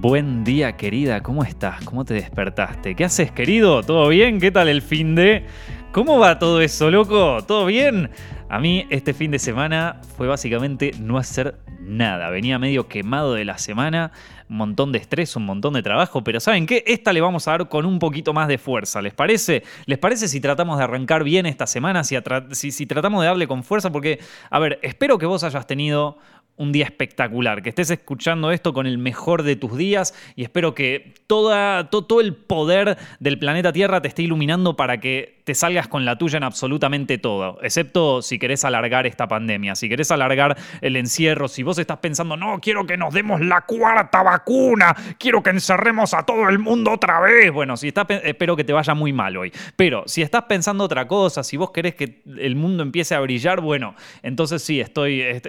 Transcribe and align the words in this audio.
Buen 0.00 0.44
día, 0.44 0.78
querida. 0.78 1.22
¿Cómo 1.22 1.44
estás? 1.44 1.84
¿Cómo 1.84 2.06
te 2.06 2.14
despertaste? 2.14 2.96
¿Qué 2.96 3.04
haces, 3.04 3.32
querido? 3.32 3.82
¿Todo 3.82 4.08
bien? 4.08 4.40
¿Qué 4.40 4.50
tal 4.50 4.68
el 4.68 4.80
fin 4.80 5.14
de? 5.14 5.44
¿Cómo 5.92 6.18
va 6.18 6.38
todo 6.38 6.62
eso, 6.62 6.90
loco? 6.90 7.44
¿Todo 7.46 7.66
bien? 7.66 8.08
A 8.48 8.60
mí 8.60 8.86
este 8.88 9.12
fin 9.12 9.30
de 9.30 9.38
semana 9.38 10.00
fue 10.16 10.26
básicamente 10.26 10.92
no 10.98 11.18
hacer 11.18 11.58
nada. 11.82 12.30
Venía 12.30 12.58
medio 12.58 12.88
quemado 12.88 13.34
de 13.34 13.44
la 13.44 13.58
semana, 13.58 14.10
un 14.48 14.56
montón 14.56 14.90
de 14.90 14.98
estrés, 14.98 15.36
un 15.36 15.44
montón 15.44 15.74
de 15.74 15.82
trabajo, 15.82 16.24
pero 16.24 16.40
¿saben 16.40 16.64
qué? 16.64 16.82
Esta 16.86 17.12
le 17.12 17.20
vamos 17.20 17.46
a 17.46 17.50
dar 17.50 17.68
con 17.68 17.84
un 17.84 17.98
poquito 17.98 18.32
más 18.32 18.48
de 18.48 18.56
fuerza, 18.56 19.02
¿les 19.02 19.12
parece? 19.12 19.64
¿Les 19.84 19.98
parece 19.98 20.28
si 20.28 20.40
tratamos 20.40 20.78
de 20.78 20.84
arrancar 20.84 21.24
bien 21.24 21.44
esta 21.44 21.66
semana, 21.66 22.04
si, 22.04 22.16
si, 22.52 22.72
si 22.72 22.86
tratamos 22.86 23.20
de 23.20 23.26
darle 23.26 23.46
con 23.46 23.62
fuerza? 23.62 23.92
Porque, 23.92 24.18
a 24.48 24.58
ver, 24.58 24.78
espero 24.82 25.18
que 25.18 25.26
vos 25.26 25.44
hayas 25.44 25.66
tenido 25.66 26.16
un 26.60 26.72
día 26.72 26.84
espectacular, 26.84 27.62
que 27.62 27.70
estés 27.70 27.90
escuchando 27.90 28.50
esto 28.50 28.74
con 28.74 28.86
el 28.86 28.98
mejor 28.98 29.44
de 29.44 29.56
tus 29.56 29.78
días 29.78 30.14
y 30.36 30.42
espero 30.42 30.74
que 30.74 31.14
toda, 31.26 31.88
todo 31.88 32.20
el 32.20 32.34
poder 32.34 32.98
del 33.18 33.38
planeta 33.38 33.72
Tierra 33.72 34.02
te 34.02 34.08
esté 34.08 34.24
iluminando 34.24 34.76
para 34.76 35.00
que 35.00 35.39
te 35.44 35.54
salgas 35.54 35.88
con 35.88 36.04
la 36.04 36.16
tuya 36.16 36.38
en 36.38 36.44
absolutamente 36.44 37.18
todo, 37.18 37.58
excepto 37.62 38.22
si 38.22 38.38
querés 38.38 38.64
alargar 38.64 39.06
esta 39.06 39.28
pandemia, 39.28 39.74
si 39.74 39.88
querés 39.88 40.10
alargar 40.10 40.56
el 40.80 40.96
encierro, 40.96 41.48
si 41.48 41.62
vos 41.62 41.78
estás 41.78 41.98
pensando, 41.98 42.36
no, 42.36 42.60
quiero 42.60 42.86
que 42.86 42.96
nos 42.96 43.14
demos 43.14 43.40
la 43.40 43.62
cuarta 43.62 44.22
vacuna, 44.22 44.94
quiero 45.18 45.42
que 45.42 45.50
encerremos 45.50 46.14
a 46.14 46.24
todo 46.24 46.48
el 46.48 46.58
mundo 46.58 46.92
otra 46.92 47.20
vez, 47.20 47.52
bueno, 47.52 47.76
si 47.76 47.88
estás, 47.88 48.06
espero 48.24 48.56
que 48.56 48.64
te 48.64 48.72
vaya 48.72 48.94
muy 48.94 49.12
mal 49.12 49.36
hoy, 49.36 49.52
pero 49.76 50.04
si 50.06 50.22
estás 50.22 50.44
pensando 50.44 50.84
otra 50.84 51.06
cosa, 51.06 51.42
si 51.42 51.56
vos 51.56 51.70
querés 51.70 51.94
que 51.94 52.22
el 52.38 52.56
mundo 52.56 52.82
empiece 52.82 53.14
a 53.14 53.20
brillar, 53.20 53.60
bueno, 53.60 53.94
entonces 54.22 54.62
sí, 54.62 54.80
estoy, 54.80 55.40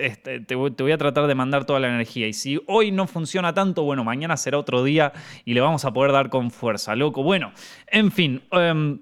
te 0.45 0.55
voy 0.55 0.91
a 0.91 0.97
tratar 0.97 1.27
de 1.27 1.35
mandar 1.35 1.65
toda 1.65 1.79
la 1.79 1.87
energía. 1.87 2.27
Y 2.27 2.33
si 2.33 2.61
hoy 2.67 2.91
no 2.91 3.07
funciona 3.07 3.53
tanto, 3.53 3.83
bueno, 3.83 4.03
mañana 4.03 4.37
será 4.37 4.57
otro 4.57 4.83
día 4.83 5.11
y 5.45 5.53
le 5.53 5.61
vamos 5.61 5.85
a 5.85 5.91
poder 5.91 6.11
dar 6.11 6.29
con 6.29 6.51
fuerza, 6.51 6.95
loco. 6.95 7.23
Bueno, 7.23 7.51
en 7.87 8.11
fin, 8.11 8.41
em, 8.51 8.99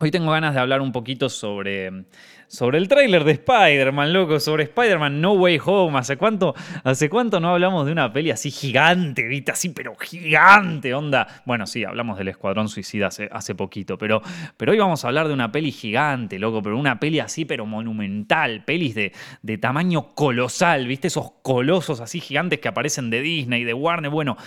hoy 0.00 0.10
tengo 0.10 0.30
ganas 0.30 0.54
de 0.54 0.60
hablar 0.60 0.80
un 0.80 0.92
poquito 0.92 1.28
sobre 1.28 2.04
sobre 2.48 2.78
el 2.78 2.88
tráiler 2.88 3.24
de 3.24 3.32
Spider-Man, 3.32 4.12
loco, 4.14 4.40
sobre 4.40 4.64
Spider-Man 4.64 5.20
No 5.20 5.34
Way 5.34 5.60
Home. 5.66 5.98
¿Hace 5.98 6.16
cuánto, 6.16 6.54
¿Hace 6.82 7.10
cuánto 7.10 7.40
no 7.40 7.50
hablamos 7.50 7.84
de 7.84 7.92
una 7.92 8.10
peli 8.10 8.30
así 8.30 8.50
gigante, 8.50 9.24
viste? 9.24 9.52
Así, 9.52 9.68
pero 9.68 9.94
gigante, 9.96 10.94
onda. 10.94 11.42
Bueno, 11.44 11.66
sí, 11.66 11.84
hablamos 11.84 12.16
del 12.16 12.28
Escuadrón 12.28 12.70
Suicida 12.70 13.08
hace, 13.08 13.28
hace 13.30 13.54
poquito, 13.54 13.98
pero, 13.98 14.22
pero 14.56 14.72
hoy 14.72 14.78
vamos 14.78 15.04
a 15.04 15.08
hablar 15.08 15.28
de 15.28 15.34
una 15.34 15.52
peli 15.52 15.70
gigante, 15.70 16.38
loco, 16.38 16.62
pero 16.62 16.78
una 16.78 16.98
peli 16.98 17.20
así, 17.20 17.44
pero 17.44 17.66
monumental, 17.66 18.64
pelis 18.64 18.94
de, 18.94 19.12
de 19.42 19.58
tamaño 19.58 20.14
colosal, 20.14 20.86
viste? 20.86 21.08
Esos 21.08 21.30
colosos 21.42 22.00
así 22.00 22.18
gigantes 22.18 22.60
que 22.60 22.68
aparecen 22.68 23.10
de 23.10 23.20
Disney, 23.20 23.64
de 23.64 23.74
Warner. 23.74 24.10
Bueno, 24.10 24.38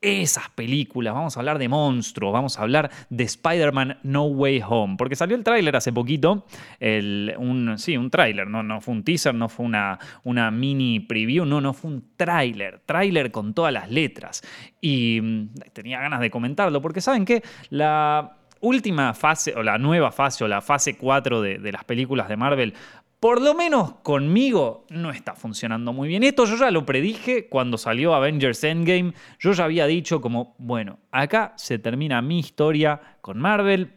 esas 0.00 0.48
películas, 0.50 1.12
vamos 1.12 1.36
a 1.36 1.40
hablar 1.40 1.58
de 1.58 1.68
monstruos, 1.68 2.32
vamos 2.32 2.58
a 2.58 2.62
hablar 2.62 2.90
de 3.10 3.24
Spider-Man 3.24 3.98
No 4.02 4.24
Way 4.24 4.62
Home, 4.66 4.96
porque 4.96 5.14
salió 5.14 5.36
el 5.36 5.44
tráiler 5.44 5.76
hace 5.76 5.92
poquito, 5.92 6.46
sí, 6.80 7.96
un 7.96 8.08
tráiler, 8.10 8.46
no, 8.46 8.80
fue 8.80 8.94
un 8.94 9.04
teaser, 9.04 9.34
no 9.34 9.48
fue 9.48 9.66
una, 9.66 10.50
mini 10.50 11.00
preview, 11.00 11.44
no, 11.44 11.60
no 11.60 11.74
fue 11.74 11.90
un 11.90 12.04
tráiler, 12.16 12.80
tráiler 12.86 13.30
con 13.30 13.52
todas 13.52 13.72
las 13.72 13.90
letras. 13.90 14.42
Y 14.80 15.20
mm, 15.20 15.48
tenía 15.72 16.00
ganas 16.00 16.20
de 16.20 16.30
comentarlo, 16.30 16.80
porque 16.80 17.02
saben 17.02 17.26
que 17.26 17.42
la 17.68 18.36
última 18.60 19.12
fase, 19.12 19.54
o 19.54 19.62
la 19.62 19.76
nueva 19.76 20.12
fase, 20.12 20.44
o 20.44 20.48
la 20.48 20.62
fase 20.62 20.96
4 20.96 21.42
de, 21.42 21.58
de 21.58 21.72
las 21.72 21.84
películas 21.84 22.28
de 22.28 22.36
Marvel, 22.36 22.74
por 23.20 23.42
lo 23.42 23.54
menos 23.54 23.96
conmigo 24.02 24.86
no 24.88 25.10
está 25.10 25.34
funcionando 25.34 25.92
muy 25.92 26.08
bien. 26.08 26.22
Esto 26.22 26.46
yo 26.46 26.56
ya 26.56 26.70
lo 26.70 26.86
predije 26.86 27.48
cuando 27.48 27.76
salió 27.76 28.14
Avengers 28.14 28.64
Endgame. 28.64 29.12
Yo 29.38 29.52
ya 29.52 29.64
había 29.64 29.86
dicho 29.86 30.22
como, 30.22 30.54
bueno, 30.56 30.98
acá 31.12 31.52
se 31.56 31.78
termina 31.78 32.22
mi 32.22 32.38
historia 32.38 32.98
con 33.20 33.38
Marvel. 33.38 33.92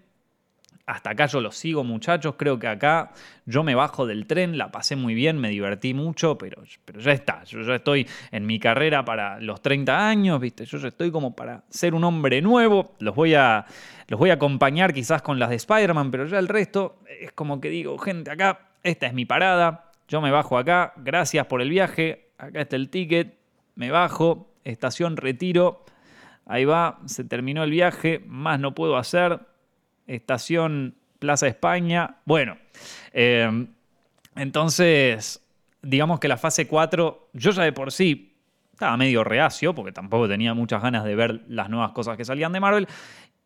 Hasta 0.85 1.11
acá 1.11 1.27
yo 1.27 1.39
lo 1.39 1.53
sigo, 1.53 1.85
muchachos. 1.85 2.35
Creo 2.37 2.59
que 2.59 2.67
acá 2.67 3.13
yo 3.45 3.63
me 3.63 3.75
bajo 3.75 4.05
del 4.05 4.27
tren, 4.27 4.57
la 4.57 4.73
pasé 4.73 4.97
muy 4.97 5.13
bien, 5.13 5.37
me 5.39 5.47
divertí 5.47 5.93
mucho, 5.93 6.37
pero, 6.37 6.61
pero 6.83 6.99
ya 6.99 7.13
está. 7.13 7.45
Yo 7.45 7.61
ya 7.61 7.75
estoy 7.75 8.05
en 8.29 8.45
mi 8.45 8.59
carrera 8.59 9.05
para 9.05 9.39
los 9.39 9.61
30 9.61 10.05
años, 10.05 10.41
¿viste? 10.41 10.65
Yo 10.65 10.77
ya 10.79 10.89
estoy 10.89 11.11
como 11.11 11.33
para 11.33 11.63
ser 11.69 11.95
un 11.95 12.03
hombre 12.03 12.41
nuevo. 12.41 12.91
Los 12.99 13.15
voy 13.15 13.35
a, 13.35 13.65
los 14.09 14.19
voy 14.19 14.31
a 14.31 14.33
acompañar 14.33 14.93
quizás 14.93 15.21
con 15.21 15.39
las 15.39 15.49
de 15.49 15.55
Spider-Man, 15.55 16.11
pero 16.11 16.25
ya 16.25 16.39
el 16.39 16.49
resto 16.49 16.99
es 17.21 17.31
como 17.31 17.61
que 17.61 17.69
digo, 17.69 17.97
gente, 17.97 18.29
acá 18.29 18.72
esta 18.83 19.07
es 19.07 19.13
mi 19.13 19.25
parada, 19.25 19.91
yo 20.07 20.21
me 20.21 20.31
bajo 20.31 20.57
acá, 20.57 20.93
gracias 20.97 21.45
por 21.47 21.61
el 21.61 21.69
viaje, 21.69 22.29
acá 22.37 22.61
está 22.61 22.75
el 22.75 22.89
ticket, 22.89 23.37
me 23.75 23.89
bajo, 23.89 24.51
estación 24.63 25.17
retiro, 25.17 25.85
ahí 26.45 26.65
va, 26.65 26.99
se 27.05 27.23
terminó 27.23 27.63
el 27.63 27.71
viaje, 27.71 28.21
más 28.27 28.59
no 28.59 28.75
puedo 28.75 28.97
hacer, 28.97 29.39
estación 30.07 30.95
Plaza 31.19 31.47
España, 31.47 32.17
bueno, 32.25 32.57
eh, 33.13 33.67
entonces, 34.35 35.41
digamos 35.81 36.19
que 36.19 36.27
la 36.27 36.37
fase 36.37 36.67
4, 36.67 37.29
yo 37.33 37.51
ya 37.51 37.63
de 37.63 37.71
por 37.71 37.91
sí 37.91 38.35
estaba 38.73 38.97
medio 38.97 39.23
reacio, 39.23 39.73
porque 39.73 39.93
tampoco 39.93 40.27
tenía 40.27 40.53
muchas 40.53 40.81
ganas 40.81 41.05
de 41.05 41.15
ver 41.15 41.43
las 41.47 41.69
nuevas 41.69 41.91
cosas 41.91 42.17
que 42.17 42.25
salían 42.25 42.51
de 42.51 42.59
Marvel, 42.59 42.87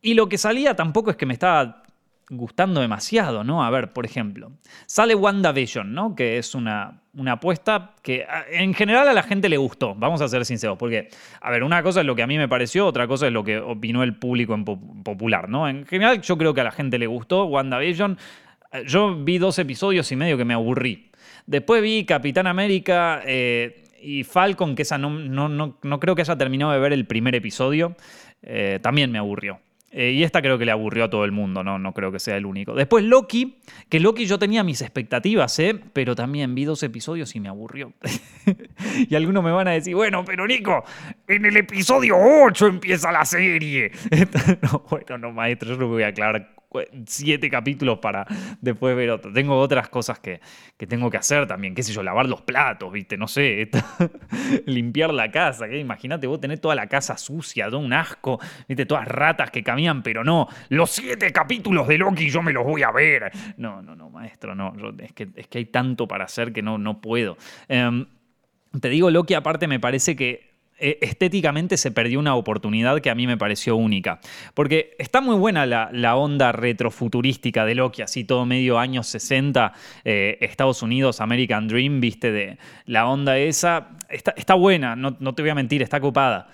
y 0.02 0.16
lo 0.16 0.28
que 0.28 0.38
salía 0.38 0.76
tampoco 0.76 1.12
es 1.12 1.18
que 1.18 1.26
me 1.26 1.34
estaba 1.34 1.84
gustando 2.30 2.82
demasiado, 2.82 3.44
¿no? 3.44 3.64
A 3.64 3.70
ver, 3.70 3.94
por 3.94 4.06
ejemplo, 4.06 4.52
sale 4.86 5.16
WandaVision, 5.16 5.94
¿no? 5.94 6.16
Que 6.16 6.38
es 6.38 6.56
una, 6.56 7.02
una 7.14 7.34
apuesta 7.34 7.94
que 8.02 8.26
en 8.52 8.74
general 8.74 9.08
a 9.08 9.14
la 9.14 9.24
gente 9.24 9.50
le 9.50 9.58
gustó, 9.58 9.96
vamos 9.96 10.22
a 10.22 10.28
ser 10.28 10.46
sinceros, 10.46 10.78
porque, 10.78 11.10
a 11.42 11.52
ver, 11.52 11.64
una 11.64 11.82
cosa 11.84 12.02
es 12.02 12.06
lo 12.06 12.16
que 12.16 12.24
a 12.24 12.28
mí 12.28 12.38
me 12.38 12.48
pareció, 12.48 12.86
otra 12.86 13.08
cosa 13.08 13.28
es 13.28 13.34
lo 13.34 13.44
que 13.44 13.58
opinó 13.58 14.04
el 14.04 14.16
público 14.16 14.54
en 14.54 14.66
popular, 14.66 15.50
¿no? 15.50 15.70
En 15.70 15.86
general 15.86 16.22
yo 16.22 16.38
creo 16.38 16.54
que 16.54 16.62
a 16.62 16.66
la 16.66 16.72
gente 16.72 17.00
le 17.00 17.08
gustó 17.08 17.46
WandaVision. 17.46 18.18
Yo 18.86 19.16
vi 19.16 19.38
dos 19.38 19.58
episodios 19.60 20.12
y 20.12 20.16
medio 20.16 20.38
que 20.38 20.46
me 20.46 20.54
aburrí. 20.54 21.10
Después 21.46 21.82
vi 21.82 22.06
Capitán 22.06 22.46
América 22.46 23.22
eh, 23.26 23.86
y 24.02 24.26
Falcon, 24.26 24.76
que 24.76 24.82
esa 24.82 24.98
no, 24.98 25.10
no, 25.10 25.48
no, 25.82 26.00
creo 26.00 26.14
que 26.14 26.22
haya 26.22 26.38
terminado 26.38 26.74
de 26.74 26.80
ver 26.80 26.92
el 26.92 27.06
primer 27.06 27.36
episodio. 27.36 27.96
Eh, 28.42 28.80
también 28.82 29.12
me 29.12 29.18
aburrió. 29.18 29.60
Eh, 29.90 30.12
y 30.12 30.24
esta 30.24 30.42
creo 30.42 30.58
que 30.58 30.66
le 30.66 30.72
aburrió 30.72 31.06
a 31.06 31.10
todo 31.10 31.24
el 31.24 31.32
mundo, 31.32 31.64
¿no? 31.64 31.80
no 31.80 31.94
creo 31.94 32.12
que 32.12 32.20
sea 32.20 32.36
el 32.36 32.46
único. 32.46 32.74
Después 32.74 33.06
Loki, 33.06 33.58
que 33.88 34.00
Loki 34.00 34.26
yo 34.26 34.38
tenía 34.38 34.64
mis 34.64 34.82
expectativas, 34.82 35.58
¿eh? 35.60 35.80
pero 35.94 36.14
también 36.14 36.54
vi 36.56 36.66
dos 36.66 36.84
episodios 36.84 37.34
y 37.36 37.40
me 37.40 37.48
aburrió. 37.48 37.94
y 39.10 39.16
algunos 39.16 39.44
me 39.44 39.52
van 39.52 39.70
a 39.70 39.72
decir, 39.72 39.96
bueno, 39.96 40.26
pero 40.26 40.46
Nico, 40.46 40.84
en 41.28 41.46
el 41.46 41.56
episodio 41.56 42.18
8 42.18 42.68
empieza 42.68 43.12
la 43.14 43.24
serie. 43.24 43.92
no, 44.62 44.84
bueno, 44.90 45.18
no, 45.18 45.32
maestro, 45.32 45.70
yo 45.70 45.78
no 45.78 45.88
voy 45.88 46.04
a 46.04 46.08
aclarar 46.08 46.57
siete 47.06 47.50
capítulos 47.50 48.00
para 48.00 48.26
después 48.62 48.96
ver 48.96 49.10
otro. 49.12 49.32
Tengo 49.32 49.58
otras 49.58 49.90
cosas 49.90 50.20
que, 50.20 50.40
tengo 50.88 51.10
que 51.10 51.18
hacer 51.18 51.48
también, 51.48 51.74
qué 51.74 51.84
sé 51.84 51.94
yo, 51.94 52.04
lavar 52.04 52.28
los 52.28 52.42
platos, 52.42 52.92
viste, 52.92 53.18
no 53.18 53.28
sé, 53.28 53.70
limpiar 54.66 55.14
la 55.14 55.32
casa, 55.32 55.68
imagínate 55.68 56.28
vos 56.28 56.40
tenés 56.40 56.62
toda 56.62 56.76
la 56.76 56.88
casa 56.88 57.18
sucia, 57.18 57.70
todo 57.70 57.80
un 57.80 57.94
asco, 57.94 58.40
viste, 58.68 58.86
todas 58.86 59.08
ratas 59.08 59.52
que 59.52 59.64
caminan, 59.64 60.04
pero 60.04 60.24
no, 60.24 60.48
los 60.70 60.92
siete 60.92 61.32
capítulos 61.32 61.88
de 61.88 61.98
Loki 61.98 62.30
yo 62.30 62.42
me 62.42 62.54
los 62.54 62.64
voy 62.64 62.84
a 62.84 62.92
ver. 62.92 63.32
No, 63.58 63.82
no, 63.82 63.96
no, 63.96 64.10
maestro, 64.10 64.56
no, 64.56 64.74
es, 65.00 65.14
que, 65.14 65.30
es 65.36 65.48
que 65.48 65.60
hay 65.60 65.66
tanto 65.66 66.08
para 66.08 66.26
hacer 66.26 66.54
que 66.54 66.62
no, 66.62 66.78
no 66.78 67.02
puedo. 67.02 67.38
Em, 67.68 68.06
te 68.80 68.90
digo, 68.90 69.10
Loki 69.10 69.34
aparte 69.34 69.68
me 69.68 69.80
parece 69.80 70.16
que 70.16 70.47
estéticamente 70.80 71.78
se 71.78 71.92
perdió 71.92 72.20
una 72.20 72.36
oportunidad 72.36 73.00
que 73.02 73.10
a 73.10 73.16
mí 73.16 73.28
me 73.28 73.38
pareció 73.38 73.76
única. 73.76 74.20
Porque 74.54 74.96
está 75.00 75.22
muy 75.22 75.36
buena 75.36 75.66
la, 75.66 76.16
onda 76.16 76.52
retrofuturística 76.52 77.66
de 77.66 77.76
Loki, 77.76 78.02
así 78.02 78.24
todo 78.24 78.46
medio 78.46 78.80
años 78.80 79.08
60, 79.08 79.74
eh, 80.04 80.38
Estados 80.42 80.82
Unidos, 80.82 81.22
American 81.22 81.68
Dream, 81.68 82.00
viste, 82.00 82.32
de 82.32 82.58
la 82.86 83.08
onda 83.08 83.38
esa. 83.38 83.90
Está, 84.10 84.34
está 84.38 84.54
buena, 84.54 84.96
no, 84.96 85.18
no 85.20 85.34
te 85.34 85.42
voy 85.42 85.50
a 85.50 85.56
mentir, 85.56 85.82
está 85.82 85.98
ocupada. 85.98 86.48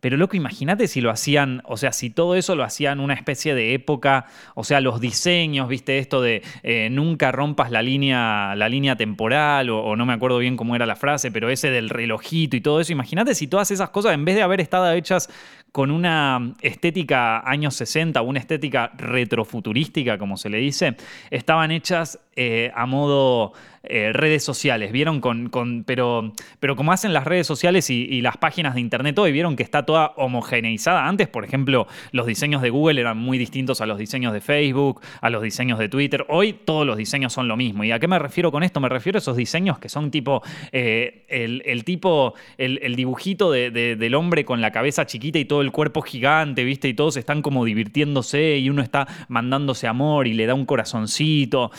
Pero 0.00 0.16
loco, 0.16 0.36
imagínate 0.36 0.86
si 0.86 1.00
lo 1.00 1.10
hacían, 1.10 1.60
o 1.64 1.76
sea, 1.76 1.90
si 1.92 2.08
todo 2.10 2.36
eso 2.36 2.54
lo 2.54 2.62
hacían 2.62 3.00
una 3.00 3.14
especie 3.14 3.56
de 3.56 3.74
época, 3.74 4.26
o 4.54 4.62
sea, 4.62 4.80
los 4.80 5.00
diseños, 5.00 5.68
viste, 5.68 5.98
esto 5.98 6.22
de 6.22 6.42
eh, 6.62 6.88
nunca 6.90 7.32
rompas 7.32 7.72
la 7.72 7.82
línea, 7.82 8.54
la 8.54 8.68
línea 8.68 8.94
temporal, 8.94 9.70
o, 9.70 9.96
no 9.96 10.06
me 10.06 10.12
acuerdo 10.12 10.38
bien 10.38 10.56
cómo 10.56 10.76
era 10.76 10.86
la 10.86 10.94
frase, 10.94 11.32
pero 11.32 11.50
ese 11.50 11.70
del 11.70 11.90
relojito 11.90 12.56
y 12.56 12.60
todo 12.60 12.80
eso. 12.80 12.92
Imagínate 12.92 13.34
si 13.34 13.48
todas 13.48 13.72
esas 13.72 13.90
cosas, 13.90 14.14
en 14.14 14.24
vez 14.24 14.36
de 14.36 14.42
haber 14.42 14.60
estado 14.60 14.92
hechas 14.92 15.28
con 15.72 15.90
una 15.90 16.54
estética 16.62 17.48
años 17.48 17.74
60, 17.74 18.22
una 18.22 18.38
estética 18.38 18.92
retrofuturística, 18.96 20.16
como 20.16 20.36
se 20.36 20.48
le 20.48 20.58
dice, 20.58 20.96
estaban 21.30 21.72
hechas 21.72 22.20
eh, 22.40 22.70
a 22.72 22.86
modo 22.86 23.52
eh, 23.90 24.12
redes 24.12 24.44
sociales. 24.44 24.92
Vieron 24.92 25.20
con. 25.20 25.48
con 25.48 25.82
pero, 25.84 26.32
pero 26.60 26.76
como 26.76 26.92
hacen 26.92 27.12
las 27.12 27.24
redes 27.24 27.46
sociales 27.46 27.88
y, 27.90 28.20
las 28.20 28.36
páginas 28.36 28.74
de 28.74 28.80
internet 28.80 29.18
hoy, 29.18 29.32
vieron 29.32 29.56
que 29.56 29.62
está 29.62 29.86
toda 29.86 30.12
homogeneizada. 30.16 31.06
Antes, 31.06 31.28
por 31.28 31.44
ejemplo, 31.44 31.86
los 32.12 32.26
diseños 32.26 32.60
de 32.60 32.70
Google 32.70 33.00
eran 33.00 33.16
muy 33.16 33.38
distintos 33.38 33.80
a 33.80 33.86
los 33.86 33.96
diseños 33.96 34.32
de 34.32 34.40
Facebook, 34.40 35.00
a 35.20 35.30
los 35.30 35.42
diseños 35.42 35.78
de 35.78 35.88
Twitter. 35.88 36.26
Hoy 36.28 36.52
todos 36.52 36.86
los 36.86 36.96
diseños 36.96 37.32
son 37.32 37.48
lo 37.48 37.56
mismo. 37.56 37.82
¿Y 37.84 37.92
a 37.92 37.98
qué 37.98 38.08
me 38.08 38.18
refiero 38.18 38.52
con 38.52 38.62
esto? 38.62 38.80
Me 38.80 38.88
refiero 38.88 39.16
a 39.16 39.20
esos 39.20 39.36
diseños 39.36 39.78
que 39.78 39.88
son 39.88 40.10
tipo. 40.10 40.42
Eh, 40.72 41.24
el, 41.28 41.84
tipo. 41.84 42.34
El, 42.58 42.94
dibujito 42.94 43.52
del 43.52 44.14
hombre 44.14 44.44
con 44.44 44.60
la 44.60 44.70
cabeza 44.70 45.06
chiquita 45.06 45.38
y 45.38 45.44
todo 45.44 45.62
el 45.62 45.72
cuerpo 45.72 46.02
gigante, 46.02 46.64
¿viste? 46.64 46.88
Y 46.88 46.94
todos 46.94 47.16
están 47.16 47.42
como 47.42 47.64
divirtiéndose 47.64 48.58
y 48.58 48.68
uno 48.68 48.82
está 48.82 49.06
mandándose 49.28 49.86
amor 49.86 50.26
y 50.26 50.34
le 50.34 50.46
da 50.46 50.54
un 50.54 50.66
corazoncito. 50.66 51.70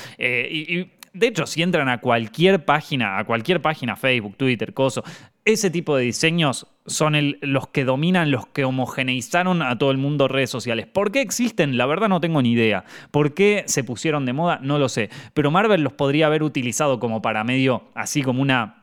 Y 0.50 0.92
de 1.14 1.28
hecho, 1.28 1.48
si 1.48 1.62
entran 1.62 1.90
a 1.90 2.00
cualquier 2.00 2.66
página, 2.66 3.18
a 3.18 3.26
cualquier 3.26 3.62
página, 3.62 3.96
Facebook, 3.96 4.38
Twitter, 4.38 4.74
Coso, 4.74 5.04
ese 5.44 5.70
tipo 5.72 5.96
de 5.96 6.04
diseños 6.04 6.68
son 6.86 7.16
los 7.42 7.68
que 7.68 7.84
dominan, 7.84 8.32
los 8.32 8.48
que 8.48 8.64
homogeneizaron 8.64 9.62
a 9.62 9.78
todo 9.78 9.92
el 9.92 9.98
mundo 9.98 10.28
redes 10.28 10.50
sociales. 10.50 10.86
¿Por 10.86 11.12
qué 11.12 11.22
existen? 11.22 11.78
La 11.78 11.86
verdad 11.86 12.10
no 12.10 12.22
tengo 12.22 12.42
ni 12.42 12.52
idea. 12.52 12.86
¿Por 13.12 13.34
qué 13.34 13.64
se 13.66 13.84
pusieron 13.84 14.26
de 14.26 14.34
moda? 14.34 14.60
No 14.62 14.78
lo 14.78 14.90
sé. 14.90 15.10
Pero 15.34 15.50
Marvel 15.52 15.82
los 15.82 15.94
podría 15.94 16.28
haber 16.28 16.44
utilizado 16.44 17.00
como 17.00 17.22
para 17.22 17.44
medio, 17.44 17.90
así 17.96 18.22
como 18.22 18.42
una 18.42 18.79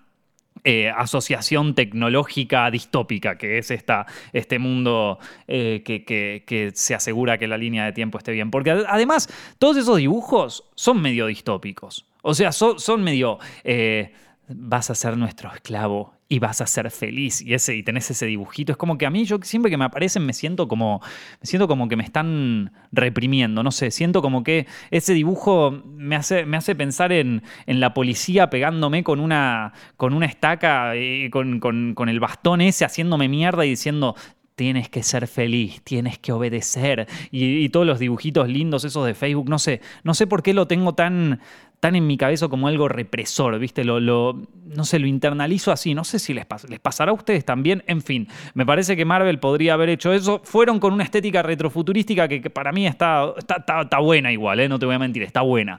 eh, 0.69 0.91
asociación 0.91 1.77
tecnológica 1.77 2.69
distópica, 2.73 3.39
que 3.39 3.59
es 3.59 3.71
esta, 3.71 4.05
este 4.33 4.59
mundo 4.59 5.21
eh, 5.47 5.85
que, 5.85 6.73
se 6.75 6.93
asegura 6.93 7.39
que 7.39 7.47
la 7.47 7.57
línea 7.57 7.85
de 7.85 7.93
tiempo 7.93 8.19
esté 8.19 8.33
bien. 8.33 8.51
Porque 8.51 8.73
además, 8.73 9.29
todos 9.61 9.77
esos 9.77 9.99
dibujos 9.99 10.65
son 10.75 11.01
medio 11.01 11.27
distópicos. 11.27 12.05
O 12.23 12.35
sea, 12.35 12.51
son, 12.51 13.05
medio... 13.05 13.39
Eh, 13.63 14.13
vas 14.49 14.91
a 14.91 14.95
ser 14.95 15.17
nuestro 15.17 15.53
esclavo 15.53 16.15
y 16.29 16.39
vas 16.39 16.61
a 16.61 16.67
ser 16.67 16.91
feliz. 16.91 17.41
Y 17.43 17.55
ese 17.55 17.77
y 17.77 17.83
tenés 17.83 18.11
ese 18.11 18.27
dibujito. 18.27 18.73
Es 18.73 18.79
como 18.79 18.99
que 18.99 19.07
a 19.07 19.11
mí 19.11 19.25
yo 19.25 19.39
siempre 19.43 19.71
que 19.71 19.77
me 19.77 19.85
aparecen 19.85 20.25
me 20.25 20.33
siento 20.33 20.69
como 20.69 21.01
me 21.41 21.47
siento 21.47 21.69
como 21.69 21.89
que 21.89 21.97
me 21.97 22.05
están 22.05 22.73
reprimiendo. 22.93 23.63
No 23.63 23.71
sé 23.71 23.91
siento 23.91 24.23
como 24.23 24.43
que 24.43 24.67
ese 24.91 25.15
dibujo 25.15 25.83
me 25.85 26.17
hace 26.17 26.47
me 26.47 26.57
hace 26.57 26.75
pensar 26.75 27.13
en, 27.13 27.43
la 27.67 27.95
policía 27.95 28.51
pegándome 28.51 29.05
con 29.05 29.21
una 29.21 29.73
con 29.97 30.15
una 30.15 30.27
estaca 30.27 30.97
y 30.97 31.31
con, 31.31 31.61
con 31.61 32.09
el 32.09 32.21
bastón 32.21 32.61
ese 32.61 32.85
haciéndome 32.85 33.29
mierda 33.29 33.65
y 33.65 33.71
diciendo 33.71 34.17
tienes 34.57 34.89
que 34.89 35.03
ser 35.03 35.29
feliz, 35.29 35.83
tienes 35.85 36.19
que 36.19 36.33
obedecer. 36.33 37.07
Y, 37.31 37.69
todos 37.69 37.87
los 37.87 37.99
dibujitos 37.99 38.49
lindos 38.49 38.85
esos 38.85 39.07
de 39.07 39.15
Facebook, 39.15 39.49
no 39.51 39.59
sé, 39.59 39.83
no 40.03 40.15
sé 40.15 40.27
por 40.27 40.43
qué 40.43 40.55
lo 40.55 40.67
tengo 40.67 40.95
tan, 40.95 41.41
tan 41.81 41.95
en 41.95 42.07
mi 42.07 42.17
cabeza 42.17 42.49
como 42.49 42.69
algo 42.69 42.89
represor, 42.89 43.59
¿viste? 43.59 43.85
Lo, 43.85 44.01
no 44.01 44.85
sé, 44.85 44.99
lo 44.99 45.07
internalizo 45.07 45.73
así, 45.73 45.95
no 45.95 46.05
sé 46.05 46.19
si 46.19 46.35
les, 46.35 46.47
les 46.69 46.81
pasará 46.81 47.11
a 47.11 47.15
ustedes 47.15 47.45
también, 47.45 47.85
en 47.87 48.01
fin, 48.03 48.29
me 48.55 48.65
parece 48.65 48.97
que 48.97 49.05
Marvel 49.05 49.39
podría 49.39 49.75
haber 49.75 49.91
hecho 49.91 50.13
eso. 50.13 50.41
Fueron 50.45 50.81
con 50.81 50.93
una 50.93 51.05
estética 51.05 51.43
retrofuturística 51.43 52.29
que, 52.29 52.51
para 52.51 52.73
mí 52.73 52.87
está, 52.87 53.35
está, 53.39 53.99
buena 53.99 54.33
igual, 54.33 54.61
¿eh? 54.61 54.69
no 54.69 54.79
te 54.79 54.87
voy 54.87 54.95
a 54.95 54.99
mentir, 54.99 55.23
está 55.23 55.43
buena. 55.43 55.79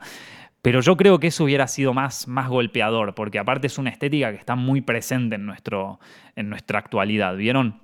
Pero 0.62 0.82
yo 0.82 0.98
creo 0.98 1.20
que 1.20 1.28
eso 1.28 1.44
hubiera 1.44 1.68
sido 1.68 1.94
más, 1.94 2.28
más 2.28 2.50
golpeador, 2.50 3.16
porque 3.16 3.40
aparte 3.40 3.68
es 3.68 3.78
una 3.78 3.90
estética 3.90 4.32
que 4.32 4.38
está 4.38 4.56
muy 4.56 4.82
presente 4.82 5.36
en, 5.36 5.46
nuestro, 5.46 6.00
en 6.36 6.50
nuestra 6.50 6.80
actualidad, 6.80 7.36
¿vieron? 7.36 7.82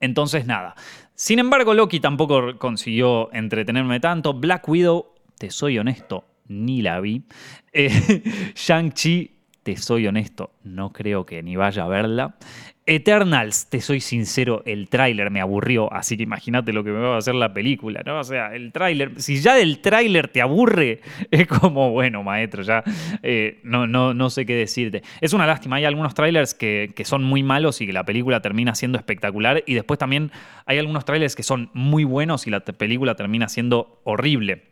Entonces, 0.00 0.46
nada. 0.46 0.74
Sin 1.14 1.38
embargo, 1.38 1.74
Loki 1.74 2.00
tampoco 2.00 2.58
consiguió 2.58 3.32
entretenerme 3.32 4.00
tanto. 4.00 4.34
Black 4.34 4.68
Widow, 4.68 5.14
te 5.38 5.50
soy 5.50 5.78
honesto, 5.78 6.24
ni 6.48 6.82
la 6.82 7.00
vi. 7.00 7.22
Eh, 7.72 8.22
Shang-Chi, 8.54 9.30
te 9.62 9.76
soy 9.76 10.06
honesto, 10.06 10.52
no 10.64 10.92
creo 10.92 11.24
que 11.24 11.42
ni 11.42 11.56
vaya 11.56 11.84
a 11.84 11.88
verla. 11.88 12.36
Eternals, 12.84 13.68
te 13.70 13.80
soy 13.80 14.00
sincero, 14.00 14.64
el 14.66 14.88
tráiler 14.88 15.30
me 15.30 15.40
aburrió, 15.40 15.92
así 15.92 16.16
que 16.16 16.24
imagínate 16.24 16.72
lo 16.72 16.82
que 16.82 16.90
me 16.90 16.98
va 16.98 17.14
a 17.14 17.18
hacer 17.18 17.36
la 17.36 17.54
película, 17.54 18.02
¿no? 18.04 18.18
O 18.18 18.24
sea, 18.24 18.56
el 18.56 18.72
tráiler, 18.72 19.20
si 19.20 19.40
ya 19.40 19.54
del 19.54 19.78
tráiler 19.78 20.26
te 20.26 20.42
aburre, 20.42 21.00
es 21.30 21.46
como, 21.46 21.92
bueno, 21.92 22.24
maestro, 22.24 22.64
ya 22.64 22.82
eh, 23.22 23.60
no, 23.62 23.86
no, 23.86 24.14
no 24.14 24.30
sé 24.30 24.46
qué 24.46 24.56
decirte. 24.56 25.04
Es 25.20 25.32
una 25.32 25.46
lástima, 25.46 25.76
hay 25.76 25.84
algunos 25.84 26.14
trailers 26.14 26.54
que, 26.54 26.92
que, 26.96 27.04
son 27.04 27.22
muy 27.22 27.44
malos 27.44 27.80
y 27.80 27.86
que 27.86 27.92
la 27.92 28.04
película 28.04 28.40
termina 28.42 28.74
siendo 28.74 28.98
espectacular, 28.98 29.62
y 29.64 29.74
después 29.74 29.98
también 29.98 30.32
hay 30.66 30.78
algunos 30.78 31.04
trailers 31.04 31.36
que 31.36 31.44
son 31.44 31.70
muy 31.74 32.02
buenos 32.02 32.48
y 32.48 32.50
la 32.50 32.60
película 32.60 33.14
termina 33.14 33.48
siendo 33.48 34.00
horrible. 34.02 34.71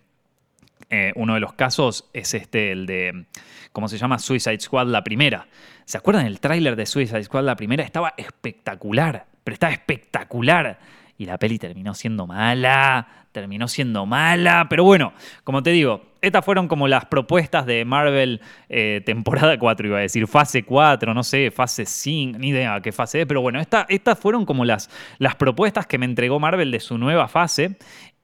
Eh, 0.91 1.13
uno 1.15 1.35
de 1.35 1.41
los 1.41 1.53
casos 1.53 2.11
es 2.13 2.35
este, 2.35 2.73
el 2.73 2.87
de, 2.87 3.27
¿cómo 3.73 3.89
se 3.89 3.97
llama? 3.97 4.19
Suicide 4.19 4.59
Squad, 4.59 4.89
la 4.89 5.05
primera. 5.05 5.47
¿Se 5.85 5.97
acuerdan 5.97 6.27
el 6.27 6.41
tráiler 6.41 6.75
de 6.75 6.85
Suicide 6.85 7.23
Squad, 7.23 7.45
la 7.45 7.57
primera? 7.57 7.85
Estaba 7.85 8.15
espectacular, 8.17 9.27
pero 9.45 9.55
estaba 9.55 9.73
espectacular. 9.73 10.81
Y 11.17 11.27
la 11.27 11.39
peli 11.39 11.59
terminó 11.59 11.95
siendo 11.95 12.27
mala, 12.27 13.07
terminó 13.31 13.69
siendo 13.69 14.05
mala. 14.07 14.67
Pero 14.69 14.85
bueno, 14.85 15.13
como 15.45 15.63
te 15.63 15.71
digo, 15.71 16.03
estas 16.23 16.45
fueron 16.45 16.67
como 16.67 16.89
las 16.89 17.05
propuestas 17.05 17.67
de 17.67 17.85
Marvel 17.85 18.41
eh, 18.69 19.03
temporada 19.05 19.59
4, 19.59 19.87
iba 19.87 19.99
a 19.99 20.01
decir, 20.01 20.27
fase 20.27 20.65
4, 20.65 21.15
no 21.15 21.23
sé, 21.23 21.51
fase 21.51 21.87
5, 21.87 22.39
ni 22.39 22.49
idea 22.49 22.81
qué 22.81 22.91
fase 22.91 23.21
es, 23.21 23.27
pero 23.27 23.43
bueno, 23.43 23.61
estas 23.61 24.19
fueron 24.19 24.45
como 24.45 24.65
las, 24.65 24.91
las 25.19 25.37
propuestas 25.37 25.87
que 25.87 25.99
me 25.99 26.07
entregó 26.07 26.41
Marvel 26.41 26.71
de 26.71 26.81
su 26.81 26.99
nueva 26.99 27.29
fase. 27.29 27.77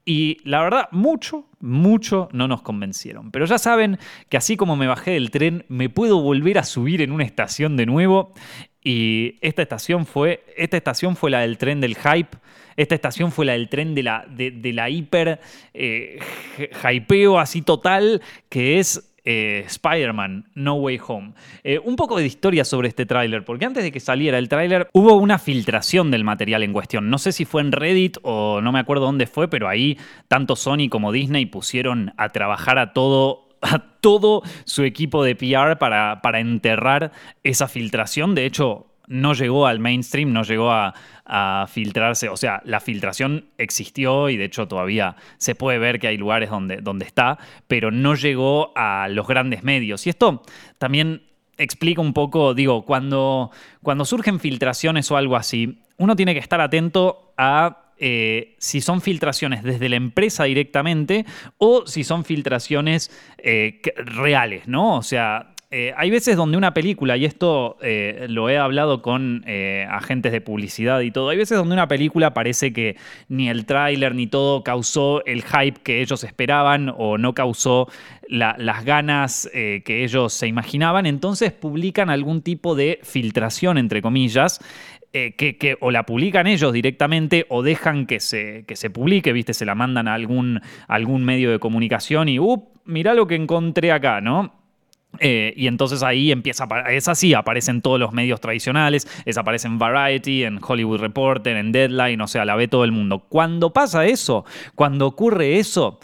Y 0.09 0.37
la 0.45 0.61
verdad, 0.61 0.87
mucho, 0.91 1.49
mucho 1.59 2.29
no 2.31 2.47
nos 2.47 2.61
convencieron. 2.61 3.29
Pero 3.29 3.45
ya 3.45 3.57
saben 3.57 3.99
que 4.29 4.37
así 4.37 4.55
como 4.55 4.77
me 4.77 4.87
bajé 4.87 5.11
del 5.11 5.31
tren, 5.31 5.65
me 5.67 5.89
puedo 5.89 6.21
volver 6.21 6.59
a 6.59 6.63
subir 6.63 7.01
en 7.01 7.11
una 7.11 7.25
estación 7.25 7.75
de 7.75 7.85
nuevo. 7.85 8.31
Y 8.81 9.35
esta 9.41 9.63
estación 9.63 10.05
fue, 10.05 10.45
esta 10.55 10.77
estación 10.77 11.17
fue 11.17 11.29
la 11.29 11.41
del 11.41 11.57
tren 11.57 11.81
del 11.81 11.97
hype. 11.97 12.37
Esta 12.77 12.95
estación 12.95 13.33
fue 13.33 13.47
la 13.47 13.51
del 13.51 13.67
tren 13.67 13.95
de 13.95 14.03
la, 14.03 14.25
de, 14.29 14.71
la 14.71 14.89
hiper 14.89 15.41
eh, 15.73 16.19
hypeo 16.89 17.37
así 17.37 17.61
total, 17.61 18.21
que 18.47 18.79
es 18.79 19.13
eh, 19.29 19.65
Spider-Man 19.67 20.45
No 20.55 20.75
Way 20.75 21.01
Home. 21.05 21.33
Eh, 21.65 21.79
un 21.83 21.97
poco 21.97 22.15
de 22.15 22.25
historia 22.25 22.63
sobre 22.63 22.87
este 22.87 23.05
tráiler, 23.05 23.43
porque 23.43 23.65
antes 23.65 23.83
de 23.83 23.91
que 23.91 23.99
saliera 23.99 24.37
el 24.37 24.47
tráiler 24.47 24.87
hubo 24.93 25.15
una 25.15 25.37
filtración 25.37 26.11
del 26.11 26.23
material 26.23 26.63
en 26.63 26.71
cuestión. 26.71 27.09
No 27.09 27.17
sé 27.17 27.33
si 27.33 27.43
fue 27.43 27.61
en 27.61 27.73
Reddit 27.73 28.19
o 28.21 28.61
no 28.61 28.71
me 28.71 28.79
acuerdo 28.79 29.03
dónde 29.03 29.27
fue, 29.27 29.49
pero 29.49 29.67
ahí 29.67 29.99
tanto 30.29 30.55
Sony 30.55 30.87
como 30.89 31.11
Disney 31.11 31.45
pusieron 31.45 32.13
a 32.15 32.29
trabajar 32.29 32.79
a 32.79 32.93
todo 32.93 33.49
a 33.61 33.79
todo 33.99 34.43
su 34.63 34.83
equipo 34.83 35.21
de 35.25 35.35
PR 35.35 35.77
para, 35.77 36.21
para 36.21 36.39
enterrar 36.39 37.11
esa 37.43 37.67
filtración. 37.67 38.33
De 38.33 38.45
hecho, 38.45 38.87
no 39.07 39.33
llegó 39.33 39.67
al 39.67 39.79
mainstream, 39.79 40.33
no 40.33 40.43
llegó 40.43 40.71
a, 40.71 40.93
filtrarse. 41.69 42.29
O 42.29 42.37
sea, 42.37 42.61
la 42.63 42.79
filtración 42.79 43.45
existió 43.57 44.29
y 44.29 44.37
de 44.37 44.45
hecho 44.45 44.67
todavía 44.67 45.17
se 45.37 45.55
puede 45.55 45.77
ver 45.77 45.99
que 45.99 46.07
hay 46.07 46.17
lugares 46.17 46.49
donde, 46.49 46.77
donde 46.77 47.05
está, 47.05 47.37
pero 47.67 47.91
no 47.91 48.15
llegó 48.15 48.71
a 48.77 49.09
los 49.09 49.27
grandes 49.27 49.63
medios. 49.63 50.07
Y 50.07 50.09
esto 50.09 50.43
también 50.77 51.23
explica 51.57 51.99
un 51.99 52.13
poco, 52.13 52.53
digo, 52.53 52.85
cuando, 52.85 53.51
cuando 53.81 54.05
surgen 54.05 54.39
filtraciones 54.39 55.11
o 55.11 55.17
algo 55.17 55.35
así, 55.35 55.79
uno 55.97 56.15
tiene 56.15 56.33
que 56.33 56.39
estar 56.39 56.61
atento 56.61 57.33
a 57.37 57.87
eh, 57.99 58.55
si 58.59 58.79
son 58.79 59.01
filtraciones 59.01 59.63
desde 59.63 59.89
la 59.89 59.95
empresa 59.95 60.43
directamente 60.43 61.25
o 61.57 61.87
si 61.87 62.03
son 62.03 62.25
filtraciones 62.25 63.11
eh, 63.39 63.81
reales, 63.97 64.67
¿no? 64.67 64.97
O 64.97 65.03
sea, 65.03 65.55
eh, 65.69 65.93
hay 65.97 66.09
veces 66.09 66.37
donde 66.37 66.55
una 66.55 66.73
película, 66.73 67.17
y 67.17 67.25
esto 67.25 67.77
eh, 67.81 68.27
lo 68.29 68.49
he 68.49 68.57
hablado 68.57 69.01
con 69.01 69.43
eh, 69.45 69.85
agentes 69.89 70.31
de 70.31 70.39
publicidad 70.39 71.01
y 71.01 71.11
todo, 71.11 71.27
hay 71.27 71.37
veces 71.37 71.57
donde 71.57 71.73
una 71.73 71.89
película 71.89 72.33
parece 72.33 72.71
que 72.71 72.95
ni 73.27 73.49
el 73.49 73.65
tráiler 73.65 74.15
ni 74.15 74.27
todo 74.27 74.63
causó 74.63 75.25
el 75.25 75.43
hype 75.43 75.81
que 75.83 76.01
ellos 76.01 76.23
esperaban 76.23 76.93
o 76.97 77.17
no 77.17 77.33
causó 77.33 77.89
las 78.29 78.85
ganas 78.85 79.49
que 79.53 80.03
ellos 80.03 80.33
se 80.33 80.47
imaginaban, 80.47 81.05
entonces 81.05 81.51
publican 81.51 82.09
algún 82.09 82.41
tipo 82.41 82.75
de 82.75 82.99
filtración, 83.03 83.77
entre 83.77 84.01
comillas, 84.01 84.59
que, 85.13 85.77
o 85.79 85.91
la 85.91 86.05
publican 86.05 86.45
ellos 86.45 86.73
directamente 86.73 87.45
o 87.47 87.63
dejan 87.63 88.05
que 88.05 88.19
se, 88.19 88.65
que 88.67 88.75
se 88.75 88.89
publique, 88.89 89.31
¿viste? 89.31 89.53
Se 89.53 89.65
la 89.65 89.75
mandan 89.75 90.09
a 90.09 90.13
algún, 90.13 90.59
algún 90.89 91.23
medio 91.23 91.51
de 91.51 91.59
comunicación 91.59 92.27
y, 92.27 92.37
¡up! 92.37 92.67
Mirá 92.83 93.13
lo 93.13 93.27
que 93.27 93.35
encontré 93.35 93.93
acá, 93.93 94.19
¿no? 94.19 94.66
Eh, 95.19 95.53
y 95.55 95.67
entonces 95.67 96.03
ahí 96.03 96.31
empieza, 96.31 96.67
es 96.89 97.07
así, 97.07 97.33
aparecen 97.33 97.81
todos 97.81 97.99
los 97.99 98.13
medios 98.13 98.39
tradicionales, 98.41 99.07
es 99.25 99.37
aparece 99.37 99.67
en 99.67 99.79
Variety, 99.79 100.43
en 100.43 100.59
Hollywood 100.61 100.99
Reporter, 100.99 101.57
en 101.57 101.71
Deadline, 101.71 102.21
o 102.21 102.27
sea, 102.27 102.45
la 102.45 102.55
ve 102.55 102.67
todo 102.67 102.83
el 102.83 102.91
mundo. 102.91 103.19
Cuando 103.29 103.73
pasa 103.73 104.05
eso, 104.05 104.45
cuando 104.75 105.07
ocurre 105.07 105.59
eso, 105.59 105.99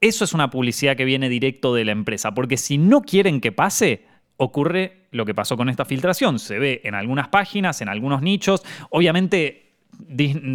eso 0.00 0.24
es 0.24 0.32
una 0.34 0.50
publicidad 0.50 0.96
que 0.96 1.04
viene 1.04 1.28
directo 1.28 1.74
de 1.74 1.84
la 1.84 1.92
empresa, 1.92 2.32
porque 2.34 2.56
si 2.56 2.78
no 2.78 3.02
quieren 3.02 3.40
que 3.40 3.52
pase, 3.52 4.04
ocurre 4.36 5.06
lo 5.10 5.24
que 5.24 5.34
pasó 5.34 5.56
con 5.56 5.68
esta 5.68 5.84
filtración. 5.84 6.38
Se 6.38 6.58
ve 6.58 6.80
en 6.84 6.94
algunas 6.94 7.28
páginas, 7.28 7.80
en 7.80 7.88
algunos 7.88 8.22
nichos. 8.22 8.62
Obviamente, 8.90 9.72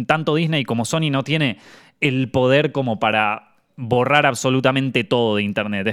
tanto 0.06 0.34
Disney 0.34 0.64
como 0.64 0.84
Sony 0.84 1.10
no 1.10 1.24
tiene 1.24 1.58
el 2.00 2.30
poder 2.30 2.72
como 2.72 2.98
para 2.98 3.51
borrar 3.76 4.26
absolutamente 4.26 5.04
todo 5.04 5.36
de 5.36 5.42
Internet. 5.42 5.86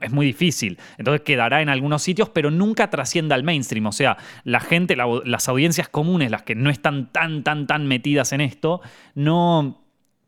Es, 0.00 0.12
muy 0.12 0.26
difícil. 0.26 0.78
Entonces 0.98 1.22
quedará 1.22 1.62
en 1.62 1.68
algunos 1.68 2.02
sitios, 2.02 2.28
pero 2.30 2.50
nunca 2.50 2.90
trascienda 2.90 3.34
al 3.34 3.44
mainstream. 3.44 3.86
O 3.86 3.92
sea, 3.92 4.16
la 4.44 4.60
gente, 4.60 4.96
las 4.96 5.48
audiencias 5.48 5.88
comunes, 5.88 6.30
las 6.30 6.42
que 6.42 6.54
no 6.54 6.70
están 6.70 7.12
tan, 7.12 7.42
tan, 7.42 7.66
tan 7.66 7.86
metidas 7.86 8.32
en 8.32 8.40
esto, 8.40 8.80
no, 9.14 9.84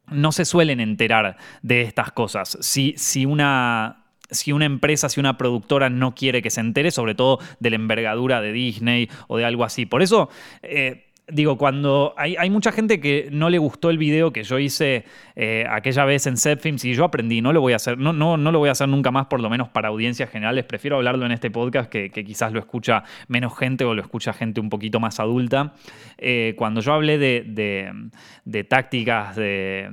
no 0.06 0.32
se 0.32 0.44
suelen 0.44 0.80
enterar 0.80 1.36
de 1.62 1.82
estas 1.82 2.12
cosas. 2.12 2.58
Si, 2.60 2.94
si 2.96 3.26
una 3.26 4.04
si 4.30 4.52
una 4.52 4.66
empresa, 4.66 5.08
si 5.08 5.20
una 5.20 5.38
productora 5.38 5.88
no 5.90 6.14
quiere 6.14 6.42
que 6.42 6.50
se 6.50 6.60
entere, 6.60 6.90
sobre 6.90 7.14
todo 7.14 7.38
de 7.60 7.70
la 7.70 7.76
envergadura 7.76 8.40
de 8.40 8.52
Disney 8.52 9.08
o 9.26 9.38
de 9.38 9.44
algo 9.44 9.64
así. 9.64 9.86
Por 9.86 10.02
eso, 10.02 10.28
eh, 10.62 11.07
Digo, 11.30 11.58
cuando 11.58 12.14
hay, 12.16 12.48
mucha 12.48 12.72
gente 12.72 13.00
que 13.00 13.28
no 13.30 13.50
le 13.50 13.58
gustó 13.58 13.90
el 13.90 13.98
video 13.98 14.32
que 14.32 14.44
yo 14.44 14.58
hice 14.58 15.04
eh, 15.36 15.66
aquella 15.68 16.06
vez 16.06 16.26
en 16.26 16.38
Zepfilms 16.38 16.86
y 16.86 16.94
yo 16.94 17.04
aprendí, 17.04 17.42
no 17.42 17.52
lo 17.52 17.60
voy 17.60 17.74
a 17.74 17.76
hacer, 17.76 17.98
no, 17.98 18.14
no, 18.14 18.38
no 18.38 18.50
lo 18.50 18.58
voy 18.58 18.70
a 18.70 18.72
hacer 18.72 18.88
nunca 18.88 19.10
más, 19.10 19.26
por 19.26 19.40
lo 19.40 19.50
menos 19.50 19.68
para 19.68 19.88
audiencias 19.88 20.30
generales. 20.30 20.64
Prefiero 20.64 20.96
hablarlo 20.96 21.26
en 21.26 21.32
este 21.32 21.50
podcast 21.50 21.90
que, 21.90 22.10
quizás 22.10 22.52
lo 22.52 22.58
escucha 22.58 23.04
menos 23.28 23.58
gente 23.58 23.84
o 23.84 23.92
lo 23.94 24.00
escucha 24.00 24.32
gente 24.32 24.60
un 24.60 24.70
poquito 24.70 25.00
más 25.00 25.20
adulta. 25.20 25.74
Eh, 26.16 26.54
cuando 26.56 26.80
yo 26.80 26.94
hablé 26.94 27.18
de, 27.18 28.64
tácticas 28.66 29.36
de, 29.36 29.90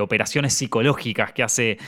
operaciones 0.00 0.54
psicológicas 0.54 1.32
que 1.32 1.44
hacen 1.44 1.78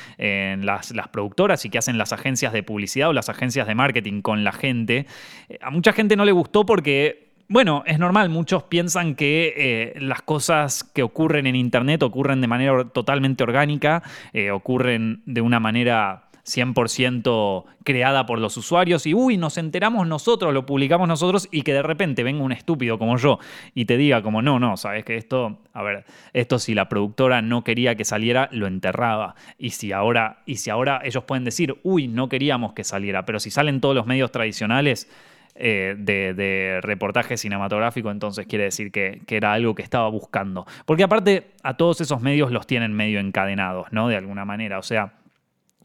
las, 0.65 0.93
las, 0.93 1.09
productoras 1.09 1.65
y 1.65 1.71
que 1.71 1.79
hacen 1.79 1.99
las 1.99 2.13
agencias 2.13 2.53
de 2.53 2.63
publicidad 2.63 3.09
o 3.09 3.13
las 3.13 3.29
agencias 3.29 3.67
de 3.67 3.75
marketing 3.75 4.23
con 4.23 4.45
la 4.45 4.53
gente. 4.53 5.07
Eh, 5.49 5.59
a 5.61 5.71
mucha 5.71 5.93
gente 5.93 6.15
no 6.15 6.25
le 6.25 6.33
gustó 6.33 6.65
porque 6.65 7.24
bueno, 7.49 7.83
es 7.87 7.99
normal, 7.99 8.31
muchos 8.31 8.65
piensan 8.65 9.15
que 9.15 9.55
eh, 9.57 10.01
las 10.01 10.23
cosas 10.23 10.85
que 10.85 11.03
ocurren 11.03 11.47
en 11.47 11.57
Internet 11.57 12.03
ocurren 12.03 12.41
de 12.41 12.47
manera 12.47 12.85
totalmente 12.85 13.43
orgánica, 13.43 14.03
eh, 14.33 14.51
ocurren 14.51 15.23
de 15.27 15.41
una 15.41 15.61
manera 15.61 16.25
100% 16.45 17.65
creada 17.85 18.27
por 18.27 18.39
los 18.39 18.57
usuarios 18.57 19.07
y, 19.07 19.15
uy, 19.15 19.37
nos 19.37 19.57
enteramos 19.57 20.07
nosotros, 20.07 20.53
lo 20.53 20.67
publicamos 20.67 21.09
nosotros 21.09 21.49
y 21.51 21.63
que 21.63 21.73
de 21.73 21.83
repente 21.83 22.23
venga 22.23 22.43
un 22.43 22.53
estúpido 22.53 22.99
como 22.99 23.17
yo 23.17 23.39
y 23.75 23.87
te 23.87 23.97
diga 23.97 24.23
como, 24.23 24.43
no, 24.43 24.59
no, 24.59 24.77
sabes 24.77 25.05
que 25.05 25.17
esto, 25.17 25.59
a 25.73 25.83
ver, 25.83 26.05
esto 26.33 26.59
si 26.59 26.75
la 26.75 26.89
productora 26.89 27.43
no 27.43 27.65
quería 27.65 27.95
que 27.95 28.05
saliera, 28.05 28.49
lo 28.53 28.67
enterraba. 28.67 29.35
Y 29.59 29.71
si 29.71 29.93
ahora, 29.93 30.43
y 30.47 30.57
si 30.57 30.71
ahora 30.71 31.01
ellos 31.05 31.25
pueden 31.25 31.45
decir, 31.45 31.77
uy, 31.83 32.09
no 32.09 32.29
queríamos 32.29 32.75
que 32.75 32.85
saliera, 32.85 33.25
pero 33.25 33.41
si 33.41 33.51
salen 33.51 33.81
todos 33.81 33.95
los 33.95 34.07
medios 34.07 34.31
tradicionales, 34.31 35.09
eh, 35.57 35.95
de, 35.97 36.81
reportaje 36.83 37.37
cinematográfico, 37.37 38.11
entonces 38.11 38.45
quiere 38.47 38.65
decir 38.65 38.91
que, 38.91 39.23
era 39.29 39.53
algo 39.53 39.75
que 39.75 39.83
estaba 39.83 40.09
buscando. 40.09 40.67
Porque 40.85 41.05
aparte 41.05 41.53
a 41.63 41.75
todos 41.75 42.01
esos 42.01 42.21
medios 42.21 42.51
los 42.51 42.67
tienen 42.67 42.93
medio 42.93 43.21
encadenados, 43.21 43.93
¿no? 43.93 44.09
De 44.09 44.17
alguna 44.17 44.45
manera. 44.45 44.81
O 44.81 44.83
sea, 44.83 45.13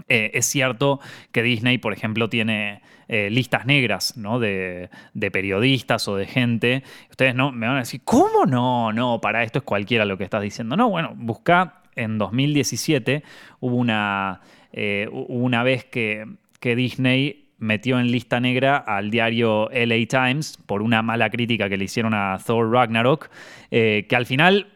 eh, 0.08 0.32
es 0.34 0.48
cierto 0.48 1.00
que 1.32 1.44
Disney, 1.44 1.78
por 1.78 1.94
ejemplo, 1.94 2.30
tiene 2.30 2.82
eh, 3.08 3.30
listas 3.30 3.68
negras 3.68 4.18
¿no? 4.18 4.40
de, 4.40 4.90
periodistas 5.32 6.08
o 6.08 6.16
de 6.16 6.26
gente. 6.26 6.84
Ustedes 7.12 7.36
no 7.36 7.52
me 7.52 7.68
van 7.68 7.76
a 7.76 7.80
decir, 7.80 8.02
¿cómo 8.04 8.48
no? 8.48 8.92
No, 8.92 9.22
para 9.22 9.44
esto 9.44 9.60
es 9.60 9.66
cualquiera 9.66 10.04
lo 10.06 10.18
que 10.18 10.24
estás 10.24 10.42
diciendo. 10.42 10.78
No, 10.78 10.90
bueno, 10.90 11.14
busca 11.16 11.84
en 11.96 12.18
2017 12.18 13.24
hubo 13.60 13.76
una, 13.76 14.42
una 15.28 15.64
vez 15.64 15.86
que, 15.86 16.26
que 16.60 16.76
Disney 16.76 17.49
metió 17.60 18.00
en 18.00 18.12
lista 18.12 18.40
negra 18.40 18.78
al 18.78 19.12
diario 19.12 19.70
LA 19.72 20.06
Times 20.08 20.58
por 20.66 20.82
una 20.82 21.02
mala 21.02 21.30
crítica 21.30 21.70
que 21.70 21.78
le 21.78 21.86
hicieron 21.86 22.14
a 22.14 22.38
Thor 22.46 22.72
Ragnarok, 22.72 23.30
eh, 23.70 24.06
que 24.10 24.16
al 24.16 24.26
final, 24.26 24.68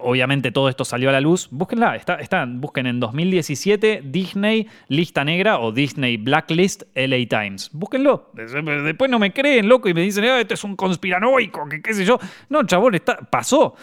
obviamente 0.00 0.50
todo 0.50 0.68
esto 0.68 0.84
salió 0.84 1.10
a 1.10 1.12
la 1.12 1.20
luz. 1.20 1.48
Búsquenla, 1.50 1.96
está, 1.96 2.46
busquen 2.46 2.86
en 2.86 3.00
2017 3.00 4.02
Disney 4.04 4.66
lista 4.88 5.24
negra 5.24 5.60
o 5.60 5.72
Disney 5.72 6.16
Blacklist 6.16 6.82
LA 6.94 7.26
Times. 7.28 7.70
Búsquenlo. 7.72 8.30
Después 8.34 9.10
no 9.10 9.18
me 9.18 9.32
creen, 9.32 9.68
loco, 9.68 9.88
y 9.88 9.94
me 9.94 10.02
dicen, 10.02 10.24
ah, 10.24 10.40
esto 10.40 10.54
es 10.54 10.64
un 10.64 10.76
conspiranoico, 10.76 11.68
que 11.68 11.82
qué 11.82 11.94
sé 11.94 12.04
yo. 12.04 12.18
No, 12.48 12.64
chabón, 12.64 12.94
está, 12.94 13.16
pasó. 13.16 13.76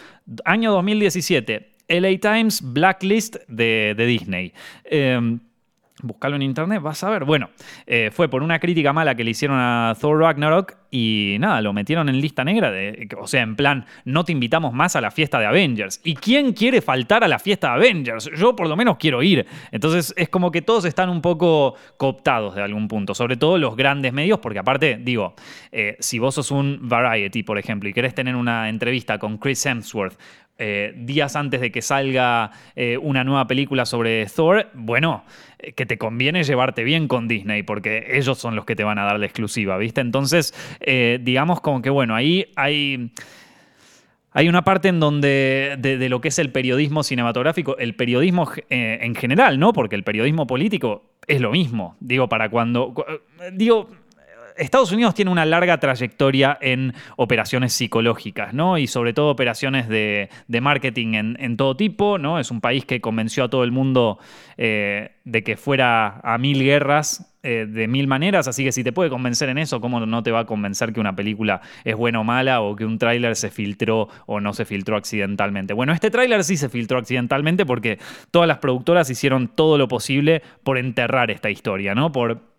Año 0.44 0.72
2017. 0.72 1.76
LA 1.88 2.18
Times 2.18 2.62
Blacklist 2.62 3.36
de, 3.48 3.94
Disney. 3.96 4.52
Em, 4.84 5.38
Buscarlo 6.02 6.36
en 6.36 6.42
internet, 6.42 6.82
vas 6.82 7.02
a 7.04 7.08
ver. 7.08 7.24
Bueno, 7.24 7.48
eh, 7.86 8.10
fue 8.12 8.28
por 8.28 8.42
una 8.42 8.58
crítica 8.58 8.92
mala 8.92 9.14
que 9.14 9.24
le 9.24 9.30
hicieron 9.30 9.56
a 9.58 9.94
Thor 9.98 10.18
Ragnarok 10.18 10.74
y 10.90 11.36
nada, 11.40 11.62
lo 11.62 11.72
metieron 11.72 12.10
en 12.10 12.20
lista 12.20 12.44
negra. 12.44 12.70
O 13.18 13.26
sea, 13.26 13.40
en 13.40 13.56
plan, 13.56 13.86
no 14.04 14.22
te 14.22 14.32
invitamos 14.32 14.74
más 14.74 14.94
a 14.94 15.00
la 15.00 15.10
fiesta 15.10 15.38
de 15.38 15.46
Avengers. 15.46 16.02
¿Y 16.04 16.14
quién 16.14 16.52
quiere 16.52 16.82
faltar 16.82 17.24
a 17.24 17.28
la 17.28 17.38
fiesta 17.38 17.68
de 17.68 17.74
Avengers? 17.76 18.30
Yo 18.36 18.54
por 18.54 18.68
lo 18.68 18.76
menos 18.76 18.98
quiero 18.98 19.22
ir. 19.22 19.46
Entonces 19.72 20.12
es 20.18 20.28
como 20.28 20.50
que 20.50 20.60
todos 20.60 20.84
están 20.84 21.08
un 21.08 21.22
poco 21.22 21.76
cooptados 21.96 22.54
de 22.54 22.62
algún 22.62 22.88
punto, 22.88 23.14
sobre 23.14 23.38
todo 23.38 23.56
los 23.56 23.74
grandes 23.74 24.12
medios, 24.12 24.38
porque 24.40 24.58
aparte, 24.58 24.98
digo, 25.00 25.34
eh, 25.72 25.96
si 25.98 26.18
vos 26.18 26.34
sos 26.34 26.50
un 26.50 26.78
Variety, 26.82 27.42
por 27.42 27.58
ejemplo, 27.58 27.88
y 27.88 27.94
querés 27.94 28.14
tener 28.14 28.36
una 28.36 28.68
entrevista 28.68 29.18
con 29.18 29.38
Chris 29.38 29.64
Hemsworth 29.64 30.18
eh, 30.58 30.94
días 30.96 31.36
antes 31.36 31.60
de 31.60 31.70
que 31.70 31.82
salga 31.82 32.50
una 33.02 33.24
nueva 33.24 33.46
película 33.46 33.84
sobre 33.84 34.24
Thor, 34.26 34.70
bueno, 34.72 35.24
que 35.74 35.86
te 35.86 35.98
conviene 35.98 36.44
llevarte 36.44 36.84
bien 36.84 37.08
con 37.08 37.28
Disney, 37.28 37.62
porque 37.62 38.06
ellos 38.10 38.38
son 38.38 38.56
los 38.56 38.64
que 38.64 38.76
te 38.76 38.84
van 38.84 38.98
a 38.98 39.04
dar 39.04 39.18
la 39.18 39.26
exclusiva, 39.26 39.76
¿viste? 39.78 40.00
Entonces, 40.00 40.54
digamos 41.20 41.60
como 41.60 41.82
que, 41.82 41.90
bueno, 41.90 42.14
ahí 42.14 42.46
hay... 42.56 43.10
Hay 44.32 44.50
una 44.50 44.64
parte 44.64 44.88
en 44.88 45.00
donde 45.00 45.76
de, 45.78 46.08
lo 46.10 46.20
que 46.20 46.28
es 46.28 46.38
el 46.38 46.52
periodismo 46.52 47.02
cinematográfico, 47.02 47.78
el 47.78 47.94
periodismo 47.94 48.46
en 48.68 49.14
general, 49.14 49.58
¿no? 49.58 49.72
Porque 49.72 49.96
el 49.96 50.02
periodismo 50.02 50.46
político 50.46 51.04
es 51.26 51.40
lo 51.40 51.52
mismo. 51.52 51.96
Digo, 52.00 52.28
para 52.28 52.50
cuando. 52.50 52.94
Digo, 53.52 53.88
Estados 54.56 54.92
Unidos 54.92 55.14
tiene 55.14 55.30
una 55.30 55.44
larga 55.44 55.78
trayectoria 55.78 56.58
en 56.60 56.94
operaciones 57.16 57.72
psicológicas, 57.72 58.54
¿no? 58.54 58.78
Y 58.78 58.86
sobre 58.86 59.12
todo 59.12 59.30
operaciones 59.30 59.88
de, 59.88 60.28
marketing 60.60 61.14
en, 61.38 61.56
todo 61.56 61.76
tipo, 61.76 62.18
¿no? 62.18 62.38
Es 62.38 62.50
un 62.50 62.60
país 62.60 62.84
que 62.84 63.00
convenció 63.00 63.44
a 63.44 63.50
todo 63.50 63.64
el 63.64 63.72
mundo 63.72 64.18
eh, 64.56 65.12
de 65.24 65.42
que 65.42 65.56
fuera 65.56 66.20
a 66.22 66.38
mil 66.38 66.62
guerras 66.62 67.32
eh, 67.42 67.66
de 67.68 67.86
mil 67.86 68.08
maneras, 68.08 68.48
así 68.48 68.64
que 68.64 68.72
si 68.72 68.82
te 68.82 68.92
puede 68.92 69.08
convencer 69.08 69.48
en 69.48 69.58
eso, 69.58 69.80
¿cómo 69.80 70.04
no 70.04 70.22
te 70.24 70.32
va 70.32 70.40
a 70.40 70.46
convencer 70.46 70.92
que 70.92 70.98
una 70.98 71.14
película 71.14 71.60
es 71.84 71.94
buena 71.94 72.18
o 72.18 72.24
mala 72.24 72.60
o 72.60 72.74
que 72.74 72.84
un 72.84 72.98
tráiler 72.98 73.36
se 73.36 73.50
filtró 73.50 74.08
o 74.26 74.40
no 74.40 74.52
se 74.52 74.64
filtró 74.64 74.96
accidentalmente? 74.96 75.72
Bueno, 75.72 75.92
este 75.92 76.10
tráiler 76.10 76.42
sí 76.42 76.56
se 76.56 76.68
filtró 76.68 76.98
accidentalmente 76.98 77.64
porque 77.64 78.00
todas 78.32 78.48
las 78.48 78.58
productoras 78.58 79.08
hicieron 79.10 79.46
todo 79.46 79.78
lo 79.78 79.86
posible 79.86 80.42
por 80.64 80.76
enterrar 80.76 81.30
esta 81.30 81.48
historia, 81.48 81.94
¿no? 81.94 82.10
Por 82.10 82.55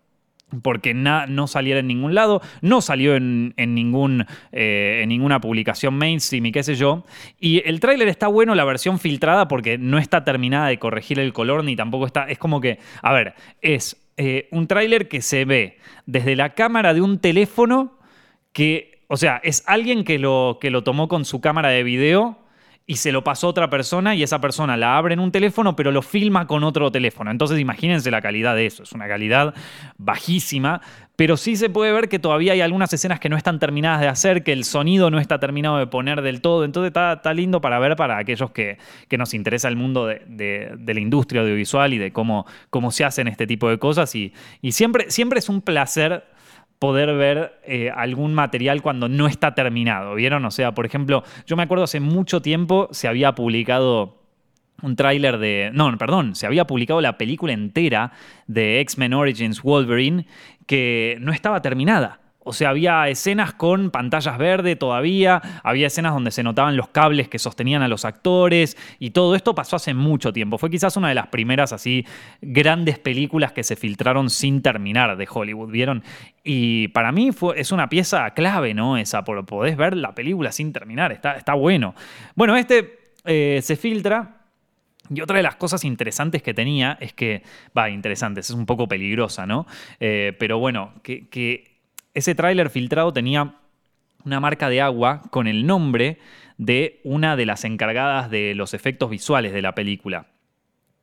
porque 0.62 0.94
no 0.94 1.46
saliera 1.46 1.80
en 1.80 1.88
ningún 1.88 2.14
lado, 2.14 2.40
no 2.62 2.80
salió 2.80 3.16
en, 3.16 3.54
ningún, 3.56 4.24
eh, 4.52 5.00
en 5.02 5.08
ninguna 5.10 5.40
publicación 5.40 5.94
mainstream 5.94 6.46
y 6.46 6.52
qué 6.52 6.62
sé 6.62 6.74
yo. 6.74 7.04
Y 7.38 7.62
el 7.68 7.80
tráiler 7.80 8.08
está 8.08 8.28
bueno, 8.28 8.54
la 8.54 8.64
versión 8.64 8.98
filtrada, 8.98 9.48
porque 9.48 9.78
no 9.78 9.98
está 9.98 10.24
terminada 10.24 10.68
de 10.68 10.78
corregir 10.78 11.18
el 11.18 11.32
color, 11.32 11.64
ni 11.64 11.76
tampoco 11.76 12.06
está... 12.06 12.24
Es 12.24 12.38
como 12.38 12.60
que, 12.60 12.78
a 13.02 13.12
ver, 13.12 13.34
es 13.60 13.96
eh, 14.16 14.48
un 14.50 14.66
tráiler 14.66 15.08
que 15.08 15.22
se 15.22 15.44
ve 15.44 15.78
desde 16.06 16.34
la 16.34 16.54
cámara 16.54 16.94
de 16.94 17.02
un 17.02 17.18
teléfono 17.18 17.98
que, 18.52 19.02
o 19.08 19.16
sea, 19.16 19.40
es 19.44 19.62
alguien 19.66 20.04
que 20.04 20.18
lo, 20.18 20.58
que 20.60 20.70
lo 20.70 20.82
tomó 20.82 21.08
con 21.08 21.24
su 21.24 21.40
cámara 21.40 21.68
de 21.68 21.82
video 21.82 22.38
y 22.90 22.96
se 22.96 23.12
lo 23.12 23.22
pasó 23.22 23.46
a 23.46 23.50
otra 23.50 23.68
persona 23.68 24.14
y 24.14 24.22
esa 24.22 24.40
persona 24.40 24.74
la 24.78 24.96
abre 24.96 25.12
en 25.12 25.20
un 25.20 25.30
teléfono 25.30 25.76
pero 25.76 25.92
lo 25.92 26.00
filma 26.00 26.46
con 26.46 26.64
otro 26.64 26.90
teléfono. 26.90 27.30
Entonces 27.30 27.60
imagínense 27.60 28.10
la 28.10 28.22
calidad 28.22 28.56
de 28.56 28.64
eso, 28.64 28.82
es 28.82 28.92
una 28.92 29.06
calidad 29.06 29.54
bajísima, 29.98 30.80
pero 31.14 31.36
sí 31.36 31.56
se 31.56 31.68
puede 31.68 31.92
ver 31.92 32.08
que 32.08 32.18
todavía 32.18 32.54
hay 32.54 32.62
algunas 32.62 32.90
escenas 32.90 33.20
que 33.20 33.28
no 33.28 33.36
están 33.36 33.58
terminadas 33.58 34.00
de 34.00 34.08
hacer, 34.08 34.42
que 34.42 34.52
el 34.52 34.64
sonido 34.64 35.10
no 35.10 35.18
está 35.18 35.38
terminado 35.38 35.76
de 35.76 35.86
poner 35.86 36.22
del 36.22 36.40
todo, 36.40 36.64
entonces 36.64 36.88
está, 36.88 37.34
lindo 37.34 37.60
para 37.60 37.78
ver 37.78 37.94
para 37.94 38.16
aquellos 38.16 38.52
que, 38.52 38.78
nos 39.18 39.34
interesa 39.34 39.68
el 39.68 39.76
mundo 39.76 40.06
de, 40.06 40.78
la 40.86 41.00
industria 41.00 41.42
audiovisual 41.42 41.92
y 41.92 41.98
de 41.98 42.10
cómo, 42.10 42.46
cómo 42.70 42.90
se 42.90 43.04
hacen 43.04 43.28
este 43.28 43.46
tipo 43.46 43.68
de 43.68 43.78
cosas. 43.78 44.14
Y, 44.14 44.32
y 44.62 44.72
siempre, 44.72 45.10
siempre 45.10 45.40
es 45.40 45.50
un 45.50 45.60
placer 45.60 46.24
poder 46.78 47.14
ver 47.14 47.60
eh, 47.64 47.90
algún 47.94 48.34
material 48.34 48.82
cuando 48.82 49.08
no 49.08 49.26
está 49.26 49.54
terminado, 49.54 50.14
¿vieron? 50.14 50.44
O 50.44 50.50
sea, 50.50 50.72
por 50.72 50.86
ejemplo, 50.86 51.24
yo 51.46 51.56
me 51.56 51.62
acuerdo 51.64 51.84
hace 51.84 52.00
mucho 52.00 52.40
tiempo 52.40 52.88
se 52.92 53.08
había 53.08 53.34
publicado 53.34 54.18
un 54.82 54.94
tráiler 54.94 55.38
de... 55.38 55.70
No, 55.74 55.96
perdón, 55.98 56.34
se 56.34 56.46
había 56.46 56.66
publicado 56.66 57.00
la 57.00 57.18
película 57.18 57.52
entera 57.52 58.12
de 58.46 58.80
X-Men 58.80 59.14
Origins 59.14 59.62
Wolverine 59.62 60.26
que 60.66 61.16
no 61.20 61.32
estaba 61.32 61.62
terminada. 61.62 62.20
O 62.48 62.54
sea, 62.54 62.70
había 62.70 63.06
escenas 63.08 63.52
con 63.52 63.90
pantallas 63.90 64.38
verdes 64.38 64.78
todavía, 64.78 65.42
había 65.62 65.88
escenas 65.88 66.14
donde 66.14 66.30
se 66.30 66.42
notaban 66.42 66.78
los 66.78 66.88
cables 66.88 67.28
que 67.28 67.38
sostenían 67.38 67.82
a 67.82 67.88
los 67.88 68.06
actores 68.06 68.78
y 68.98 69.10
todo 69.10 69.34
esto 69.34 69.54
pasó 69.54 69.76
hace 69.76 69.92
mucho 69.92 70.32
tiempo. 70.32 70.56
Fue 70.56 70.70
quizás 70.70 70.96
una 70.96 71.10
de 71.10 71.14
las 71.14 71.26
primeras 71.26 71.74
así 71.74 72.06
grandes 72.40 72.98
películas 72.98 73.52
que 73.52 73.62
se 73.62 73.76
filtraron 73.76 74.30
sin 74.30 74.62
terminar 74.62 75.18
de 75.18 75.28
Hollywood, 75.30 75.70
¿vieron? 75.70 76.02
Y 76.42 76.88
para 76.88 77.12
mí 77.12 77.28
es 77.54 77.70
una 77.70 77.90
pieza 77.90 78.30
clave, 78.30 78.72
¿no? 78.72 78.96
Esa, 78.96 79.24
podés 79.24 79.76
ver 79.76 79.94
la 79.94 80.14
película 80.14 80.50
sin 80.50 80.72
terminar, 80.72 81.12
está, 81.12 81.52
bueno. 81.52 81.94
Bueno, 82.34 82.56
este 82.56 83.12
eh, 83.26 83.60
se 83.62 83.76
filtra 83.76 84.46
Y 85.10 85.20
otra 85.20 85.36
de 85.36 85.42
las 85.42 85.56
cosas 85.56 85.84
interesantes 85.84 86.42
que 86.42 86.54
tenía 86.54 86.96
es 86.98 87.12
que, 87.12 87.42
va, 87.76 87.90
interesantes, 87.90 88.48
es 88.48 88.56
un 88.56 88.64
poco 88.64 88.88
peligrosa, 88.88 89.46
¿no? 89.46 89.66
Eh, 90.00 90.34
pero 90.38 90.58
bueno, 90.58 90.94
que 91.02 91.77
ese 92.18 92.34
tráiler 92.34 92.70
filtrado 92.70 93.12
tenía 93.12 93.54
una 94.24 94.40
marca 94.40 94.68
de 94.68 94.80
agua 94.80 95.22
con 95.30 95.46
el 95.46 95.66
nombre 95.66 96.18
de 96.58 97.00
una 97.04 97.36
de 97.36 97.46
las 97.46 97.64
encargadas 97.64 98.30
de 98.30 98.54
los 98.54 98.74
efectos 98.74 99.10
visuales 99.10 99.52
de 99.52 99.62
la 99.62 99.74
película 99.74 100.26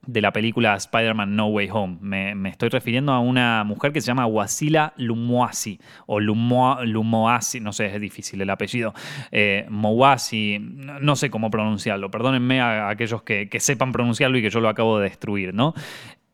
de 0.07 0.21
la 0.21 0.31
película 0.31 0.75
Spider-Man 0.75 1.35
No 1.35 1.47
Way 1.47 1.69
Home. 1.71 1.97
Me, 2.01 2.49
estoy 2.49 2.69
refiriendo 2.69 3.11
a 3.11 3.19
una 3.19 3.63
mujer 3.63 3.91
que 3.91 4.01
se 4.01 4.07
llama 4.07 4.25
Wasila 4.25 4.93
Lumoasi, 4.97 5.79
o 6.05 6.19
Lumoasi, 6.19 7.59
no 7.59 7.73
sé, 7.73 7.87
es 7.87 7.99
difícil 7.99 8.41
el 8.41 8.49
apellido, 8.49 8.93
eh, 9.31 9.65
Mowasi, 9.69 10.59
no 10.59 11.15
sé 11.15 11.29
cómo 11.29 11.49
pronunciarlo, 11.49 12.11
perdónenme 12.11 12.61
a, 12.61 12.89
aquellos 12.89 13.23
que, 13.23 13.49
que, 13.49 13.59
sepan 13.59 13.91
pronunciarlo 13.91 14.37
y 14.37 14.41
que 14.41 14.49
yo 14.49 14.59
lo 14.59 14.69
acabo 14.69 14.99
de 14.99 15.05
destruir, 15.05 15.53
¿no? 15.53 15.73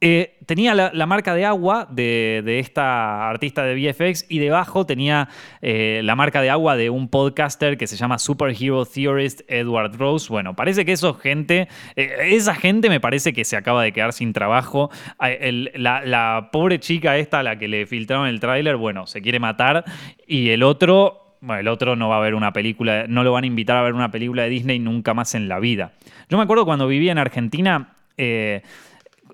Eh, 0.03 0.39
tenía 0.47 0.73
la, 0.73 1.05
marca 1.05 1.35
de 1.35 1.45
agua 1.45 1.87
de, 1.87 2.57
esta 2.57 3.29
artista 3.29 3.63
de 3.63 3.75
VFX 3.75 4.25
y 4.29 4.39
debajo 4.39 4.83
tenía 4.87 5.29
eh, 5.61 6.01
la 6.03 6.15
marca 6.15 6.41
de 6.41 6.49
agua 6.49 6.75
de 6.75 6.89
un 6.89 7.07
podcaster 7.07 7.77
que 7.77 7.85
se 7.85 7.95
llama 7.97 8.17
Superhero 8.17 8.83
Theorist 8.83 9.41
Edward 9.47 9.95
Rose. 9.95 10.27
Bueno, 10.29 10.55
parece 10.55 10.85
que 10.85 10.93
eso 10.93 11.13
gente, 11.13 11.67
eh, 11.95 12.15
esa 12.31 12.55
gente 12.55 12.89
me 12.89 12.99
parece 12.99 13.31
que 13.31 13.45
se 13.45 13.55
acaba 13.55 13.83
de 13.83 13.91
quedar 13.91 14.11
sin 14.11 14.33
trabajo. 14.33 14.89
la, 15.19 16.49
pobre 16.51 16.79
chica 16.79 17.17
esta 17.17 17.39
a 17.39 17.43
la 17.43 17.59
que 17.59 17.67
le 17.67 17.85
filtraron 17.85 18.27
el 18.27 18.39
tráiler, 18.39 18.77
bueno, 18.77 19.05
se 19.05 19.21
quiere 19.21 19.39
matar 19.39 19.85
y 20.25 20.49
el 20.49 20.63
otro 20.63 21.37
bueno, 21.41 21.59
el 21.59 21.67
otro 21.67 21.95
no 21.95 22.09
va 22.09 22.17
a 22.17 22.21
ver 22.21 22.33
una 22.33 22.53
película, 22.53 23.05
no 23.07 23.23
lo 23.23 23.31
van 23.31 23.43
a 23.43 23.47
invitar 23.47 23.77
a 23.77 23.83
ver 23.83 23.93
una 23.93 24.09
película 24.09 24.43
de 24.43 24.49
Disney 24.49 24.79
nunca 24.79 25.13
más 25.13 25.35
en 25.35 25.47
la 25.47 25.59
vida. 25.59 25.93
Yo 26.27 26.37
me 26.37 26.43
acuerdo 26.43 26.65
cuando 26.65 26.87
vivía 26.87 27.11
en 27.11 27.17
Argentina, 27.19 27.93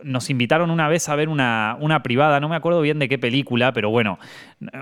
nos 0.03 0.29
invitaron 0.29 0.71
una 0.71 0.87
vez 0.87 1.09
a 1.09 1.15
ver 1.15 1.29
una, 1.29 1.77
privada, 2.03 2.39
no 2.39 2.49
me 2.49 2.55
acuerdo 2.55 2.81
bien 2.81 2.99
de 2.99 3.09
qué 3.09 3.17
película, 3.17 3.73
pero 3.73 3.89
bueno, 3.89 4.19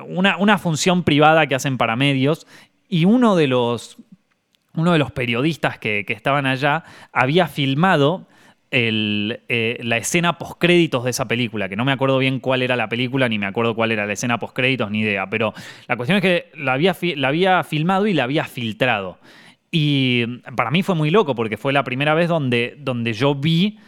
una, 0.07 0.37
una 0.37 0.57
función 0.57 1.03
privada 1.03 1.47
que 1.47 1.55
hacen 1.55 1.77
para 1.77 1.95
medios 1.95 2.47
y 2.89 3.05
uno 3.05 3.35
de 3.35 3.47
los, 3.47 3.97
uno 4.75 4.93
de 4.93 4.99
los 4.99 5.11
periodistas 5.11 5.77
que, 5.79 6.05
estaban 6.07 6.45
allá 6.45 6.83
había 7.11 7.47
filmado 7.47 8.27
eh, 8.71 9.79
la 9.81 9.97
escena 9.97 10.37
postcréditos 10.37 11.03
de 11.05 11.11
esa 11.11 11.27
película, 11.27 11.69
que 11.69 11.75
no 11.75 11.85
me 11.85 11.93
acuerdo 11.93 12.17
bien 12.17 12.39
cuál 12.39 12.61
era 12.61 12.75
la 12.75 12.89
película, 12.89 13.29
ni 13.29 13.39
me 13.39 13.45
acuerdo 13.45 13.73
cuál 13.73 13.91
era 13.91 14.05
la 14.05 14.13
escena 14.13 14.37
postcréditos, 14.37 14.91
ni 14.91 15.01
idea, 15.01 15.29
pero 15.29 15.53
la 15.87 15.95
cuestión 15.95 16.17
es 16.17 16.21
que 16.21 16.51
la 16.57 16.73
había, 16.73 16.95
la 17.15 17.27
había 17.29 17.63
filmado 17.63 18.07
y 18.07 18.13
la 18.13 18.25
había 18.25 18.43
filtrado. 18.45 19.17
Y 19.71 20.25
para 20.55 20.71
mí 20.71 20.83
fue 20.83 20.95
muy 20.95 21.09
loco 21.09 21.35
porque 21.35 21.57
fue 21.57 21.73
la 21.73 21.83
primera 21.83 22.13
vez 22.13 22.29
donde, 22.29 22.75
donde 22.79 23.13
yo 23.13 23.35
vi 23.35 23.79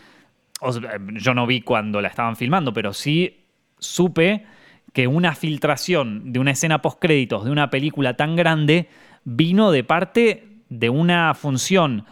yo 1.14 1.34
no 1.34 1.48
vi 1.48 1.62
cuando 1.62 2.02
la 2.02 2.08
estaban 2.08 2.36
filmando, 2.36 2.74
pero 2.74 2.94
sí 2.94 3.46
supe 3.80 4.46
que 4.94 5.08
una 5.08 5.36
filtración 5.36 6.32
de 6.32 6.40
una 6.40 6.52
escena 6.52 6.82
post-créditos 6.82 7.46
de 7.46 7.52
una 7.52 7.70
película 7.70 8.16
tan 8.16 8.36
grande 8.36 8.90
vino 9.24 9.72
de 9.72 9.84
parte 9.84 10.48
de 10.70 10.90
una 10.90 11.34
función 11.36 12.06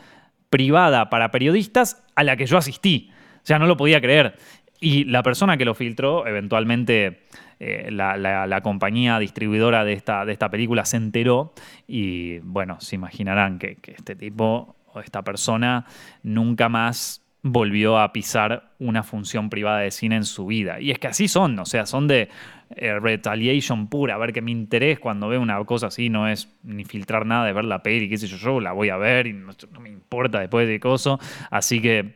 privada 0.50 1.10
para 1.10 1.32
periodistas 1.32 2.06
a 2.16 2.24
la 2.24 2.38
que 2.38 2.46
yo 2.46 2.58
asistí. 2.58 3.12
O 3.38 3.46
sea, 3.46 3.60
no 3.60 3.66
lo 3.66 3.78
podía 3.78 4.02
creer. 4.02 4.38
Y 4.80 5.06
la 5.06 5.24
persona 5.24 5.58
que 5.58 5.66
lo 5.66 5.74
filtró, 5.74 6.28
eventualmente 6.28 7.24
eh, 7.60 7.90
la, 7.92 8.60
compañía 8.62 9.18
distribuidora 9.18 9.84
de 9.84 9.94
esta, 9.94 10.26
de 10.26 10.34
esta 10.34 10.50
película 10.50 10.86
se 10.86 10.98
enteró 10.98 11.54
y 11.88 12.40
bueno, 12.40 12.80
se 12.82 12.96
imaginarán 12.96 13.58
que 13.58 13.78
este 13.86 14.16
tipo 14.16 14.76
o 14.94 15.00
esta 15.00 15.24
persona 15.24 15.86
nunca 16.24 16.70
más 16.70 17.25
volvió 17.48 18.00
a 18.00 18.12
pisar 18.12 18.72
una 18.80 19.04
función 19.04 19.52
privada 19.52 19.82
de 19.82 19.92
cine 19.92 20.16
en 20.16 20.26
su 20.26 20.48
vida. 20.48 20.82
Y 20.82 20.90
es 20.90 20.98
que 20.98 21.06
así 21.06 21.28
son, 21.28 21.60
o 21.60 21.66
sea, 21.66 21.86
son 21.86 22.08
de 22.08 22.28
eh, 22.76 23.00
retaliation 23.00 23.88
pura. 23.88 24.16
A 24.16 24.18
ver 24.18 24.34
que 24.34 24.42
mi 24.42 24.52
interés 24.52 24.98
cuando 24.98 25.28
veo 25.28 25.40
una 25.40 25.64
cosa 25.64 25.88
así 25.88 26.10
no 26.10 26.28
es 26.28 26.52
ni 26.64 26.86
filtrar 26.86 27.28
nada 27.28 27.46
de 27.46 27.54
ver 27.54 27.66
la 27.66 27.84
peli, 27.84 28.10
qué 28.10 28.18
sé 28.18 28.26
yo, 28.26 28.38
yo 28.38 28.60
la 28.60 28.72
voy 28.72 28.90
a 28.90 28.98
ver 28.98 29.28
y 29.28 29.34
no, 29.34 29.54
me 29.80 29.90
importa 29.90 30.40
después 30.40 30.68
de 30.68 30.80
coso. 30.80 31.20
Así 31.52 31.84
que 31.84 32.16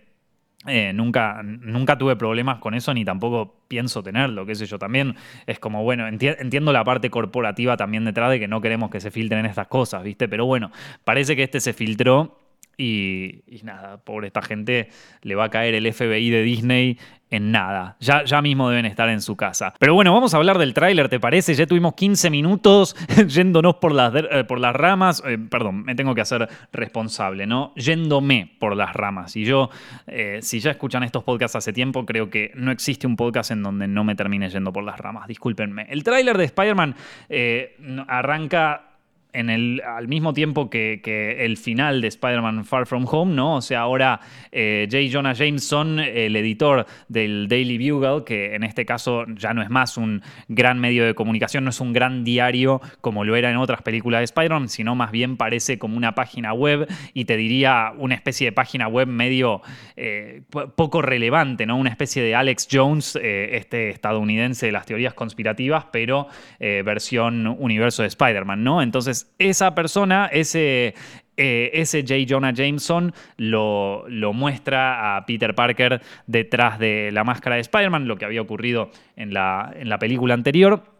eh, 0.65 0.93
nunca, 0.93 1.43
nunca 1.43 1.95
tuve 1.95 2.15
problemas 2.15 2.57
con 2.57 2.73
eso 2.73 2.91
ni 2.95 3.05
tampoco 3.05 3.65
pienso 3.67 4.01
tenerlo, 4.01 4.47
qué 4.47 4.55
sé 4.55 4.65
yo. 4.65 4.79
También 4.79 5.15
es 5.45 5.59
como, 5.59 5.83
bueno, 5.83 6.07
entiendo 6.07 6.73
la 6.73 6.83
parte 6.83 7.11
corporativa 7.11 7.77
también 7.77 8.03
detrás 8.03 8.31
de 8.31 8.39
que 8.39 8.47
no 8.47 8.61
queremos 8.61 8.89
que 8.89 8.99
se 8.99 9.11
filtren 9.11 9.45
estas 9.45 9.67
cosas, 9.67 10.01
¿viste? 10.01 10.27
Pero 10.27 10.47
bueno, 10.47 10.71
parece 11.03 11.35
que 11.35 11.43
este 11.43 11.59
se 11.59 11.73
filtró 11.73 12.38
y, 12.79 13.43
nada, 13.63 13.97
pobre 13.97 14.27
esta 14.27 14.41
gente, 14.41 14.89
le 15.21 15.35
va 15.35 15.45
a 15.45 15.49
caer 15.49 15.75
el 15.75 15.91
FBI 15.91 16.29
de 16.29 16.43
Disney 16.43 16.97
en 17.29 17.51
nada. 17.51 17.97
Ya, 17.99 18.23
ya 18.23 18.41
mismo 18.41 18.69
deben 18.69 18.85
estar 18.85 19.09
en 19.09 19.21
su 19.21 19.35
casa. 19.35 19.73
Pero 19.79 19.93
bueno, 19.93 20.13
vamos 20.13 20.33
a 20.33 20.37
hablar 20.37 20.57
del 20.57 20.73
tráiler, 20.73 21.09
¿te 21.09 21.19
parece? 21.19 21.53
Ya 21.53 21.67
tuvimos 21.67 21.93
15 21.93 22.29
minutos 22.29 22.95
yéndonos 23.27 23.75
por 23.75 23.91
las, 23.91 24.13
eh, 24.15 24.45
por 24.45 24.59
las 24.59 24.73
ramas. 24.73 25.21
Eh, 25.27 25.37
perdón, 25.37 25.83
me 25.83 25.93
tengo 25.93 26.15
que 26.15 26.21
hacer 26.21 26.47
responsable, 26.71 27.45
¿no? 27.45 27.73
Yéndome 27.75 28.55
por 28.59 28.77
las 28.77 28.93
ramas. 28.93 29.35
Y 29.35 29.43
yo, 29.43 29.69
eh, 30.07 30.39
si 30.41 30.61
ya 30.61 30.71
escuchan 30.71 31.03
estos 31.03 31.25
podcasts 31.25 31.57
hace 31.57 31.73
tiempo, 31.73 32.05
creo 32.05 32.29
que 32.29 32.51
no 32.55 32.71
existe 32.71 33.05
un 33.05 33.17
podcast 33.17 33.51
en 33.51 33.61
donde 33.61 33.87
no 33.87 34.05
me 34.05 34.15
termine 34.15 34.49
yendo 34.49 34.71
por 34.71 34.85
las 34.85 34.97
ramas. 34.97 35.27
Discúlpenme. 35.27 35.85
El 35.89 36.03
tráiler 36.03 36.37
de 36.37 36.45
Spider-Man 36.45 36.95
arranca 38.07 38.88
en 39.33 39.49
el, 39.49 39.81
al 39.85 40.07
mismo 40.07 40.33
tiempo 40.33 40.69
que, 40.69 40.99
el 41.39 41.57
final 41.57 42.01
de 42.01 42.07
Spider-Man 42.07 42.65
Far 42.65 42.85
From 42.87 43.05
Home, 43.09 43.33
¿no? 43.33 43.57
O 43.57 43.61
sea, 43.61 43.81
ahora 43.81 44.19
eh, 44.51 44.87
J. 44.89 45.03
Jonah 45.11 45.33
Jameson, 45.33 45.99
el 45.99 46.35
editor 46.35 46.85
del 47.07 47.47
Daily 47.47 47.77
Bugle, 47.77 48.23
que 48.23 48.55
en 48.55 48.63
este 48.63 48.85
caso 48.85 49.25
ya 49.27 49.53
no 49.53 49.61
es 49.61 49.69
más 49.69 49.97
un 49.97 50.21
gran 50.47 50.79
medio 50.79 51.05
de 51.05 51.13
comunicación, 51.13 51.63
no 51.63 51.69
es 51.69 51.79
un 51.79 51.93
gran 51.93 52.23
diario 52.23 52.81
como 53.01 53.23
lo 53.23 53.35
era 53.35 53.51
en 53.51 53.57
otras 53.57 53.81
películas 53.81 54.21
de 54.21 54.25
Spider-Man, 54.25 54.69
sino 54.69 54.95
más 54.95 55.11
bien 55.11 55.37
parece 55.37 55.77
como 55.77 55.97
una 55.97 56.15
página 56.15 56.53
web 56.53 56.87
y 57.13 57.25
te 57.25 57.37
diría 57.37 57.93
una 57.97 58.15
especie 58.15 58.47
de 58.47 58.51
página 58.51 58.87
web 58.87 59.07
medio 59.07 59.61
eh, 59.95 60.41
poco 60.75 61.01
relevante, 61.01 61.65
¿no? 61.65 61.77
Una 61.77 61.89
especie 61.89 62.23
de 62.23 62.35
Alex 62.35 62.67
Jones, 62.71 63.17
eh, 63.21 63.49
este 63.53 63.89
estadounidense 63.89 64.65
de 64.65 64.71
las 64.71 64.85
teorías 64.85 65.13
conspirativas, 65.13 65.85
pero 65.91 66.27
versión 66.59 67.47
universo 67.47 68.01
de 68.01 68.07
Spider-Man, 68.07 68.63
¿no? 68.63 68.81
Entonces, 68.81 69.18
esa 69.37 69.75
persona, 69.75 70.27
ese, 70.31 70.93
eh, 71.37 71.71
ese 71.73 72.01
J. 72.01 72.25
Jonah 72.27 72.53
Jameson 72.53 73.13
lo, 73.37 74.05
lo, 74.09 74.33
muestra 74.33 75.15
a 75.15 75.25
Peter 75.25 75.55
Parker 75.55 76.01
detrás 76.27 76.79
de 76.79 77.11
la 77.11 77.23
máscara 77.23 77.55
de 77.55 77.61
Spider-Man, 77.61 78.07
lo 78.07 78.17
que 78.17 78.25
había 78.25 78.41
ocurrido 78.41 78.91
en 79.15 79.33
la, 79.33 79.73
en 79.75 79.89
la 79.89 79.99
película 79.99 80.33
anterior. 80.33 80.98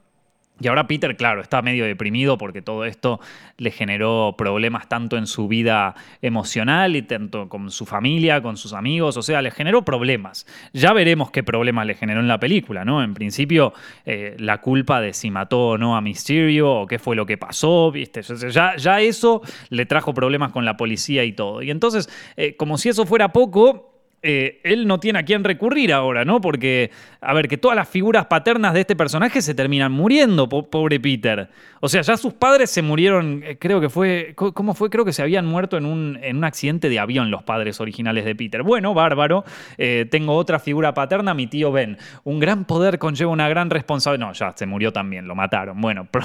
Y 0.60 0.67
ahora 0.67 0.88
Peter, 0.88 1.15
claro, 1.15 1.41
está 1.41 1.62
medio 1.62 1.86
deprimido 1.86 2.38
porque 2.38 2.62
todo 2.62 2.86
esto 2.86 3.19
le 3.58 3.72
generó 3.72 4.36
problemas 4.38 4.89
tanto 4.89 5.17
en 5.17 5.28
su 5.28 5.48
vida 5.48 5.95
emocional 6.22 6.95
y 6.95 7.02
tanto 7.02 7.50
con 7.50 7.72
su 7.72 7.86
familia, 7.86 8.41
con 8.41 8.58
sus 8.58 8.74
amigos, 8.74 9.17
o 9.17 9.22
sea, 9.22 9.41
le 9.41 9.52
generó 9.52 9.84
problemas. 9.84 10.45
Ya 10.74 10.93
veremos 10.93 11.32
qué 11.32 11.43
problemas 11.43 11.86
le 11.86 11.95
generó 11.95 12.19
en 12.19 12.28
la 12.28 12.39
película, 12.39 12.86
¿no? 12.86 13.04
En 13.04 13.13
principio, 13.13 13.74
eh, 14.06 14.36
la 14.39 14.60
culpa 14.60 15.02
de 15.02 15.13
si 15.13 15.32
mató 15.32 15.69
o 15.69 15.78
no 15.78 15.95
a 15.95 16.02
Mysterio 16.02 16.72
o 16.72 16.88
qué 16.88 17.00
fue 17.00 17.15
lo 17.15 17.26
que 17.26 17.38
pasó, 17.38 17.91
¿viste? 17.91 18.22
Ya, 18.22 18.76
ya 18.76 19.02
eso 19.02 19.41
le 19.69 19.86
trajo 19.86 20.13
problemas 20.13 20.52
con 20.52 20.65
la 20.65 20.78
policía 20.78 21.24
y 21.24 21.34
todo. 21.34 21.62
Y 21.62 21.72
entonces, 21.72 22.10
eh, 22.36 22.56
como 22.56 22.78
si 22.78 22.89
eso 22.89 23.06
fuera 23.06 23.32
poco, 23.32 23.99
eh, 24.21 24.60
él 24.63 24.86
no 24.86 24.99
tiene 24.99 25.19
a 25.19 25.23
quién 25.23 25.43
recurrir 25.43 25.93
ahora, 25.93 26.25
¿no? 26.25 26.41
Porque, 26.41 26.91
a 27.21 27.34
ver, 27.34 27.47
que 27.47 27.58
todas 27.58 27.75
las 27.75 27.88
figuras 27.88 28.25
paternas 28.25 28.73
de 28.73 28.82
este 28.82 28.95
personaje 28.95 29.41
se 29.41 29.53
terminan 29.53 29.91
muriendo, 29.91 30.49
pobre 30.49 30.99
Peter. 30.99 31.49
O 31.79 31.88
sea, 31.88 32.01
ya 32.01 32.17
sus 32.17 32.34
padres 32.34 32.69
se 32.69 32.82
murieron, 32.82 33.41
eh, 33.45 33.58
creo 33.58 33.79
que 33.79 33.89
fue, 33.89 34.34
¿cómo 34.36 34.73
fue? 34.73 34.89
Creo 34.89 35.05
que 35.05 35.13
se 35.13 35.21
habían 35.21 35.45
muerto 35.45 35.77
en 35.77 35.86
un, 35.86 36.19
en 36.21 36.38
un 36.38 36.43
accidente 36.43 36.89
de 36.89 36.99
avión 36.99 37.32
los 37.32 37.43
padres 37.43 37.79
originales 37.79 38.25
de 38.25 38.36
Peter. 38.36 38.63
Bueno, 38.63 38.93
bárbaro. 38.93 39.45
Eh, 39.77 40.05
tengo 40.12 40.36
otra 40.36 40.60
figura 40.60 40.93
paterna, 40.93 41.34
mi 41.34 41.47
tío 41.47 41.71
Ben. 41.71 41.97
Un 42.25 42.39
gran 42.39 42.65
poder 42.65 42.99
conlleva 42.99 43.32
una 43.32 43.47
gran 43.47 43.69
responsabilidad. 43.69 44.27
No, 44.27 44.34
ya 44.34 44.51
se 44.55 44.65
murió 44.65 44.91
también, 44.91 45.27
lo 45.27 45.36
mataron. 45.36 45.79
Bueno, 45.79 46.08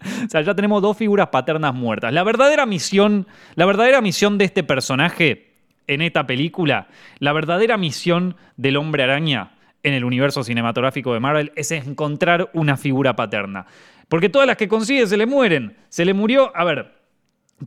O 0.00 0.28
sea, 0.30 0.40
ya 0.40 0.54
tenemos 0.54 0.80
dos 0.80 0.96
figuras 0.96 1.28
paternas 1.28 1.74
muertas. 1.74 2.10
La 2.12 2.24
verdadera 2.24 2.64
misión, 2.64 3.26
la 3.54 3.66
verdadera 3.66 4.00
misión 4.00 4.38
de 4.38 4.46
este 4.46 4.62
personaje 4.62 5.49
en 5.90 6.02
esta 6.02 6.26
película, 6.26 6.86
la 7.18 7.32
verdadera 7.32 7.76
misión 7.76 8.36
del 8.56 8.76
hombre 8.76 9.02
araña 9.02 9.50
en 9.82 9.92
el 9.92 10.04
universo 10.04 10.44
cinematográfico 10.44 11.12
de 11.12 11.20
Marvel 11.20 11.52
es 11.56 11.72
encontrar 11.72 12.48
una 12.52 12.76
figura 12.76 13.16
paterna. 13.16 13.66
Porque 14.08 14.28
todas 14.28 14.46
las 14.46 14.56
que 14.56 14.68
consigue 14.68 15.06
se 15.06 15.16
le 15.16 15.26
mueren. 15.26 15.76
Se 15.88 16.04
le 16.04 16.14
murió, 16.14 16.56
a 16.56 16.62
ver, 16.64 16.99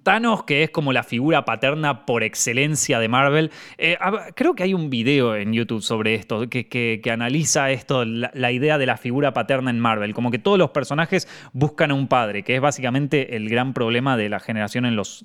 Thanos, 0.01 0.43
que 0.43 0.63
es 0.63 0.71
como 0.71 0.91
la 0.91 1.03
figura 1.03 1.45
paterna 1.45 2.05
por 2.05 2.23
excelencia 2.23 2.99
de 2.99 3.07
Marvel. 3.07 3.51
Eh, 3.77 3.97
creo 4.35 4.55
que 4.55 4.63
hay 4.63 4.73
un 4.73 4.89
video 4.89 5.35
en 5.35 5.53
YouTube 5.53 5.81
sobre 5.81 6.15
esto, 6.15 6.49
que, 6.49 7.01
analiza 7.11 7.69
esto, 7.69 8.03
la, 8.05 8.51
idea 8.51 8.77
de 8.77 8.85
la 8.85 8.97
figura 8.97 9.33
paterna 9.33 9.69
en 9.69 9.79
Marvel. 9.79 10.13
Como 10.13 10.31
que 10.31 10.39
todos 10.39 10.57
los 10.57 10.71
personajes 10.71 11.27
buscan 11.53 11.91
a 11.91 11.93
un 11.93 12.07
padre, 12.07 12.43
que 12.43 12.55
es 12.55 12.61
básicamente 12.61 13.35
el 13.35 13.49
gran 13.49 13.73
problema 13.73 14.17
de 14.17 14.29
la 14.29 14.39
generación 14.39 14.85
en 14.85 14.95
los, 14.95 15.23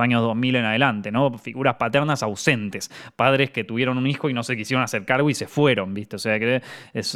años 0.00 0.22
2000 0.22 0.56
en 0.56 0.64
adelante, 0.64 1.12
¿no? 1.12 1.38
Figuras 1.38 1.76
paternas 1.76 2.22
ausentes. 2.22 2.90
Padres 3.14 3.50
que 3.50 3.64
tuvieron 3.64 3.98
un 3.98 4.06
hijo 4.06 4.28
y 4.28 4.34
no 4.34 4.42
se 4.42 4.56
quisieron 4.56 4.82
hacer 4.82 5.04
cargo 5.04 5.30
y 5.30 5.34
se 5.34 5.46
fueron, 5.46 5.94
¿viste? 5.94 6.16
O 6.16 6.18
sea 6.18 6.38
que 6.38 6.62
es, 6.92 7.14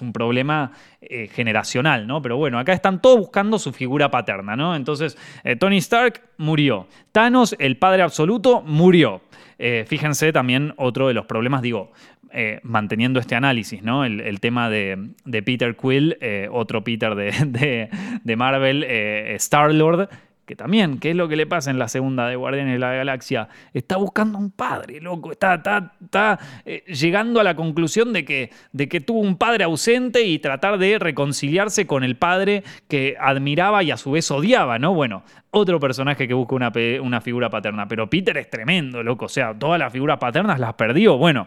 un 0.00 0.12
problema 0.12 0.72
eh, 1.00 1.28
generacional, 1.28 2.06
¿no? 2.06 2.20
Pero 2.22 2.36
bueno, 2.36 2.58
acá 2.58 2.72
están 2.72 3.00
todos 3.00 3.18
buscando 3.18 3.58
su 3.58 3.72
figura 3.72 4.10
paterna, 4.10 4.56
¿no? 4.56 4.74
Entonces, 4.74 5.16
eh, 5.44 5.56
Tony 5.56 5.78
Stark 5.78 6.22
murió. 6.40 6.86
Thanos, 7.12 7.54
el 7.58 7.76
padre 7.76 8.02
absoluto, 8.02 8.62
murió. 8.62 9.20
Eh, 9.58 9.84
fíjense 9.86 10.32
también 10.32 10.72
otro 10.78 11.08
de 11.08 11.14
los 11.14 11.26
problemas, 11.26 11.60
digo, 11.60 11.92
eh, 12.32 12.60
manteniendo 12.62 13.20
este 13.20 13.34
análisis, 13.34 13.82
¿no? 13.82 14.06
El, 14.06 14.40
tema 14.40 14.70
de, 14.70 15.10
Peter 15.44 15.76
Quill, 15.76 16.16
eh, 16.22 16.48
otro 16.50 16.82
Peter 16.82 17.14
de, 17.14 17.90
de 18.24 18.36
Marvel, 18.36 18.84
Star-Lord 18.84 20.08
que 20.50 20.56
también, 20.56 20.98
¿qué 20.98 21.10
es 21.10 21.16
lo 21.16 21.28
que 21.28 21.36
le 21.36 21.46
pasa 21.46 21.70
en 21.70 21.78
la 21.78 21.86
segunda 21.86 22.26
de 22.26 22.34
Guardianes 22.34 22.72
de 22.72 22.80
la 22.80 22.92
Galaxia? 22.92 23.48
Está 23.72 23.98
buscando 23.98 24.36
un 24.36 24.50
padre, 24.50 25.00
loco, 25.00 25.30
está, 25.30 25.54
está, 25.54 26.40
eh, 26.64 26.82
llegando 26.88 27.38
a 27.38 27.44
la 27.44 27.54
conclusión 27.54 28.12
de 28.12 28.24
que, 28.24 28.50
de 28.72 28.88
que 28.88 29.00
tuvo 29.00 29.20
un 29.20 29.36
padre 29.36 29.62
ausente 29.62 30.22
y 30.24 30.40
tratar 30.40 30.76
de 30.78 30.98
reconciliarse 30.98 31.86
con 31.86 32.02
el 32.02 32.16
padre 32.16 32.64
que 32.88 33.16
admiraba 33.20 33.84
y 33.84 33.92
a 33.92 33.96
su 33.96 34.10
vez 34.10 34.28
odiaba, 34.32 34.80
¿no? 34.80 34.92
Bueno, 34.92 35.22
otro 35.52 35.78
personaje 35.78 36.26
que 36.26 36.34
busca 36.34 36.56
una, 36.56 36.72
una 37.00 37.20
figura 37.20 37.48
paterna, 37.48 37.86
pero 37.86 38.10
Peter 38.10 38.36
es 38.36 38.50
tremendo, 38.50 39.04
loco, 39.04 39.26
o 39.26 39.28
sea, 39.28 39.54
todas 39.56 39.78
las 39.78 39.92
figuras 39.92 40.18
paternas 40.18 40.58
las 40.58 40.74
perdió, 40.74 41.16
bueno. 41.16 41.46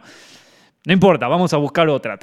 No 0.85 0.91
importa, 0.91 1.27
vamos 1.29 1.53
a 1.53 1.57
buscar 1.57 1.87
otra. 1.87 2.19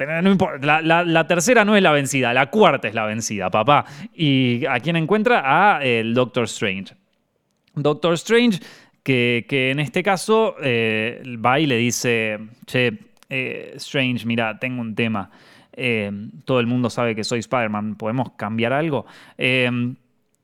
La, 0.61 1.27
tercera 1.27 1.65
no 1.65 1.75
es 1.75 1.81
la 1.81 1.91
vencida, 1.91 2.31
la 2.33 2.51
cuarta 2.51 2.87
es 2.87 2.93
la 2.93 3.05
vencida, 3.05 3.49
papá. 3.49 3.85
¿Y 4.13 4.65
a 4.67 4.79
quién 4.79 4.95
encuentra? 4.97 5.41
A 5.43 5.83
el 5.83 6.13
Doctor 6.13 6.43
Strange. 6.43 6.93
Doctor 7.73 8.13
Strange, 8.13 8.59
que, 9.01 9.45
en 9.49 9.79
este 9.79 10.03
caso 10.03 10.55
eh, 10.61 11.23
va 11.43 11.59
y 11.59 11.65
le 11.65 11.77
dice, 11.77 12.37
che, 12.67 12.99
eh, 13.29 13.73
Strange, 13.77 14.27
mira, 14.27 14.59
tengo 14.59 14.81
un 14.81 14.93
tema. 14.93 15.31
Eh, 15.73 16.11
todo 16.45 16.59
el 16.59 16.67
mundo 16.67 16.91
sabe 16.91 17.15
que 17.15 17.23
soy 17.23 17.39
Spider-Man, 17.39 17.95
¿podemos 17.95 18.33
cambiar 18.33 18.73
algo? 18.73 19.07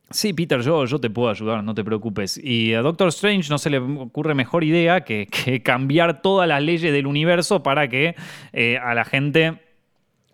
Sí, 0.10 0.32
Peter, 0.34 0.62
yo, 0.62 0.86
yo 0.86 1.00
te 1.00 1.10
puedo 1.10 1.30
ayudar, 1.30 1.64
no 1.64 1.76
te 1.76 1.84
preocupes. 1.84 2.40
Y 2.42 2.74
a 2.74 2.82
Doctor 2.82 3.10
Strange 3.10 3.50
no 3.50 3.58
se 3.58 3.70
le 3.70 3.80
ocurre 3.80 4.36
mejor 4.36 4.64
idea 4.64 5.02
que, 5.02 5.28
cambiar 5.64 6.22
todas 6.22 6.48
las 6.48 6.62
leyes 6.62 6.94
del 6.94 7.08
universo 7.08 7.62
para 7.62 7.90
que 7.90 8.16
eh, 8.54 8.78
a 8.78 8.94
la 8.94 9.04
gente 9.04 9.60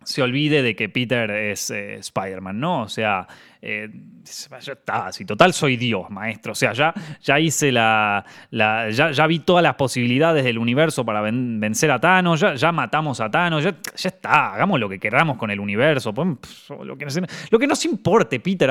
se 0.04 0.22
olvide 0.22 0.62
de 0.62 0.76
que 0.76 0.90
Peter 0.90 1.32
es 1.32 1.72
eh, 1.72 1.96
Spider-Man, 1.96 2.60
¿no? 2.60 2.84
O 2.84 2.90
sea, 2.90 3.28
eh, 3.66 3.90
ya 4.26 4.74
está, 4.74 5.12
si 5.14 5.24
total 5.24 5.54
soy 5.54 5.78
Dios, 5.78 6.10
maestro. 6.10 6.52
O 6.52 6.56
sea, 6.56 6.74
ya, 6.74 6.94
ya 7.22 7.40
hice 7.40 7.72
la. 7.72 8.26
ya, 8.52 9.28
vi 9.28 9.40
todas 9.40 9.64
las 9.64 9.76
posibilidades 9.76 10.44
del 10.44 10.58
universo 10.58 11.06
para 11.06 11.22
vencer 11.22 11.90
a 11.92 12.00
Thanos, 12.00 12.42
ya, 12.42 12.56
ya 12.56 12.74
matamos 12.74 13.22
a 13.22 13.32
Thanos, 13.32 13.64
ya, 13.64 13.74
está, 13.96 14.54
hagamos 14.54 14.82
lo 14.82 14.90
que 14.90 15.00
queramos 15.00 15.38
con 15.38 15.50
el 15.50 15.62
universo. 15.62 16.14
lo, 16.14 16.98
que 16.98 17.06
nos, 17.06 17.20
lo 17.50 17.60
que 17.60 17.68
nos 17.68 17.86
importe, 17.86 18.42
Peter. 18.42 18.70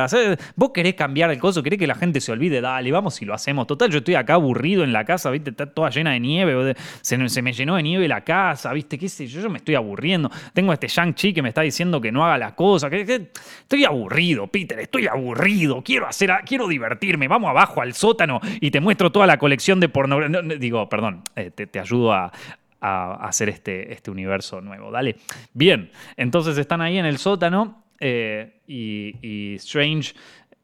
Vos 0.56 0.70
querés 0.74 0.94
cambiar 0.94 1.30
el 1.30 1.38
coso, 1.38 1.62
querés 1.62 1.78
que 1.78 1.86
la 1.86 1.94
gente 1.94 2.20
se 2.20 2.30
olvide, 2.30 2.60
dale, 2.60 2.92
vamos 2.92 3.20
y 3.22 3.24
lo 3.24 3.32
hacemos. 3.32 3.66
Total, 3.66 3.90
yo 3.90 3.98
estoy 3.98 4.16
acá 4.16 4.34
aburrido 4.34 4.84
en 4.84 4.92
la 4.92 5.06
casa, 5.06 5.30
¿viste? 5.30 5.50
Está 5.50 5.66
toda 5.66 5.88
llena 5.88 6.12
de 6.12 6.20
nieve, 6.20 6.74
se, 7.00 7.28
se 7.30 7.40
me 7.42 7.54
llenó 7.54 7.76
de 7.76 7.82
nieve 7.82 8.08
la 8.08 8.22
casa, 8.22 8.74
¿viste? 8.74 8.98
¿Qué 8.98 9.08
sé 9.08 9.26
yo? 9.26 9.40
Yo 9.40 9.48
me 9.48 9.56
estoy 9.56 9.74
aburriendo. 9.74 10.30
Tengo 10.52 10.70
a 10.70 10.74
este 10.74 10.88
Shang-Chi 10.88 11.32
que 11.32 11.40
me 11.40 11.48
está 11.48 11.62
diciendo 11.62 11.98
que 11.98 12.12
no 12.12 12.26
haga 12.26 12.36
la 12.36 12.54
cosa. 12.54 12.90
que, 12.90 13.30
estoy 13.62 13.84
aburrido, 13.86 14.46
Peter 14.46 14.81
estoy 14.82 15.06
aburrido, 15.06 15.82
quiero 15.82 16.06
hacer, 16.06 16.30
quiero 16.46 16.68
divertirme, 16.68 17.28
vamos 17.28 17.50
abajo 17.50 17.80
al 17.80 17.94
sótano 17.94 18.40
y 18.60 18.70
te 18.70 18.80
muestro 18.80 19.10
toda 19.10 19.26
la 19.26 19.38
colección 19.38 19.80
de 19.80 19.88
pornografía. 19.88 20.42
digo, 20.58 20.88
perdón, 20.88 21.22
eh, 21.36 21.50
te, 21.50 21.78
ayudo 21.78 22.12
a, 22.12 22.32
hacer 22.80 23.48
este, 23.48 23.92
este 23.92 24.10
universo 24.10 24.60
nuevo. 24.60 24.90
Dale. 24.90 25.16
Bien, 25.52 25.90
entonces 26.16 26.58
están 26.58 26.80
ahí 26.80 26.98
en 26.98 27.06
el 27.06 27.18
sótano 27.18 27.84
eh, 28.00 28.54
y, 28.66 29.54
Strange 29.54 30.14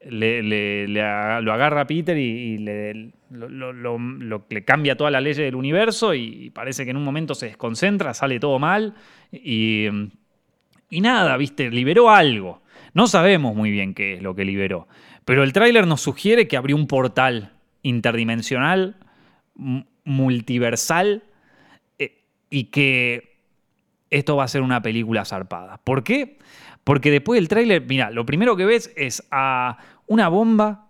le, 0.00 0.88
lo 0.88 1.52
agarra 1.52 1.83
a 1.83 1.87
Peter 1.87 2.16
y, 2.16 2.59
le, 2.59 3.12
cambia 4.64 4.96
toda 4.96 5.12
la 5.12 5.20
ley 5.20 5.35
del 5.35 5.54
universo 5.54 6.12
y 6.14 6.50
parece 6.50 6.85
que 6.85 6.90
en 6.90 6.96
un 6.96 7.04
momento 7.04 7.35
se 7.35 7.46
desconcentra, 7.46 8.14
sale 8.14 8.40
todo 8.40 8.59
mal 8.59 8.94
y 9.31 9.88
nada, 10.90 11.37
viste, 11.37 11.70
liberó 11.70 12.11
algo. 12.11 12.62
No 12.98 13.06
sabemos 13.06 13.54
muy 13.54 13.70
bien 13.70 13.94
qué 13.94 14.14
es 14.14 14.22
lo 14.22 14.34
que 14.34 14.44
liberó, 14.44 14.88
pero 15.24 15.44
el 15.44 15.52
tráiler 15.52 15.87
nos 15.87 16.00
sugiere 16.00 16.48
que 16.48 16.56
abrió 16.56 16.74
un 16.74 16.88
portal 16.88 17.52
interdimensional, 17.82 18.96
multiversal, 20.02 21.22
eh, 22.00 22.24
y 22.50 22.64
que 22.64 23.37
esto 24.11 24.34
va 24.34 24.42
a 24.42 24.48
ser 24.48 24.62
una 24.62 24.82
película 24.82 25.24
zarpada. 25.24 25.78
¿Por 25.84 26.02
qué? 26.02 26.38
Porque 26.82 27.12
después 27.12 27.38
del 27.38 27.46
tráiler, 27.46 27.87
mira, 27.87 28.11
lo 28.11 28.26
primero 28.26 28.56
que 28.56 28.64
ves 28.64 28.92
es 28.96 29.24
a 29.30 29.78
una 30.08 30.28
bomba 30.28 30.88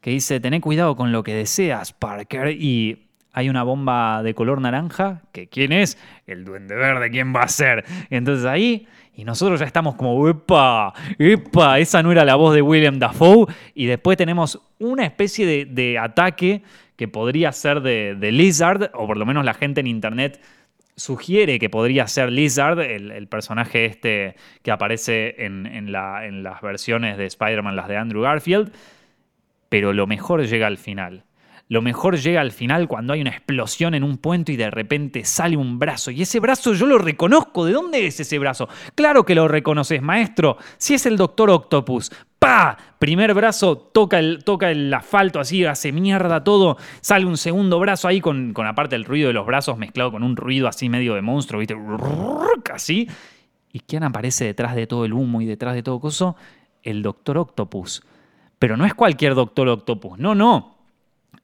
que 0.00 0.08
dice, 0.08 0.40
tené 0.40 0.62
cuidado 0.62 0.96
con 0.96 1.12
lo 1.12 1.22
que 1.22 1.34
deseas, 1.34 1.92
Parker, 1.92 2.56
y 2.58 3.08
hay 3.32 3.48
una 3.48 3.62
bomba 3.62 4.22
de 4.22 4.34
color 4.34 4.60
naranja, 4.60 5.22
que 5.32 5.48
¿quién 5.48 5.72
es? 5.72 5.98
El 6.26 6.44
duende 6.44 6.74
verde, 6.74 7.10
¿quién 7.10 7.34
va 7.34 7.42
a 7.42 7.48
ser? 7.48 7.84
Entonces 8.10 8.44
ahí 8.44 8.86
y 9.14 9.24
nosotros 9.24 9.60
ya 9.60 9.66
estamos 9.66 9.94
como, 9.96 10.26
¡epa! 10.28 10.94
¡epa! 11.18 11.78
Esa 11.78 12.02
no 12.02 12.12
era 12.12 12.24
la 12.24 12.34
voz 12.34 12.54
de 12.54 12.62
William 12.62 12.98
Dafoe. 12.98 13.46
Y 13.74 13.86
después 13.86 14.16
tenemos 14.16 14.58
una 14.78 15.04
especie 15.04 15.66
de, 15.66 15.98
ataque 15.98 16.62
que 16.96 17.08
podría 17.08 17.52
ser 17.52 17.82
de, 17.82 18.32
Lizard, 18.32 18.90
o 18.94 19.06
por 19.06 19.18
lo 19.18 19.26
menos 19.26 19.44
la 19.44 19.54
gente 19.54 19.80
en 19.80 19.86
internet 19.86 20.40
sugiere 20.96 21.58
que 21.58 21.68
podría 21.68 22.06
ser 22.06 22.30
Lizard, 22.30 22.80
el, 22.80 23.26
personaje 23.26 23.86
este 23.86 24.36
que 24.62 24.70
aparece 24.70 25.44
en, 25.44 25.66
en 25.66 25.92
las 25.92 26.60
versiones 26.62 27.18
de 27.18 27.26
Spider-Man, 27.26 27.76
las 27.76 27.88
de 27.88 27.98
Andrew 27.98 28.22
Garfield. 28.22 28.72
Pero 29.68 29.92
lo 29.92 30.06
mejor 30.06 30.46
llega 30.46 30.66
al 30.66 30.78
final. 30.78 31.24
Lo 31.72 31.80
mejor 31.80 32.18
llega 32.18 32.42
al 32.42 32.52
final 32.52 32.86
cuando 32.86 33.14
hay 33.14 33.22
una 33.22 33.30
explosión 33.30 33.94
en 33.94 34.04
un 34.04 34.18
puente 34.18 34.52
y 34.52 34.56
de 34.56 34.70
repente 34.70 35.24
sale 35.24 35.56
un 35.56 35.78
brazo. 35.78 36.10
Y 36.10 36.20
ese 36.20 36.38
brazo 36.38 36.74
yo 36.74 36.84
lo 36.84 36.98
reconozco. 36.98 37.64
¿De 37.64 37.72
dónde 37.72 38.06
es 38.06 38.20
ese 38.20 38.38
brazo? 38.38 38.68
Claro 38.94 39.24
que 39.24 39.34
lo 39.34 39.48
reconoces, 39.48 40.02
maestro. 40.02 40.58
Si 40.76 40.92
es 40.92 41.06
el 41.06 41.16
Doctor 41.16 41.48
Octopus. 41.48 42.12
¡Pa! 42.38 42.76
Primer 42.98 43.32
brazo 43.32 43.78
toca 43.78 44.18
el, 44.18 44.44
toca 44.44 44.70
el 44.70 44.92
asfalto 44.92 45.40
así, 45.40 45.64
hace 45.64 45.92
mierda 45.92 46.44
todo. 46.44 46.76
Sale 47.00 47.24
un 47.24 47.38
segundo 47.38 47.78
brazo 47.78 48.06
ahí 48.06 48.20
con, 48.20 48.52
con 48.52 48.66
aparte 48.66 48.94
el 48.94 49.06
ruido 49.06 49.28
de 49.28 49.32
los 49.32 49.46
brazos 49.46 49.78
mezclado 49.78 50.12
con 50.12 50.22
un 50.22 50.36
ruido 50.36 50.68
así 50.68 50.90
medio 50.90 51.14
de 51.14 51.22
monstruo, 51.22 51.58
¿viste? 51.58 51.74
Así. 52.70 53.08
¿Y 53.72 53.80
quién 53.80 54.02
aparece 54.02 54.44
detrás 54.44 54.76
de 54.76 54.86
todo 54.86 55.06
el 55.06 55.14
humo 55.14 55.40
y 55.40 55.46
detrás 55.46 55.72
de 55.72 55.82
todo 55.82 55.98
coso? 56.00 56.36
El 56.82 57.00
Doctor 57.00 57.38
Octopus. 57.38 58.02
Pero 58.58 58.76
no 58.76 58.84
es 58.84 58.92
cualquier 58.92 59.34
Doctor 59.34 59.70
Octopus. 59.70 60.18
No, 60.18 60.34
no 60.34 60.71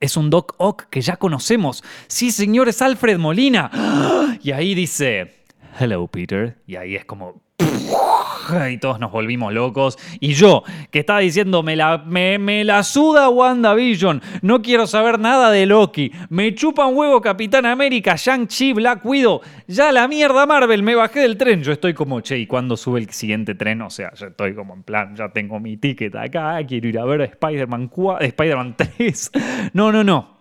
es 0.01 0.17
un 0.17 0.31
Doc 0.31 0.55
Ock 0.59 0.85
que 0.91 1.01
ya 1.01 1.17
conocemos. 1.17 1.83
Sí, 2.07 2.31
señor, 2.31 2.69
es 2.69 2.83
Alfred 2.83 3.19
Molina. 3.19 3.71
Y 4.41 4.53
ahí 4.53 4.75
dice, 4.75 5.35
hello 5.81 6.07
Peter. 6.07 6.57
Y 6.67 6.77
ahí 6.77 6.95
es 6.95 7.05
como 7.05 7.43
y 8.71 8.79
todos 8.79 8.99
nos 9.01 9.11
volvimos 9.11 9.53
locos. 9.53 9.99
Y 10.21 10.35
yo, 10.35 10.63
que 10.91 11.01
estaba 11.01 11.21
diciendo, 11.21 11.63
me 11.63 11.77
la, 11.77 11.99
me, 11.99 12.39
me 12.39 12.65
la 12.65 12.83
suda 12.83 13.29
WandaVision, 13.29 14.23
no 14.43 14.63
quiero 14.63 14.87
saber 14.87 15.19
nada 15.19 15.51
de 15.51 15.67
Loki, 15.67 16.13
me 16.31 16.55
chupa 16.55 16.87
un 16.87 16.97
huevo 16.97 17.21
Capitán 17.21 17.67
América, 17.67 18.15
Shang-Chi, 18.17 18.73
Black 18.73 19.05
Widow, 19.05 19.41
ya 19.67 19.93
la 19.93 20.09
mierda 20.09 20.47
Marvel, 20.47 20.83
me 20.83 20.95
bajé 20.95 21.21
del 21.21 21.37
tren. 21.37 21.63
Yo 21.63 21.73
estoy 21.73 21.95
como, 21.95 22.21
che, 22.21 22.39
¿y 22.39 22.47
cuándo 22.47 22.77
sube 22.77 23.01
el 23.01 23.11
siguiente 23.11 23.55
tren? 23.55 23.83
O 23.83 23.91
sea, 23.91 24.13
yo 24.15 24.27
estoy 24.27 24.55
como 24.55 24.75
en 24.75 24.83
plan, 24.83 25.15
ya 25.17 25.29
tengo 25.31 25.61
mi 25.61 25.77
ticket 25.77 26.15
acá, 26.17 26.59
quiero 26.67 26.89
ir 26.89 26.99
a 26.99 27.05
ver 27.05 27.23
Spider-Man 27.23 27.91
Spider 28.21 28.75
3. 28.77 29.31
No, 29.73 29.93
no, 29.93 30.03
no. 30.05 30.39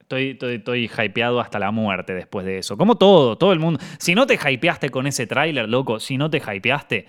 Estoy, 0.00 0.38
estoy, 0.40 0.88
hypeado 0.88 1.40
hasta 1.40 1.58
la 1.58 1.72
muerte 1.72 2.14
después 2.14 2.46
de 2.46 2.58
eso. 2.58 2.76
Como 2.76 2.94
todo, 2.94 3.36
todo 3.36 3.52
el 3.52 3.58
mundo. 3.58 3.80
Si 3.98 4.14
no 4.14 4.24
te 4.24 4.34
hypeaste 4.34 4.90
con 4.90 5.08
ese 5.08 5.26
tráiler, 5.26 5.68
loco, 5.68 5.98
si 5.98 6.16
no 6.16 6.30
te 6.30 6.38
hypeaste, 6.38 7.06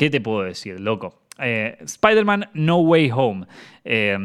¿qué 0.00 0.08
te 0.08 0.22
puedo 0.22 0.44
decir, 0.44 0.80
loco? 0.80 1.12
Eh, 1.38 1.76
Spider-Man 1.78 2.48
No 2.54 2.78
Way 2.78 3.10
Home. 3.14 3.46
Eh, 3.84 4.16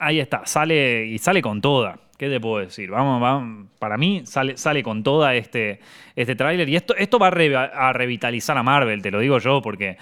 ahí 0.00 0.18
está, 0.18 0.44
sale 0.46 1.06
y 1.06 1.16
sale 1.18 1.40
con 1.40 1.60
toda. 1.60 1.96
¿Qué 2.18 2.28
te 2.28 2.40
puedo 2.40 2.58
decir? 2.58 2.90
Vamos, 2.90 3.68
para 3.78 3.96
mí 3.96 4.22
sale, 4.24 4.56
sale 4.56 4.82
con 4.82 5.04
toda 5.04 5.36
este, 5.36 5.78
este 6.16 6.34
tráiler. 6.34 6.68
Y 6.68 6.74
esto, 6.74 6.96
esto 6.96 7.20
va 7.20 7.28
a, 7.28 7.92
revitalizar 7.92 8.58
a 8.58 8.64
Marvel, 8.64 9.00
te 9.00 9.12
lo 9.12 9.20
digo 9.20 9.38
yo, 9.38 9.62
porque 9.62 9.96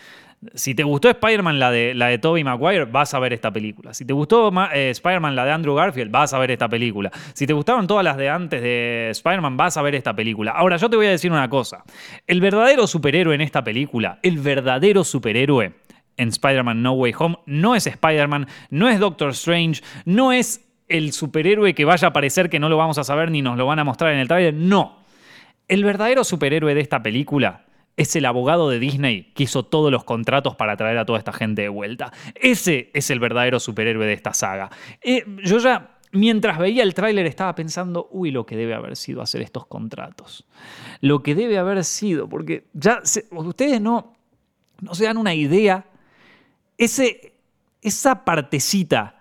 Si 0.55 0.75
te 0.75 0.85
gustó 0.85 1.09
Spider-Man, 1.09 1.59
la 1.59 1.73
de, 1.73 1.95
la 1.95 2.17
Tobey 2.21 2.45
Maguire, 2.45 2.85
vas 2.85 3.13
a 3.13 3.19
ver 3.19 3.33
esta 3.33 3.51
película. 3.51 3.93
Si 3.93 4.05
te 4.05 4.13
gustó 4.13 4.53
eh, 4.73 4.91
Spider-Man, 4.91 5.35
la 5.35 5.45
de 5.45 5.51
Andrew 5.51 5.75
Garfield, 5.75 6.13
vas 6.13 6.33
a 6.33 6.39
ver 6.39 6.53
esta 6.53 6.69
película. 6.69 7.11
Si 7.33 7.45
te 7.45 7.53
gustaron 7.53 7.89
todas 7.89 8.05
las 8.05 8.17
de 8.17 8.29
antes 8.29 8.63
de 8.63 9.09
Spider-Man, 9.11 9.57
vas 9.57 9.77
a 9.77 9.83
ver 9.83 9.97
esta 9.97 10.15
película. 10.15 10.53
Ahora, 10.53 10.77
yo 10.77 10.89
te 10.89 10.97
voy 10.97 11.07
a 11.07 11.11
decir 11.11 11.33
una 11.33 11.49
cosa. 11.51 11.83
El 12.27 12.41
verdadero 12.41 12.87
superhéroe 12.87 13.35
en 13.35 13.41
esta 13.41 13.65
película, 13.65 14.21
el 14.23 14.39
verdadero 14.39 15.03
superhéroe 15.03 15.73
en 16.17 16.29
Spider-Man 16.29 16.83
No 16.83 16.93
Way 16.93 17.15
Home, 17.19 17.39
no 17.47 17.75
es 17.75 17.89
Spider-Man, 17.89 18.47
no 18.71 18.89
es 18.89 19.01
Doctor 19.01 19.31
Strange, 19.31 19.83
no 20.05 20.33
es 20.33 20.65
el 20.87 21.13
superhéroe 21.13 21.75
que 21.75 21.85
vaya 21.85 22.07
a 22.07 22.11
aparecer 22.11 22.49
que 22.49 22.61
no 22.61 22.69
lo 22.69 22.77
vamos 22.77 22.99
a 22.99 23.05
saber 23.05 23.31
ni 23.33 23.43
nos 23.43 23.59
lo 23.59 23.67
van 23.67 23.81
a 23.81 23.85
mostrar 23.85 24.13
en 24.13 24.21
el 24.21 24.29
trailer. 24.29 24.55
No. 24.55 24.99
El 25.67 25.83
verdadero 25.85 26.23
superhéroe 26.23 26.75
de 26.75 26.81
esta 26.81 27.03
película 27.03 27.65
es 27.99 28.15
el 28.15 28.27
abogado 28.27 28.71
de 28.71 28.79
Disney 28.79 29.33
que 29.35 29.43
hizo 29.43 29.65
todos 29.65 29.91
los 29.91 30.05
contratos 30.05 30.55
para 30.55 30.77
traer 30.77 30.97
a 30.99 31.05
toda 31.05 31.19
esta 31.19 31.33
gente 31.33 31.63
de 31.63 31.69
vuelta. 31.69 32.13
Ese 32.37 32.91
es 32.95 33.11
el 33.11 33.19
verdadero 33.19 33.59
superhéroe 33.59 34.07
de 34.07 34.13
esta 34.13 34.33
saga. 34.33 34.71
Eh, 35.03 35.25
yo 35.45 35.59
ya, 35.59 35.99
mientras 36.13 36.59
veía 36.59 36.85
el 36.85 36.95
tráiler, 36.95 37.27
estaba 37.27 37.57
pensando, 37.57 38.09
uy, 38.13 38.31
lo 38.31 38.47
que 38.47 38.57
debe 38.57 38.75
haber 38.75 38.95
sido 38.95 39.21
hacer 39.21 39.43
estos 39.43 39.67
contratos. 39.67 40.47
Lo 41.01 41.25
que 41.25 41.35
debe 41.35 41.59
haber 41.59 41.83
sido, 41.83 42.29
porque 42.29 42.69
ya 42.73 43.03
ustedes 43.33 43.81
no, 43.81 44.15
no 44.81 44.95
se 44.95 45.05
dan 45.05 45.17
una 45.17 45.35
idea. 45.35 45.87
Ese, 46.79 47.35
esa 47.83 48.25
partecita 48.25 49.21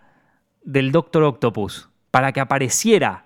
del 0.62 0.92
Doctor 0.92 1.24
Octopus 1.24 1.90
para 2.12 2.32
que 2.32 2.42
apareciera 2.42 3.26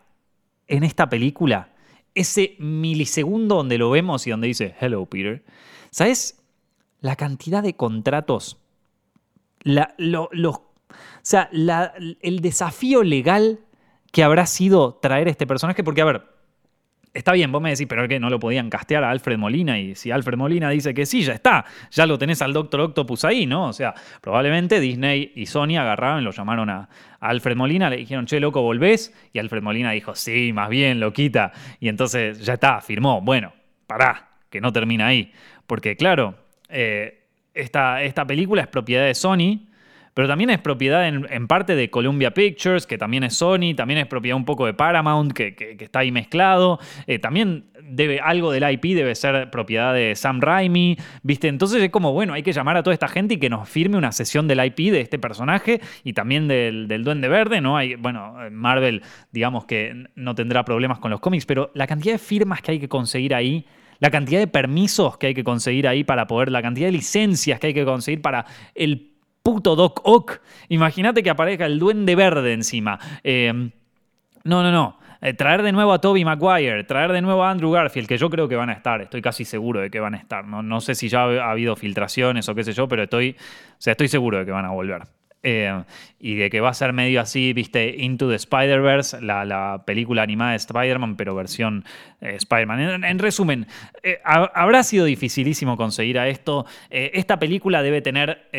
en 0.69 0.85
esta 0.85 1.09
película 1.09 1.70
ese 2.15 2.55
milisegundo 2.59 3.55
donde 3.55 3.77
lo 3.77 3.89
vemos 3.89 4.27
y 4.27 4.31
donde 4.31 4.47
dice, 4.47 4.75
hello 4.79 5.05
Peter, 5.05 5.43
¿sabes? 5.89 6.43
La 6.99 7.15
cantidad 7.15 7.63
de 7.63 7.75
contratos, 7.75 8.57
la, 9.63 9.95
los, 9.97 10.29
o 10.33 10.63
sea, 11.21 11.49
el 11.51 12.39
desafío 12.41 13.03
legal 13.03 13.59
que 14.11 14.23
habrá 14.23 14.45
sido 14.45 14.95
traer 14.95 15.27
este 15.27 15.47
personaje, 15.47 15.83
porque 15.83 16.01
a 16.01 16.05
ver, 16.05 16.23
Está 17.13 17.33
bien, 17.33 17.51
vos 17.51 17.61
me 17.61 17.71
decís, 17.71 17.87
pero 17.89 18.07
que 18.07 18.21
no 18.21 18.29
lo 18.29 18.39
podían 18.39 18.69
castear 18.69 19.03
a 19.03 19.11
Alfred 19.11 19.37
Molina 19.37 19.77
y 19.77 19.95
si 19.95 20.11
Alfred 20.11 20.37
Molina 20.37 20.69
dice 20.69 20.93
que 20.93 21.05
sí, 21.05 21.23
ya 21.23 21.33
está, 21.33 21.65
ya 21.91 22.05
lo 22.05 22.17
tenés 22.17 22.41
al 22.41 22.53
Doctor 22.53 22.79
Octopus 22.79 23.25
ahí, 23.25 23.45
¿no? 23.45 23.67
O 23.67 23.73
sea, 23.73 23.93
probablemente 24.21 24.79
Disney 24.79 25.33
y 25.35 25.45
Sony 25.45 25.77
agarraron, 25.77 26.23
lo 26.23 26.31
llamaron 26.31 26.69
a, 26.69 26.87
Alfred 27.19 27.57
Molina, 27.57 27.89
le 27.89 27.97
dijeron, 27.97 28.25
che, 28.25 28.39
loco, 28.39 28.61
¿volvés? 28.61 29.13
Y 29.33 29.39
Alfred 29.39 29.61
Molina 29.61 29.91
dijo, 29.91 30.15
sí, 30.15 30.53
más 30.53 30.69
bien, 30.69 30.99
lo 30.99 31.13
quita. 31.13 31.51
Y 31.79 31.87
entonces 31.87 32.39
ya 32.43 32.53
está, 32.53 32.81
firmó. 32.81 33.21
Bueno, 33.21 33.53
pará, 33.85 34.29
que 34.49 34.59
no 34.59 34.73
termina 34.73 35.07
ahí. 35.07 35.31
Porque 35.67 35.95
claro, 35.95 36.35
eh, 36.69 37.27
esta, 37.53 38.01
esta 38.01 38.25
película 38.25 38.63
es 38.63 38.67
propiedad 38.69 39.05
de 39.05 39.13
Sony, 39.13 39.67
pero 40.13 40.27
también 40.27 40.49
es 40.49 40.59
propiedad 40.59 41.07
en, 41.07 41.47
parte 41.47 41.75
de 41.75 41.89
Columbia 41.89 42.31
Pictures, 42.31 42.85
que 42.85 42.97
también 42.97 43.23
es 43.23 43.35
Sony, 43.35 43.73
también 43.75 43.99
es 43.99 44.07
propiedad 44.07 44.37
un 44.37 44.45
poco 44.45 44.65
de 44.65 44.73
Paramount, 44.73 45.33
que, 45.33 45.77
está 45.79 45.99
ahí 45.99 46.11
mezclado. 46.11 46.79
Eh, 47.07 47.19
también 47.19 47.65
debe, 47.81 48.19
algo 48.19 48.51
del 48.51 48.69
IP 48.69 48.95
debe 48.95 49.15
ser 49.15 49.49
propiedad 49.51 49.93
de 49.93 50.15
Sam 50.15 50.41
Raimi, 50.41 50.97
¿viste? 51.23 51.47
Entonces 51.47 51.81
es 51.81 51.89
como, 51.89 52.11
bueno, 52.13 52.33
hay 52.33 52.43
que 52.43 52.51
llamar 52.51 52.77
a 52.77 52.83
toda 52.83 52.93
esta 52.93 53.07
gente 53.07 53.35
y 53.35 53.37
que 53.37 53.49
nos 53.49 53.69
firme 53.69 53.97
una 53.97 54.11
sesión 54.11 54.47
del 54.47 54.63
IP 54.65 54.91
de 54.91 55.01
este 55.01 55.17
personaje 55.17 55.81
y 56.03 56.13
también 56.13 56.47
del, 56.47 56.87
Duende 57.03 57.29
Verde, 57.29 57.61
¿no? 57.61 57.77
Bueno, 57.99 58.35
Marvel, 58.51 59.01
digamos 59.31 59.65
que 59.65 60.07
no 60.15 60.35
tendrá 60.35 60.65
problemas 60.65 60.99
con 60.99 61.09
los 61.11 61.19
cómics, 61.19 61.45
pero 61.45 61.71
la 61.73 61.87
cantidad 61.87 62.13
de 62.13 62.19
firmas 62.19 62.61
que 62.61 62.71
hay 62.71 62.79
que 62.79 62.89
conseguir 62.89 63.33
ahí 63.33 63.65
la 63.99 64.09
cantidad 64.09 64.39
de 64.39 64.47
permisos 64.47 65.17
que 65.19 65.27
hay 65.27 65.33
que 65.35 65.43
conseguir 65.43 65.87
ahí 65.87 66.03
para 66.03 66.25
poder, 66.25 66.51
la 66.51 66.63
cantidad 66.63 66.87
de 66.87 66.91
licencias 66.91 67.59
que 67.59 67.67
hay 67.67 67.73
que 67.75 67.85
conseguir 67.85 68.19
para 68.19 68.47
el 68.73 69.10
puto 69.43 69.75
Doc 69.75 70.01
Ock. 70.03 70.41
Imagínate 70.69 71.23
que 71.23 71.29
aparezca 71.29 71.65
el 71.65 71.79
duende 71.79 72.15
verde 72.15 72.53
encima. 72.53 72.99
Em, 73.23 73.71
no, 74.43 74.63
no, 74.63 74.71
no. 74.71 74.97
Eh, 75.21 75.33
traer 75.33 75.61
de 75.61 75.71
nuevo 75.71 75.93
a 75.93 76.01
Toby 76.01 76.25
Maguire, 76.25 76.83
traer 76.83 77.11
de 77.11 77.21
nuevo 77.21 77.43
a 77.43 77.51
Andrew 77.51 77.71
Garfield, 77.71 78.07
que 78.07 78.17
yo 78.17 78.29
creo 78.29 78.47
que 78.47 78.55
van 78.55 78.71
a 78.71 78.73
estar, 78.73 79.01
estoy 79.01 79.21
casi 79.21 79.45
seguro 79.45 79.79
de 79.79 79.91
que 79.91 79.99
van 79.99 80.15
a 80.15 80.17
estar. 80.17 80.45
No, 80.47 80.63
no 80.63 80.81
sé 80.81 80.95
si 80.95 81.09
ya 81.09 81.21
ha 81.21 81.51
habido 81.51 81.75
filtraciones 81.75 82.49
o 82.49 82.55
qué 82.55 82.63
sé 82.63 82.73
yo, 82.73 82.87
pero 82.87 83.03
estoy, 83.03 83.35
o 83.37 83.75
sea, 83.77 83.91
estoy 83.91 84.07
seguro 84.07 84.39
de 84.39 84.45
que 84.45 84.51
van 84.51 84.65
a 84.65 84.71
volver. 84.71 85.03
Eh, 85.43 85.83
y 86.19 86.35
de 86.35 86.51
que 86.51 86.61
va 86.61 86.69
a 86.69 86.73
ser 86.73 86.93
medio 86.93 87.19
así, 87.19 87.53
viste, 87.53 87.95
Into 87.97 88.29
the 88.29 88.35
Spider-Verse, 88.35 89.21
la, 89.21 89.83
película 89.85 90.21
animada 90.21 90.51
de 90.51 90.57
Spider-Man, 90.57 91.15
pero 91.15 91.33
versión 91.33 91.83
eh, 92.21 92.35
Spider-Man. 92.35 93.03
En, 93.03 93.19
resumen, 93.19 93.67
eh, 94.03 94.19
habrá 94.23 94.83
sido 94.83 95.05
dificilísimo 95.05 95.77
conseguir 95.77 96.19
a 96.19 96.27
esto. 96.27 96.65
esta 96.89 97.39
película 97.39 97.81
debe 97.81 98.01
tener 98.01 98.49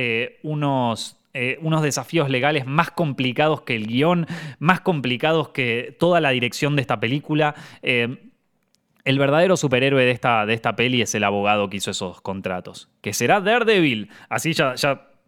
unos 0.42 1.18
unos 1.60 1.82
desafíos 1.82 2.28
legales 2.28 2.66
más 2.66 2.90
complicados 2.90 3.62
que 3.62 3.74
el 3.74 3.86
guion, 3.86 4.26
más 4.58 4.82
complicados 4.82 5.48
que 5.48 5.96
toda 5.98 6.20
la 6.20 6.28
dirección 6.28 6.76
de 6.76 6.82
esta 6.82 7.00
película. 7.00 7.54
el 7.82 9.18
verdadero 9.18 9.56
superhéroe 9.56 10.04
de 10.04 10.10
esta, 10.10 10.44
de 10.44 10.52
esta 10.52 10.76
peli 10.76 11.00
es 11.00 11.14
el 11.14 11.24
abogado 11.24 11.70
que 11.70 11.78
hizo 11.78 11.90
esos 11.90 12.20
contratos, 12.20 12.90
que 13.00 13.14
será 13.14 13.40
Daredevil. 13.40 14.10
Así 14.28 14.52
ya 14.52 14.74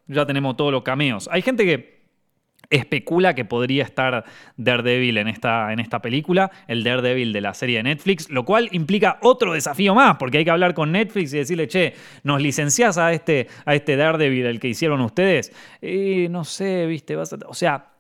ya 0.07 0.27
tenemos 0.27 0.57
todos 0.57 0.73
los 0.73 0.83
cameos. 0.83 1.29
Hay 1.33 1.43
gente 1.43 1.65
que 1.65 1.95
especula 2.71 3.35
que 3.35 3.45
podría 3.45 3.85
estar 3.85 4.25
Daredevil 4.57 5.19
en 5.19 5.29
esta, 5.29 5.73
en 5.73 5.81
esta 5.81 6.01
película, 6.01 6.51
el 6.67 6.83
Daredevil 6.83 7.33
de 7.33 7.41
la 7.41 7.55
serie 7.55 7.79
de 7.79 7.85
Netflix, 7.85 8.31
lo 8.31 8.45
cual 8.45 8.69
implica 8.73 9.19
otro 9.23 9.53
desafío 9.53 9.95
más, 9.95 10.17
porque 10.17 10.39
hay 10.39 10.45
que 10.45 10.51
hablar 10.51 10.75
con 10.75 10.93
Netflix 10.93 11.33
y 11.35 11.39
decirle, 11.39 11.69
che, 11.69 11.95
¿nos 12.23 12.41
licenciás 12.41 12.99
a 12.99 13.13
este, 13.13 13.49
a 13.65 13.75
este 13.75 13.97
Daredevil, 13.97 14.47
el 14.47 14.61
que 14.61 14.69
hicieron 14.69 15.01
ustedes? 15.01 15.53
Y 15.81 16.29
no 16.29 16.45
sé, 16.45 16.87
viste, 16.87 17.17
vas 17.17 17.33
a... 17.33 17.39
O 17.47 17.55
sea... 17.55 17.91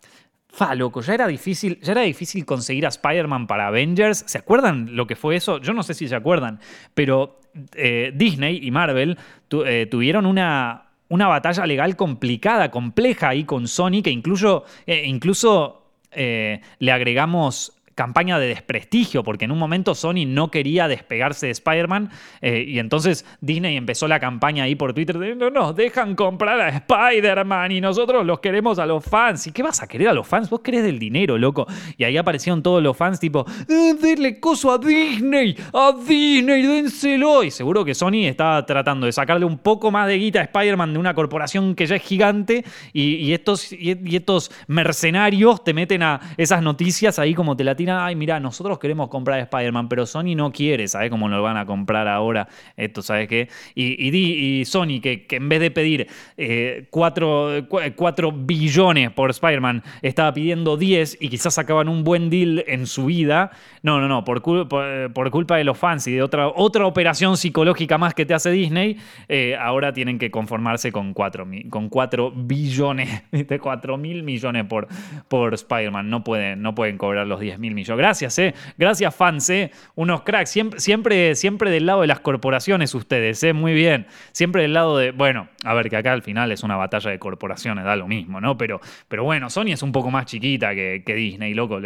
Fa, 0.46 0.72
loco, 0.76 1.00
ya 1.00 1.14
era 1.14 1.26
difícil, 1.26 1.80
ya 1.80 1.90
era 1.90 2.02
difícil 2.02 2.46
conseguir 2.46 2.86
a 2.86 2.88
Spider-Man 2.88 3.48
para 3.48 3.66
Avengers. 3.66 4.22
¿Se 4.28 4.38
acuerdan 4.38 4.94
lo 4.94 5.04
que 5.08 5.16
fue 5.16 5.34
eso? 5.34 5.58
Yo 5.58 5.72
no 5.72 5.82
sé 5.82 5.94
si 5.94 6.06
se 6.06 6.14
acuerdan, 6.14 6.60
pero 6.94 7.40
eh, 7.74 8.12
Disney 8.14 8.60
y 8.62 8.70
Marvel 8.70 9.18
eh, 9.66 9.88
tuvieron 9.90 10.26
una, 10.26 10.93
una 11.08 11.26
batalla 11.28 11.66
legal 11.66 11.96
complicada, 11.96 12.70
compleja 12.70 13.28
ahí 13.28 13.44
con 13.44 13.68
Sony, 13.68 14.02
que 14.02 14.10
incluso, 14.10 14.64
eh, 14.86 15.04
incluso 15.06 15.82
eh, 16.10 16.60
le 16.78 16.92
agregamos 16.92 17.72
campaña 17.94 18.38
de 18.38 18.48
desprestigio, 18.48 19.22
porque 19.22 19.44
en 19.44 19.52
un 19.52 19.58
momento 19.58 19.94
Sony 19.94 20.26
no 20.26 20.50
quería 20.50 20.88
despegarse 20.88 21.46
de 21.46 21.52
Spider-Man 21.52 22.10
eh, 22.40 22.64
y 22.66 22.78
entonces 22.78 23.24
Disney 23.40 23.76
empezó 23.76 24.08
la 24.08 24.20
campaña 24.20 24.64
ahí 24.64 24.74
por 24.74 24.92
Twitter 24.92 25.18
de 25.18 25.34
no 25.34 25.50
nos 25.50 25.76
dejan 25.76 26.14
comprar 26.14 26.60
a 26.60 26.68
Spider-Man 26.68 27.72
y 27.72 27.80
nosotros 27.80 28.24
los 28.24 28.40
queremos 28.40 28.78
a 28.78 28.86
los 28.86 29.04
fans. 29.04 29.46
¿Y 29.46 29.52
qué 29.52 29.62
vas 29.62 29.82
a 29.82 29.86
querer 29.86 30.08
a 30.08 30.12
los 30.12 30.26
fans? 30.26 30.50
Vos 30.50 30.60
querés 30.60 30.82
del 30.82 30.98
dinero, 30.98 31.38
loco. 31.38 31.66
Y 31.96 32.04
ahí 32.04 32.16
aparecieron 32.16 32.62
todos 32.62 32.82
los 32.82 32.96
fans 32.96 33.20
tipo, 33.20 33.44
eh, 33.68 33.94
denle 34.00 34.40
coso 34.40 34.72
a 34.72 34.78
Disney, 34.78 35.56
a 35.72 35.92
Disney, 35.92 36.62
dénselo. 36.62 37.44
Y 37.44 37.50
seguro 37.50 37.84
que 37.84 37.94
Sony 37.94 38.26
está 38.26 38.64
tratando 38.66 39.06
de 39.06 39.12
sacarle 39.12 39.44
un 39.44 39.58
poco 39.58 39.90
más 39.90 40.08
de 40.08 40.18
guita 40.18 40.40
a 40.40 40.44
Spider-Man 40.44 40.92
de 40.92 40.98
una 40.98 41.14
corporación 41.14 41.74
que 41.74 41.86
ya 41.86 41.96
es 41.96 42.02
gigante 42.02 42.64
y, 42.92 43.32
estos, 43.32 43.72
y, 43.72 44.16
estos 44.16 44.50
mercenarios 44.66 45.62
te 45.64 45.74
meten 45.74 46.02
a 46.02 46.20
esas 46.36 46.62
noticias 46.62 47.18
ahí 47.18 47.34
como 47.34 47.56
te 47.56 47.64
la 47.64 47.76
ay, 47.90 48.16
mira, 48.16 48.40
nosotros 48.40 48.78
queremos 48.78 49.08
comprar 49.08 49.38
Spider-Man, 49.40 49.88
pero 49.88 50.06
Sony 50.06 50.34
no 50.36 50.52
quiere, 50.52 50.88
¿sabes 50.88 51.10
cómo 51.10 51.28
lo 51.28 51.42
van 51.42 51.56
a 51.56 51.66
comprar 51.66 52.08
ahora? 52.08 52.48
Esto, 52.76 53.02
¿sabes 53.02 53.28
qué? 53.28 53.48
Y, 53.74 54.64
Sony, 54.66 55.00
que, 55.02 55.26
en 55.30 55.48
vez 55.48 55.60
de 55.60 55.70
pedir 55.70 56.06
4 56.90 57.58
eh, 57.58 58.32
billones 58.34 59.10
por 59.10 59.30
Spider-Man, 59.30 59.82
estaba 60.02 60.32
pidiendo 60.32 60.76
10 60.76 61.18
y 61.20 61.28
quizás 61.28 61.54
sacaban 61.54 61.88
un 61.88 62.04
buen 62.04 62.30
deal 62.30 62.64
en 62.66 62.86
su 62.86 63.06
vida. 63.06 63.50
No, 63.82 64.00
no, 64.00 64.08
no, 64.08 64.24
por, 64.24 64.42
por, 64.42 65.30
culpa 65.30 65.56
de 65.56 65.64
los 65.64 65.76
fans 65.76 66.06
y 66.06 66.12
de 66.12 66.22
otra, 66.22 66.48
otra 66.48 66.86
operación 66.86 67.36
psicológica 67.36 67.98
más 67.98 68.14
que 68.14 68.24
te 68.24 68.34
hace 68.34 68.50
Disney, 68.50 68.98
eh, 69.28 69.56
ahora 69.60 69.92
tienen 69.92 70.18
que 70.18 70.30
conformarse 70.30 70.92
con 70.92 71.12
4, 71.12 71.46
con 71.70 71.88
4 71.88 72.32
billones, 72.34 73.22
de 73.30 73.58
4 73.58 73.96
mil 73.96 74.22
millones 74.22 74.64
por, 74.66 74.88
por 75.28 75.54
Spider-Man. 75.54 76.08
No 76.08 76.24
pueden, 76.24 76.62
no 76.62 76.74
pueden 76.74 76.98
cobrar 76.98 77.26
los 77.26 77.40
10 77.40 77.58
mil 77.58 77.73
Gracias, 77.74 78.38
¿eh? 78.38 78.54
Gracias, 78.78 79.14
fans, 79.14 79.50
¿eh? 79.50 79.70
Unos 79.94 80.22
cracks. 80.22 80.50
Siempre, 80.50 80.80
siempre, 80.80 81.34
siempre 81.34 81.70
del 81.70 81.86
lado 81.86 82.02
de 82.02 82.06
las 82.06 82.20
corporaciones 82.20 82.94
ustedes, 82.94 83.42
¿eh? 83.42 83.52
Muy 83.52 83.74
bien. 83.74 84.06
Siempre 84.32 84.62
del 84.62 84.72
lado 84.72 84.96
de. 84.96 85.10
Bueno, 85.10 85.48
a 85.64 85.74
ver, 85.74 85.90
que 85.90 85.96
acá 85.96 86.12
al 86.12 86.22
final 86.22 86.52
es 86.52 86.62
una 86.62 86.76
batalla 86.76 87.10
de 87.10 87.18
corporaciones, 87.18 87.84
da 87.84 87.96
lo 87.96 88.06
mismo, 88.06 88.40
¿no? 88.40 88.56
Pero, 88.56 88.80
pero 89.08 89.24
bueno, 89.24 89.50
Sony 89.50 89.72
es 89.72 89.82
un 89.82 89.92
poco 89.92 90.10
más 90.10 90.26
chiquita 90.26 90.74
que, 90.74 91.02
Disney, 91.06 91.54
loco. 91.54 91.80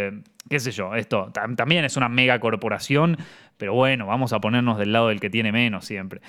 Qué 0.49 0.61
sé 0.61 0.71
yo, 0.71 0.95
esto 0.95 1.31
también 1.57 1.85
es 1.85 1.97
una 1.97 2.09
mega 2.09 2.41
corporación, 2.41 3.19
pero 3.59 3.75
bueno, 3.75 4.07
vamos 4.07 4.33
a 4.33 4.41
ponernos 4.41 4.79
del 4.79 4.93
lado 4.93 5.09
del 5.09 5.21
que 5.21 5.29
tiene 5.29 5.53
menos 5.53 5.85
siempre. 5.85 6.21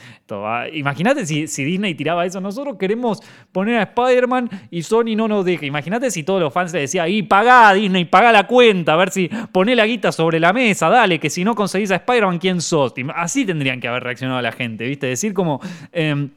Imagínate 0.73 1.25
si, 1.25 1.45
Disney 1.45 1.93
tiraba 1.93 2.25
eso, 2.25 2.41
nosotros 2.41 2.75
queremos 2.77 3.21
poner 3.51 3.77
a 3.77 3.83
Spider-Man 3.83 4.49
y 4.71 4.81
Sony 4.81 5.15
no 5.15 5.27
nos 5.27 5.45
deja. 5.45 5.65
Imagínate 5.65 6.09
si 6.11 6.23
todos 6.23 6.41
los 6.41 6.51
fans 6.51 6.73
le 6.73 6.81
decían, 6.81 7.07
y 7.09 7.21
pagá 7.23 7.73
Disney, 7.73 8.05
pagá 8.05 8.31
la 8.31 8.47
cuenta, 8.47 8.93
a 8.93 8.95
ver 8.97 9.11
si 9.11 9.29
poné 9.51 9.75
la 9.75 9.85
guita 9.85 10.11
sobre 10.11 10.39
la 10.39 10.51
mesa, 10.51 10.89
dale, 10.89 11.19
que 11.19 11.29
si 11.29 11.43
no 11.43 11.53
conseguís 11.53 11.91
a 11.91 11.95
Spider-Man, 11.95 12.39
¿quién 12.39 12.61
sos? 12.61 12.93
Así 13.15 13.45
tendrían 13.45 13.79
que 13.79 13.87
haber 13.87 14.03
reaccionado 14.03 14.41
la 14.41 14.51
gente, 14.51 14.85
¿viste? 14.85 15.07
Decir 15.07 15.33
como... 15.33 15.61
Em, 15.91 16.31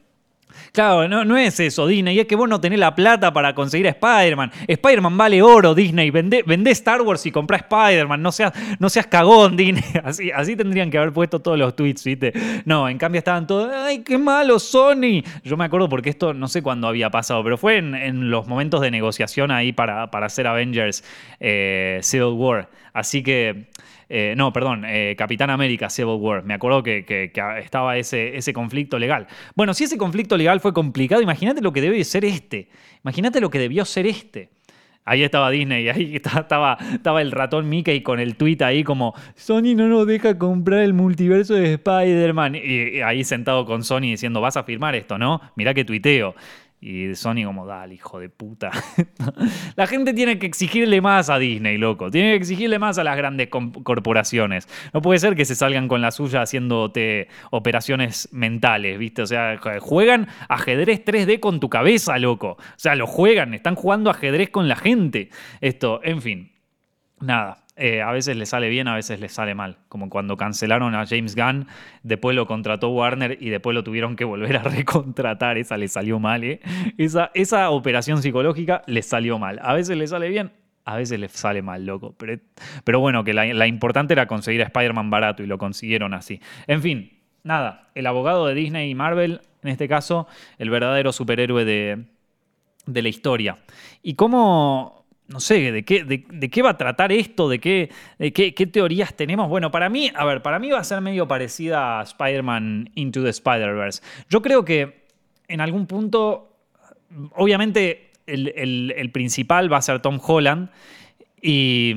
Claro, 0.73 1.07
no, 1.07 1.23
no 1.23 1.37
es 1.37 1.61
eso, 1.61 1.87
Disney. 1.87 2.19
Es 2.19 2.27
que 2.27 2.35
vos 2.35 2.49
no 2.49 2.59
tenés 2.59 2.79
la 2.79 2.95
plata 2.95 3.31
para 3.31 3.55
conseguir 3.55 3.87
a 3.89 3.91
Spider-Man. 3.91 4.51
Spider-Man 4.67 5.19
vale 5.19 5.43
oro, 5.43 5.75
Disney. 5.75 6.11
Vendé, 6.11 6.71
Star 6.71 7.03
Wars 7.03 7.27
y 7.27 7.31
comprá 7.31 7.59
Spider-Man. 7.59 8.23
No 8.23 8.33
seas, 8.33 8.55
no 8.79 8.89
seas 8.89 9.07
cagón, 9.07 9.55
Disney. 9.55 9.85
Así, 10.03 10.31
así 10.31 10.57
tendrían 10.57 10.91
que 10.91 10.97
haber 10.97 11.13
puesto 11.13 11.41
todos 11.41 11.59
los 11.59 11.77
tweets, 11.77 12.05
¿viste? 12.05 12.33
No, 12.65 12.89
en 12.89 12.97
cambio 12.97 13.19
estaban 13.19 13.47
todos, 13.47 13.71
¡ay, 13.73 13.99
qué 14.01 14.17
malo, 14.17 14.59
Sony! 14.59 15.23
Yo 15.45 15.57
me 15.57 15.65
acuerdo 15.65 15.89
porque 15.89 16.11
esto 16.11 16.33
no 16.33 16.49
sé 16.49 16.63
cuándo 16.63 16.89
había 16.89 17.11
pasado, 17.11 17.45
pero 17.45 17.59
fue 17.59 17.77
en, 17.77 18.31
los 18.31 18.47
momentos 18.47 18.81
de 18.81 18.91
negociación 18.91 19.51
ahí 19.51 19.73
para, 19.73 20.11
para 20.11 20.27
hacer 20.27 20.47
Avengers 20.47 21.05
eh, 21.39 22.01
Civil 22.03 22.33
War. 22.35 22.71
Así 22.95 23.23
que. 23.23 23.67
Eh, 24.15 24.35
no, 24.37 24.53
perdón, 24.53 24.85
eh, 24.87 25.15
Capitán 25.17 25.49
América 25.49 25.89
Civil 25.89 26.17
War. 26.21 26.45
Me 26.45 26.53
acuerdo 26.53 26.83
que, 26.83 27.33
estaba 27.63 27.97
ese, 27.97 28.37
ese, 28.37 28.53
conflicto 28.53 28.99
legal. 28.99 29.27
Bueno, 29.55 29.73
si 29.73 29.85
ese 29.85 29.97
conflicto 29.97 30.37
legal 30.37 30.61
fue 30.61 30.75
complicado, 30.75 31.23
imagínate 31.23 31.63
lo 31.63 31.73
que 31.73 31.81
debe 31.81 32.05
ser 32.05 32.27
este. 32.27 32.69
Imagínate 33.03 33.41
lo 33.41 33.49
que 33.49 33.59
debió 33.59 33.87
ser 33.87 34.07
este. 34.07 34.51
Ahí 35.07 35.23
estaba 35.23 35.51
Disney, 35.51 35.89
ahí 35.89 36.17
estaba, 36.23 36.77
estaba 36.93 37.23
el 37.23 37.33
ratón 37.33 37.71
Mickey 37.71 38.03
con 38.03 38.21
el 38.21 38.37
tweet 38.37 38.59
ahí 38.61 38.85
como 38.85 39.15
Sony 39.35 39.75
no 39.75 39.89
nos 39.89 40.07
deja 40.07 40.37
comprar 40.37 40.81
el 40.81 40.93
multiverso 40.93 41.55
de 41.55 41.73
Spider-Man. 41.73 42.57
Y, 42.57 43.01
ahí 43.01 43.25
sentado 43.25 43.65
con 43.65 43.83
Sony 43.83 44.13
diciendo, 44.13 44.43
vas 44.43 44.59
a 44.59 44.65
firmar 44.65 44.95
esto, 44.95 45.17
¿no? 45.17 45.41
Mirá 45.57 45.73
que 45.73 45.87
tuiteo. 45.87 46.35
Y 46.85 47.15
Sony 47.15 47.45
como, 47.45 47.65
dale, 47.65 47.95
hijo 47.95 48.19
de 48.19 48.29
puta. 48.29 48.73
la 49.77 49.87
gente 49.87 50.13
tiene 50.13 50.41
que 50.41 50.47
exigirle 50.47 51.01
más 51.01 51.31
a 51.31 51.39
Disney, 51.39 51.79
loco. 51.79 52.11
Tiene 52.11 52.31
que 52.31 52.37
exigirle 52.39 52.81
más 52.81 52.99
a 52.99 53.05
las 53.05 53.17
grandes 53.17 53.51
corporaciones. 53.51 54.69
No 54.93 55.01
puede 55.01 55.21
ser 55.21 55.37
que 55.37 55.45
se 55.45 55.55
salgan 55.55 55.87
con 55.87 56.01
la 56.01 56.11
suya 56.11 56.43
haciéndote 56.43 57.29
operaciones 57.53 58.29
mentales, 58.33 58.99
¿viste? 58.99 59.23
O 59.23 59.27
sea, 59.27 59.61
juegan 59.79 60.27
ajedrez 60.49 61.05
3D 61.05 61.39
con 61.39 61.61
tu 61.61 61.71
cabeza, 61.71 62.19
loco. 62.19 62.57
O 62.59 62.79
sea, 62.79 62.97
lo 62.97 63.07
juegan, 63.07 63.55
están 63.55 63.77
jugando 63.77 64.11
ajedrez 64.11 64.51
con 64.51 64.67
la 64.67 64.75
gente. 64.75 65.31
Esto, 65.61 66.01
en 66.03 66.21
fin. 66.21 66.53
Nada, 67.21 67.62
eh, 67.75 68.03
a 68.03 68.13
veces 68.13 68.37
le 68.37 68.45
sale 68.45 68.69
bien, 68.69 68.87
a 68.87 68.95
veces 68.95 69.19
le 69.19 69.29
sale 69.29 69.55
mal. 69.55 69.79
Como 69.89 70.11
cuando 70.11 70.37
cancelaron 70.37 70.95
a 70.95 71.07
James 71.07 71.35
Gunn, 71.35 71.67
después 72.03 72.37
lo 72.37 72.47
contrató 72.47 72.91
Warner 72.91 73.39
y 73.41 73.49
después 73.49 73.75
lo 73.75 73.83
tuvieron 73.83 74.15
que 74.15 74.25
volver 74.25 74.57
a 74.59 74.63
recontratar. 74.63 75.57
Esa 75.57 75.79
le 75.79 75.89
salió 75.89 76.19
mal, 76.19 76.45
¿eh? 76.45 76.61
Esa, 76.99 77.71
operación 77.71 78.23
psicológica 78.23 78.83
le 78.87 79.03
salió 79.03 79.39
mal. 79.39 79.59
A 79.63 79.73
veces 79.73 79.97
le 79.97 80.07
sale 80.07 80.29
bien, 80.29 80.53
a 80.85 80.97
veces 80.97 81.19
le 81.19 81.29
sale 81.29 81.63
mal, 81.63 81.87
loco. 81.87 82.15
Pero, 82.19 82.39
pero 82.85 83.01
bueno, 83.01 83.25
que 83.25 83.33
la, 83.33 83.67
importante 83.67 84.13
era 84.13 84.27
conseguir 84.27 84.61
a 84.63 84.67
Spider-Man 84.67 85.09
barato 85.09 85.43
y 85.43 85.47
lo 85.47 85.57
consiguieron 85.57 86.13
así. 86.13 86.41
En 86.67 86.83
fin, 86.83 87.21
nada, 87.43 87.89
el 87.95 88.07
abogado 88.07 88.47
de 88.47 88.55
Disney 88.55 88.91
y 88.91 88.95
Marvel, 88.95 89.41
en 89.63 89.71
este 89.71 89.89
caso, 89.89 90.27
el 90.59 90.69
verdadero 90.69 91.11
superhéroe 91.11 91.65
de, 91.65 92.05
de 92.85 93.03
la 93.03 93.09
historia. 93.09 93.59
Y 94.03 94.15
cómo 94.15 95.02
no 95.33 95.41
sé, 95.41 95.73
¿de 95.73 95.85
qué, 95.85 96.05
de, 96.05 96.51
qué 96.51 96.63
va 96.63 96.71
a 96.71 96.77
tratar 96.77 97.11
esto? 97.11 97.49
¿De, 97.49 97.59
qué, 97.59 97.91
qué, 98.19 98.67
teorías 98.67 99.15
tenemos? 99.15 99.49
Bueno, 99.49 99.71
para 99.71 99.89
mí, 99.89 100.11
a 100.15 100.25
ver, 100.25 100.43
para 100.43 100.59
mí 100.59 100.71
va 100.71 100.79
a 100.79 100.85
ser 100.85 101.01
medio 101.01 101.27
parecida 101.27 102.01
a 102.01 102.03
Spider-Man 102.03 102.91
Into 102.95 103.23
the 103.23 103.31
Spider-Verse. 103.31 104.03
Yo 104.29 104.43
creo 104.43 104.65
que 104.65 105.07
en 105.49 105.61
algún 105.61 105.87
punto, 105.87 106.57
obviamente, 107.35 108.11
el, 108.27 109.11
principal 109.13 109.73
va 109.73 109.79
a 109.79 109.83
ser 109.83 110.01
Tom 110.01 110.21
Holland. 110.23 110.69
Y, 111.41 111.95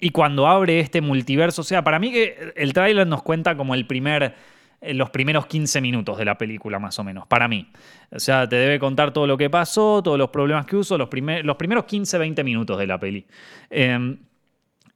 y, 0.00 0.10
cuando 0.10 0.46
abre 0.46 0.80
este 0.80 1.00
multiverso, 1.00 1.62
o 1.62 1.64
sea, 1.64 1.82
para 1.82 1.98
mí 1.98 2.12
que 2.12 2.52
el 2.56 2.72
tráiler 2.72 3.06
nos 3.06 3.22
cuenta 3.22 3.56
como 3.56 3.74
el 3.74 3.86
primer 3.86 4.34
los 4.80 5.10
primeros 5.10 5.46
15 5.46 5.80
minutos 5.80 6.18
de 6.18 6.24
la 6.24 6.38
película, 6.38 6.78
más 6.78 6.98
o 6.98 7.04
menos, 7.04 7.26
para 7.26 7.48
mí. 7.48 7.70
O 8.10 8.20
sea, 8.20 8.48
te 8.48 8.56
debe 8.56 8.78
contar 8.78 9.12
todo 9.12 9.26
lo 9.26 9.36
que 9.36 9.50
pasó, 9.50 10.02
todos 10.02 10.18
los 10.18 10.30
problemas 10.30 10.66
que 10.66 10.76
uso, 10.76 10.98
los, 10.98 11.08
los 11.42 11.56
primeros 11.56 11.84
15, 11.84 12.18
20 12.18 12.44
minutos 12.44 12.78
de 12.78 12.86
la 12.86 12.98
peli. 12.98 13.26
Em, 13.70 14.18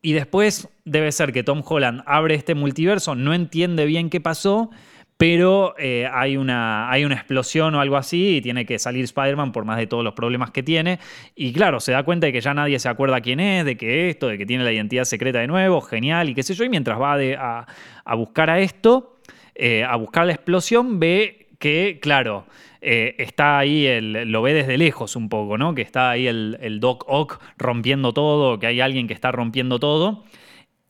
y 0.02 0.12
después 0.12 0.68
debe 0.84 1.12
ser 1.12 1.32
que 1.32 1.42
Tom 1.42 1.62
Holland 1.66 2.02
abre 2.06 2.34
este 2.34 2.54
multiverso, 2.54 3.14
no 3.14 3.34
entiende 3.34 3.84
bien 3.84 4.08
qué 4.08 4.20
pasó, 4.20 4.70
pero 5.20 5.74
eh, 5.78 6.08
hay, 6.10 6.38
una, 6.38 6.90
hay 6.90 7.04
una 7.04 7.14
explosión 7.14 7.74
o 7.74 7.80
algo 7.82 7.98
así 7.98 8.36
y 8.36 8.40
tiene 8.40 8.64
que 8.64 8.78
salir 8.78 9.04
Spider-Man 9.04 9.52
por 9.52 9.66
más 9.66 9.76
de 9.76 9.86
todos 9.86 10.02
los 10.02 10.14
problemas 10.14 10.50
que 10.50 10.62
tiene. 10.62 10.98
Y 11.34 11.52
claro, 11.52 11.78
se 11.78 11.92
da 11.92 12.02
cuenta 12.04 12.26
de 12.26 12.32
que 12.32 12.40
ya 12.40 12.54
nadie 12.54 12.78
se 12.78 12.88
acuerda 12.88 13.20
quién 13.20 13.38
es, 13.38 13.66
de 13.66 13.76
que 13.76 14.08
esto, 14.08 14.28
de 14.28 14.38
que 14.38 14.46
tiene 14.46 14.64
la 14.64 14.72
identidad 14.72 15.04
secreta 15.04 15.40
de 15.40 15.46
nuevo, 15.46 15.82
genial 15.82 16.30
y 16.30 16.34
qué 16.34 16.42
sé 16.42 16.54
yo. 16.54 16.64
Y 16.64 16.70
mientras 16.70 16.98
va 16.98 17.16
a, 17.16 17.66
a 18.02 18.14
buscar 18.14 18.48
a 18.48 18.60
esto, 18.60 19.19
eh, 19.54 19.84
a 19.84 19.96
buscar 19.96 20.26
la 20.26 20.32
explosión, 20.32 21.00
ve 21.00 21.48
que, 21.58 21.98
claro, 22.00 22.46
eh, 22.80 23.14
está 23.18 23.58
ahí, 23.58 23.86
el, 23.86 24.30
lo 24.30 24.42
ve 24.42 24.54
desde 24.54 24.78
lejos 24.78 25.14
un 25.14 25.28
poco, 25.28 25.58
¿no? 25.58 25.74
Que 25.74 25.82
está 25.82 26.10
ahí 26.10 26.26
el, 26.26 26.78
Doc 26.80 27.04
Ock 27.06 27.40
rompiendo 27.58 28.12
todo, 28.12 28.58
que 28.58 28.66
hay 28.66 28.80
alguien 28.80 29.06
que 29.06 29.14
está 29.14 29.30
rompiendo 29.32 29.78
todo. 29.78 30.24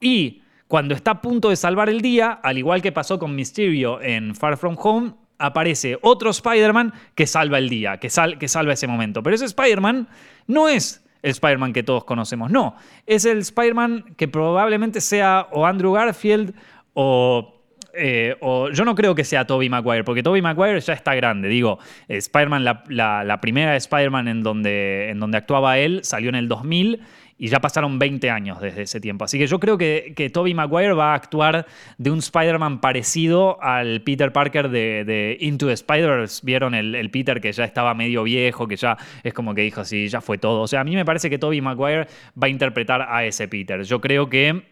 Y 0.01 0.43
cuando 0.69 0.95
está 0.95 1.13
a 1.13 1.21
punto 1.21 1.51
de 1.51 1.57
salvar 1.57 1.89
el 1.89 2.01
día, 2.01 2.31
al 2.31 2.59
igual 2.59 2.81
que 2.81 2.93
pasó 2.93 3.19
con 3.19 3.35
Mysterio 3.35 4.01
en 4.01 4.37
Far 4.37 4.57
From 4.57 4.77
Home, 4.79 5.15
aparece 5.39 5.99
otro 6.03 6.31
Spider-Man 6.31 6.93
que 7.15 7.27
salva 7.27 7.59
el 7.59 7.69
día, 7.69 7.99
que, 7.99 8.09
que 8.39 8.49
salva 8.49 8.73
ese 8.73 8.87
momento. 8.87 9.23
Pero 9.23 9.35
ese 9.35 9.47
Spider-Man 9.47 10.07
no 10.47 10.69
es 10.69 11.05
el 11.23 11.31
Spider-Man 11.33 11.73
que 11.73 11.83
todos 11.83 12.05
conocemos, 12.05 12.51
no. 12.51 12.77
Es 13.07 13.25
el 13.25 13.39
Spider-Man 13.39 14.15
que 14.17 14.29
probablemente 14.29 15.01
sea 15.01 15.49
o 15.51 15.67
Andrew 15.67 15.93
Garfield 15.93 16.55
o 16.95 17.60
eh, 17.95 18.37
yo 18.41 18.85
no 18.85 18.95
creo 18.95 19.15
que 19.15 19.25
sea 19.25 19.47
Toby 19.47 19.69
Maguire, 19.69 20.05
porque 20.05 20.23
Toby 20.23 20.43
Maguire 20.43 20.81
ya 20.81 20.93
está 20.93 21.15
grande. 21.15 21.49
Digo, 21.49 21.79
Spider-Man, 22.09 22.65
la, 22.65 23.39
primera 23.41 23.77
Spider-Man 23.77 24.29
en 24.29 24.43
donde, 24.43 25.11
en 25.11 25.21
donde 25.21 25.39
actuaba 25.39 25.79
él 25.79 26.01
salió 26.03 26.29
en 26.29 26.37
el 26.37 26.49
2000 26.49 27.01
y 27.41 27.49
ya 27.49 27.59
pasaron 27.59 27.99
20 27.99 28.29
años 28.29 28.61
desde 28.61 28.83
ese 28.83 29.01
tiempo. 29.01 29.25
Así 29.25 29.39
que 29.39 29.47
yo 29.47 29.59
creo 29.59 29.79
que, 29.79 30.13
que 30.15 30.29
Tobey 30.29 30.53
Maguire 30.53 30.93
va 30.93 31.13
a 31.13 31.15
actuar 31.15 31.67
de 31.97 32.11
un 32.11 32.19
Spider-Man 32.19 32.83
parecido 32.83 33.61
al 33.63 34.03
Peter 34.03 34.31
Parker 34.31 34.69
de, 34.69 35.39
Into 35.41 35.67
the 35.67 35.73
Spider-Verse. 35.73 36.43
Vieron 36.45 36.75
el, 36.75 37.11
Peter 37.11 37.41
que 37.41 37.51
ya 37.51 37.65
estaba 37.65 37.95
medio 37.95 38.25
viejo, 38.25 38.69
que 38.69 38.77
ya 38.77 38.99
es 39.23 39.33
como 39.33 39.55
que 39.55 39.63
dijo, 39.63 39.87
sí, 39.87 40.09
ya 40.09 40.21
fue 40.21 40.37
todo. 40.37 40.61
O 40.61 40.69
sea, 40.69 40.81
a 40.81 40.85
mí 40.85 40.95
me 40.95 41.07
parece 41.07 41.31
que 41.31 41.39
Tobey 41.39 41.63
Maguire 41.63 42.09
va 42.41 42.47
a 42.47 42.51
interpretar 42.51 43.07
a 43.09 43.25
ese 43.25 43.49
Peter. 43.49 43.83
Yo 43.85 44.03
creo 44.03 44.29
que... 44.29 44.63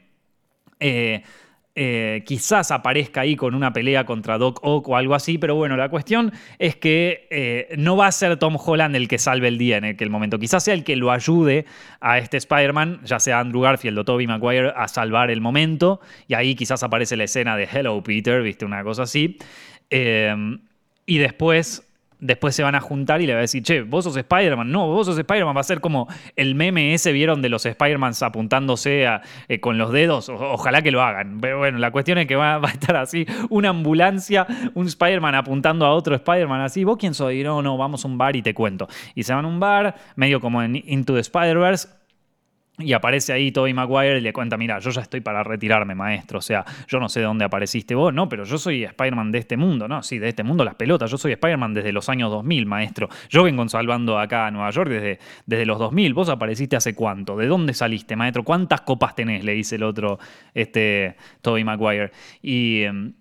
Eh, 0.79 1.23
eh, 1.81 2.25
quizás 2.27 2.73
aparezca 2.73 3.21
ahí 3.21 3.37
con 3.37 3.55
una 3.55 3.73
pelea 3.73 4.05
contra 4.05 4.37
Doc 4.37 4.59
Ock 4.63 4.89
o 4.89 4.97
algo 4.97 5.15
así, 5.15 5.39
pero 5.39 5.55
bueno, 5.55 5.77
la 5.77 5.89
cuestión 5.89 6.33
es 6.59 6.75
que 6.75 7.29
eh, 7.31 7.73
no 7.79 7.97
va 7.97 8.09
a 8.09 8.13
ser 8.13 8.37
Tom 8.37 8.57
Holland 8.57 8.97
el 8.97 9.07
que 9.07 9.17
salve 9.17 9.47
el 9.47 9.59
día 9.59 9.77
en 9.77 9.85
aquel 9.85 10.11
momento. 10.11 10.41
Quizás 10.41 10.65
sea 10.65 10.75
el 10.75 10.83
que 10.83 10.97
lo 10.97 11.13
ayude 11.13 11.67
a 12.01 12.19
este 12.19 12.37
Spider-Man, 12.37 13.03
ya 13.05 13.21
sea 13.21 13.39
Andrew 13.39 13.63
Garfield 13.63 13.97
o 13.97 14.05
Tobey 14.05 14.27
Maguire, 14.27 14.73
a 14.75 14.89
salvar 14.89 15.31
el 15.31 15.41
momento. 15.41 16.01
Y 16.27 16.35
ahí 16.35 16.57
quizás 16.57 16.83
aparece 16.83 17.17
la 17.17 17.23
escena 17.23 17.57
de 17.57 17.69
Hello 17.73 18.03
Peter, 18.03 18.43
viste, 18.43 18.65
una 18.65 18.83
cosa 18.83 19.05
así. 19.05 19.39
eh, 19.89 20.35
y 21.07 21.19
después 21.19 21.88
después 22.21 22.55
se 22.55 22.63
van 22.63 22.75
a 22.75 22.81
juntar 22.81 23.21
y 23.21 23.27
le 23.27 23.33
va 23.35 23.39
a 23.39 23.43
decir, 23.43 23.63
che, 23.63 23.83
vos 23.83 24.05
sos 24.05 24.17
Spider-Man. 24.17 24.71
No, 24.71 24.87
vos 24.89 25.07
sos 25.07 25.19
Spider-Man. 25.19 25.57
Va 25.57 25.61
a 25.61 25.65
ser 25.65 25.81
como 25.81 26.09
el 26.37 26.55
meme 26.55 26.95
ese, 26.95 27.13
¿vieron? 27.13 27.43
De 27.43 27.49
los 27.49 27.65
Spider-Mans 27.67 28.23
apuntándose 28.23 29.07
eh, 29.49 29.61
con 29.61 29.79
los 29.79 29.93
dedos. 29.93 30.29
ojalá 30.29 30.83
que 30.83 30.91
lo 30.91 31.03
hagan. 31.03 31.39
Pero 31.41 31.59
bueno, 31.59 31.79
la 31.79 31.91
cuestión 31.91 32.19
es 32.19 32.27
que 32.27 32.37
va, 32.37 32.57
a 32.57 32.71
estar 32.71 32.97
así, 32.97 33.27
una 33.51 33.71
ambulancia, 33.71 34.47
un 34.75 34.87
Spider-Man 34.87 35.35
apuntando 35.35 35.87
a 35.87 35.93
otro 35.93 36.15
Spider-Man 36.15 36.61
así. 36.61 36.85
¿Vos 36.85 36.97
quién 36.99 37.15
soy? 37.15 37.43
No, 37.43 37.63
no, 37.63 37.77
vamos 37.77 38.05
a 38.05 38.09
un 38.09 38.19
bar 38.19 38.37
y 38.37 38.43
te 38.43 38.55
cuento. 38.55 38.89
Y 39.15 39.23
se 39.23 39.35
van 39.35 39.45
a 39.45 39.49
un 39.49 39.61
bar, 39.61 39.95
medio 40.17 40.41
como 40.41 40.63
en 40.63 40.77
Into 40.77 41.15
the 41.15 41.21
Spider-Verse 41.21 41.98
y 42.79 42.93
aparece 42.93 43.33
ahí 43.33 43.51
Tobey 43.51 43.75
Maguire 43.75 44.19
y 44.19 44.21
le 44.21 44.33
cuenta, 44.33 44.57
mira, 44.57 44.79
yo 44.79 44.91
ya 44.91 45.01
estoy 45.01 45.21
para 45.21 45.43
retirarme, 45.43 45.95
maestro. 45.95 46.39
O 46.39 46.43
sea, 46.43 46.65
yo 46.87 47.01
no 47.01 47.09
sé 47.09 47.21
de 47.21 47.27
dónde 47.27 47.45
apareciste 47.45 47.95
vos, 47.95 48.15
no, 48.15 48.29
pero 48.29 48.45
yo 48.45 48.57
soy 48.57 48.85
Spider-Man 48.85 49.33
de 49.33 49.39
este 49.39 49.57
mundo, 49.57 49.89
¿no? 49.89 50.03
Sí, 50.03 50.19
de 50.19 50.29
este 50.29 50.45
mundo 50.45 50.65
las 50.65 50.77
pelotas. 50.77 51.11
Yo 51.11 51.19
soy 51.19 51.33
Spider-Man 51.33 51.75
desde 51.75 51.93
los 51.93 52.09
años 52.09 52.31
2000, 52.31 52.67
maestro. 52.67 53.09
Yo 53.29 53.43
vengo 53.43 53.69
salvando 53.69 54.19
acá 54.19 54.47
a 54.47 54.51
Nueva 54.53 54.71
York 54.71 54.91
desde, 54.91 55.19
desde 55.47 55.67
los 55.67 55.79
2000. 55.79 56.15
¿Vos 56.15 56.29
apareciste 56.29 56.77
hace 56.77 56.95
cuánto? 56.95 57.37
¿De 57.37 57.47
dónde 57.47 57.75
saliste, 57.75 58.15
maestro? 58.15 58.45
¿Cuántas 58.45 58.83
copas 58.83 59.17
tenés? 59.17 59.45
Le 59.45 59.55
dice 59.55 59.75
el 59.75 59.83
otro, 59.83 60.19
este, 60.55 61.17
Tobey 61.43 61.65
Maguire. 61.65 62.13
Y... 62.43 62.83
Em, 62.83 63.13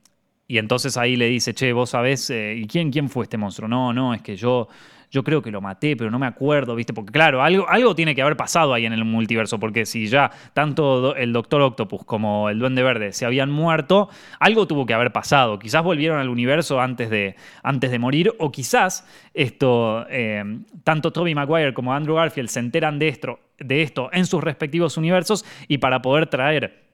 y 0.49 0.59
entonces 0.59 0.95
ahí 0.95 1.17
le 1.17 1.27
dice, 1.27 1.53
che, 1.53 1.73
vos 1.73 1.89
sabés, 1.89 2.29
eh, 2.29 2.55
¿y 2.55 2.67
quién, 2.67 2.89
quién 2.89 3.09
fue 3.09 3.25
este 3.25 3.37
monstruo? 3.37 3.67
No, 3.67 3.91
no, 3.91 4.13
es 4.13 4.21
que 4.21 4.37
yo, 4.37 4.69
yo 5.09 5.23
creo 5.23 5.41
que 5.41 5.51
lo 5.51 5.61
maté, 5.61 5.95
pero 5.95 6.11
no 6.11 6.19
me 6.19 6.27
acuerdo, 6.27 6.75
¿viste? 6.75 6.93
Porque 6.93 7.11
claro, 7.11 7.41
algo, 7.41 7.67
algo 7.69 7.95
tiene 7.95 8.13
que 8.15 8.21
haber 8.21 8.35
pasado 8.35 8.73
ahí 8.73 8.85
en 8.85 8.93
el 8.93 9.05
multiverso, 9.05 9.59
porque 9.59 9.85
si 9.85 10.07
ya 10.07 10.31
tanto 10.53 11.15
el 11.15 11.33
Doctor 11.33 11.61
Octopus 11.61 12.03
como 12.03 12.49
el 12.49 12.59
Duende 12.59 12.83
Verde 12.83 13.13
se 13.13 13.25
habían 13.25 13.49
muerto, 13.49 14.09
algo 14.39 14.67
tuvo 14.67 14.85
que 14.85 14.93
haber 14.93 15.11
pasado. 15.11 15.59
Quizás 15.59 15.83
volvieron 15.83 16.19
al 16.19 16.29
universo 16.29 16.81
antes 16.81 17.09
de, 17.09 17.35
antes 17.63 17.91
de 17.91 17.99
morir, 17.99 18.33
o 18.39 18.51
quizás 18.51 19.07
esto, 19.33 20.05
eh, 20.09 20.43
tanto 20.83 21.11
Tobey 21.11 21.35
Maguire 21.35 21.73
como 21.73 21.93
Andrew 21.93 22.15
Garfield 22.15 22.49
se 22.49 22.59
enteran 22.59 22.99
de 22.99 23.07
esto, 23.07 23.39
de 23.59 23.81
esto 23.81 24.09
en 24.11 24.25
sus 24.25 24.43
respectivos 24.43 24.97
universos 24.97 25.45
y 25.67 25.77
para 25.77 26.01
poder 26.01 26.27
traer 26.27 26.86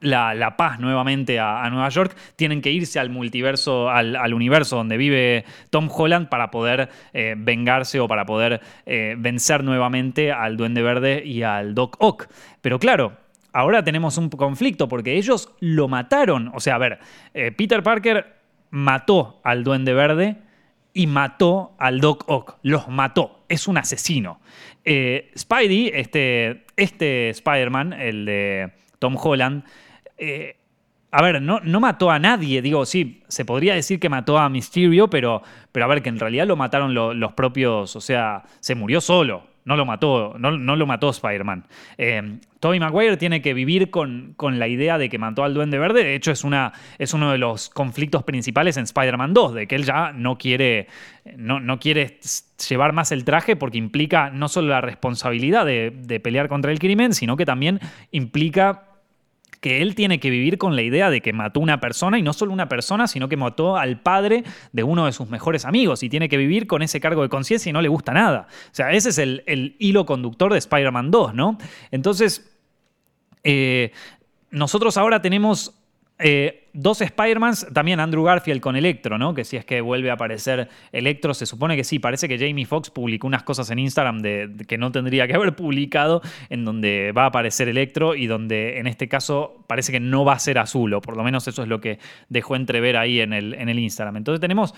la, 0.00 0.56
paz 0.56 0.80
nuevamente 0.80 1.38
a, 1.38 1.68
Nueva 1.70 1.88
York, 1.88 2.16
tienen 2.36 2.60
que 2.60 2.70
irse 2.70 2.98
al 2.98 3.10
multiverso, 3.10 3.90
al, 3.90 4.34
universo 4.34 4.76
donde 4.76 4.96
vive 4.96 5.44
Tom 5.70 5.88
Holland 5.92 6.28
para 6.28 6.50
poder 6.50 6.88
eh, 7.12 7.34
vengarse 7.36 8.00
o 8.00 8.08
para 8.08 8.24
poder 8.26 8.60
eh, 8.86 9.14
vencer 9.18 9.64
nuevamente 9.64 10.32
al 10.32 10.56
Duende 10.56 10.82
Verde 10.82 11.22
y 11.24 11.42
al 11.42 11.74
Doc 11.74 11.96
Ock. 11.98 12.28
Pero 12.60 12.78
claro, 12.78 13.16
ahora 13.52 13.84
tenemos 13.84 14.18
un 14.18 14.28
conflicto 14.30 14.88
porque 14.88 15.16
ellos 15.16 15.50
lo 15.60 15.88
mataron. 15.88 16.50
O 16.54 16.60
sea, 16.60 16.76
a 16.76 16.78
ver, 16.78 16.98
eh, 17.34 17.52
Peter 17.52 17.82
Parker 17.82 18.36
mató 18.70 19.40
al 19.44 19.64
Duende 19.64 19.94
Verde 19.94 20.36
y 20.94 21.06
mató 21.06 21.74
al 21.78 22.00
Doc 22.00 22.24
Ock. 22.26 22.56
Los 22.62 22.88
mató. 22.88 23.44
Es 23.48 23.68
un 23.68 23.78
asesino. 23.78 24.40
Spidey, 24.84 25.92
este, 25.94 26.64
este 26.76 27.30
Spider-Man, 27.30 27.92
el 27.92 28.24
de 28.24 28.72
Tom 28.98 29.16
Holland, 29.20 29.64
eh, 30.22 30.56
a 31.10 31.20
ver, 31.20 31.42
no, 31.42 31.60
no, 31.60 31.80
mató 31.80 32.10
a 32.10 32.18
nadie. 32.18 32.62
Digo, 32.62 32.86
sí, 32.86 33.22
se 33.28 33.44
podría 33.44 33.74
decir 33.74 34.00
que 34.00 34.08
mató 34.08 34.38
a 34.38 34.48
Mysterio, 34.48 35.10
pero, 35.10 35.42
pero 35.70 35.84
a 35.84 35.88
ver, 35.88 36.00
que 36.00 36.08
en 36.08 36.18
realidad 36.18 36.46
lo 36.46 36.56
mataron 36.56 36.94
los 36.94 37.32
propios. 37.32 37.96
O 37.96 38.00
sea, 38.00 38.44
se 38.60 38.74
murió 38.74 39.00
solo. 39.00 39.52
No 39.64 39.76
lo 39.76 39.84
mató, 39.84 40.34
no, 40.38 40.50
lo 40.50 40.86
mató 40.86 41.10
Spider-Man. 41.10 41.64
Eh, 41.96 42.38
Tobey 42.58 42.80
Maguire 42.80 43.16
tiene 43.16 43.42
que 43.42 43.54
vivir 43.54 43.90
con, 43.90 44.34
con, 44.36 44.58
la 44.58 44.66
idea 44.66 44.98
de 44.98 45.08
que 45.08 45.18
mató 45.18 45.44
al 45.44 45.54
Duende 45.54 45.78
Verde. 45.78 46.02
De 46.02 46.16
hecho, 46.16 46.32
es, 46.32 46.42
una, 46.42 46.72
es 46.98 47.14
uno 47.14 47.30
de 47.30 47.38
los 47.38 47.68
conflictos 47.68 48.24
principales 48.24 48.76
en 48.76 48.84
Spider-Man 48.84 49.34
2, 49.34 49.54
de 49.54 49.66
que 49.68 49.76
él 49.76 49.84
ya 49.84 50.12
no 50.12 50.36
quiere, 50.36 50.88
no, 51.36 51.60
no, 51.60 51.78
quiere 51.78 52.18
llevar 52.68 52.92
más 52.92 53.12
el 53.12 53.24
traje 53.24 53.54
porque 53.54 53.78
implica 53.78 54.30
no 54.30 54.48
solo 54.48 54.68
la 54.68 54.80
responsabilidad 54.80 55.64
de, 55.64 55.92
de 55.94 56.18
pelear 56.18 56.48
contra 56.48 56.72
el 56.72 56.80
crimen, 56.80 57.14
sino 57.14 57.36
que 57.36 57.46
también 57.46 57.78
implica 58.10 58.91
que 59.62 59.80
él 59.80 59.94
tiene 59.94 60.18
que 60.18 60.28
vivir 60.28 60.58
con 60.58 60.74
la 60.74 60.82
idea 60.82 61.08
de 61.08 61.20
que 61.20 61.32
mató 61.32 61.60
una 61.60 61.78
persona 61.78 62.18
y 62.18 62.22
no 62.22 62.32
solo 62.32 62.52
una 62.52 62.68
persona, 62.68 63.06
sino 63.06 63.28
que 63.28 63.36
mató 63.36 63.76
al 63.76 64.00
padre 64.00 64.42
de 64.72 64.82
uno 64.82 65.06
de 65.06 65.12
sus 65.12 65.30
mejores 65.30 65.64
amigos 65.64 66.02
y 66.02 66.08
tiene 66.08 66.28
que 66.28 66.36
vivir 66.36 66.66
con 66.66 66.82
ese 66.82 66.98
cargo 66.98 67.22
de 67.22 67.28
conciencia 67.28 67.70
y 67.70 67.72
no 67.72 67.80
le 67.80 67.88
gusta 67.88 68.12
nada. 68.12 68.48
O 68.50 68.74
sea, 68.74 68.90
ese 68.90 69.10
es 69.10 69.18
el, 69.18 69.76
hilo 69.78 70.04
conductor 70.04 70.52
de 70.52 70.58
Spider-Man 70.58 71.12
2, 71.12 71.34
¿no? 71.34 71.58
Entonces, 71.92 72.58
eh, 73.44 73.92
nosotros 74.50 74.96
ahora 74.96 75.22
tenemos 75.22 75.80
eh, 76.22 76.68
dos 76.72 77.00
Spider-Mans, 77.00 77.66
también 77.72 77.98
Andrew 77.98 78.22
Garfield 78.22 78.60
con 78.60 78.76
Electro, 78.76 79.18
¿no? 79.18 79.34
Que 79.34 79.44
si 79.44 79.56
es 79.56 79.64
que 79.64 79.80
vuelve 79.80 80.10
a 80.10 80.14
aparecer 80.14 80.68
Electro, 80.92 81.34
se 81.34 81.46
supone 81.46 81.76
que 81.76 81.82
sí. 81.82 81.98
Parece 81.98 82.28
que 82.28 82.38
Jamie 82.38 82.64
Foxx 82.64 82.90
publicó 82.90 83.26
unas 83.26 83.42
cosas 83.42 83.70
en 83.70 83.80
Instagram 83.80 84.20
de, 84.20 84.50
que 84.68 84.78
no 84.78 84.92
tendría 84.92 85.26
que 85.26 85.34
haber 85.36 85.56
publicado, 85.56 86.22
en 86.48 86.64
donde 86.64 87.12
va 87.12 87.24
a 87.24 87.26
aparecer 87.26 87.68
Electro 87.68 88.14
y 88.14 88.26
donde 88.28 88.78
en 88.78 88.86
este 88.86 89.08
caso 89.08 89.64
parece 89.66 89.90
que 89.90 90.00
no 90.00 90.24
va 90.24 90.34
a 90.34 90.38
ser 90.38 90.58
azul, 90.58 90.94
o 90.94 91.00
por 91.00 91.16
lo 91.16 91.24
menos 91.24 91.46
eso 91.48 91.62
es 91.62 91.68
lo 91.68 91.80
que 91.80 91.98
dejó 92.28 92.54
entrever 92.54 92.96
ahí 92.96 93.20
en 93.20 93.32
el, 93.32 93.54
en 93.54 93.68
el 93.68 93.78
Instagram. 93.78 94.16
Entonces 94.16 94.40
tenemos 94.40 94.74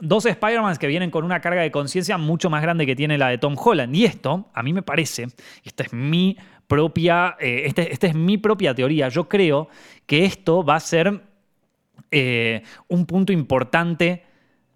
dos 0.00 0.26
Spider-Mans 0.26 0.78
que 0.78 0.86
vienen 0.86 1.10
con 1.10 1.24
una 1.24 1.40
carga 1.40 1.62
de 1.62 1.70
conciencia 1.70 2.18
mucho 2.18 2.50
más 2.50 2.62
grande 2.62 2.86
que 2.86 2.96
tiene 2.96 3.18
la 3.18 3.28
de 3.28 3.38
Tom 3.38 3.56
Holland. 3.58 3.94
Y 3.94 4.04
esto, 4.04 4.50
a 4.52 4.62
mí 4.62 4.72
me 4.72 4.82
parece, 4.82 5.28
y 5.62 5.68
esta 5.68 5.84
es 5.84 5.92
mi 5.92 6.36
propia, 6.66 7.36
eh, 7.40 7.62
este, 7.66 7.92
esta 7.92 8.06
es 8.06 8.14
mi 8.14 8.38
propia 8.38 8.74
teoría, 8.74 9.08
yo 9.08 9.28
creo 9.28 9.68
que 10.06 10.24
esto 10.24 10.64
va 10.64 10.76
a 10.76 10.80
ser 10.80 11.20
eh, 12.10 12.62
un 12.88 13.06
punto 13.06 13.32
importante 13.32 14.22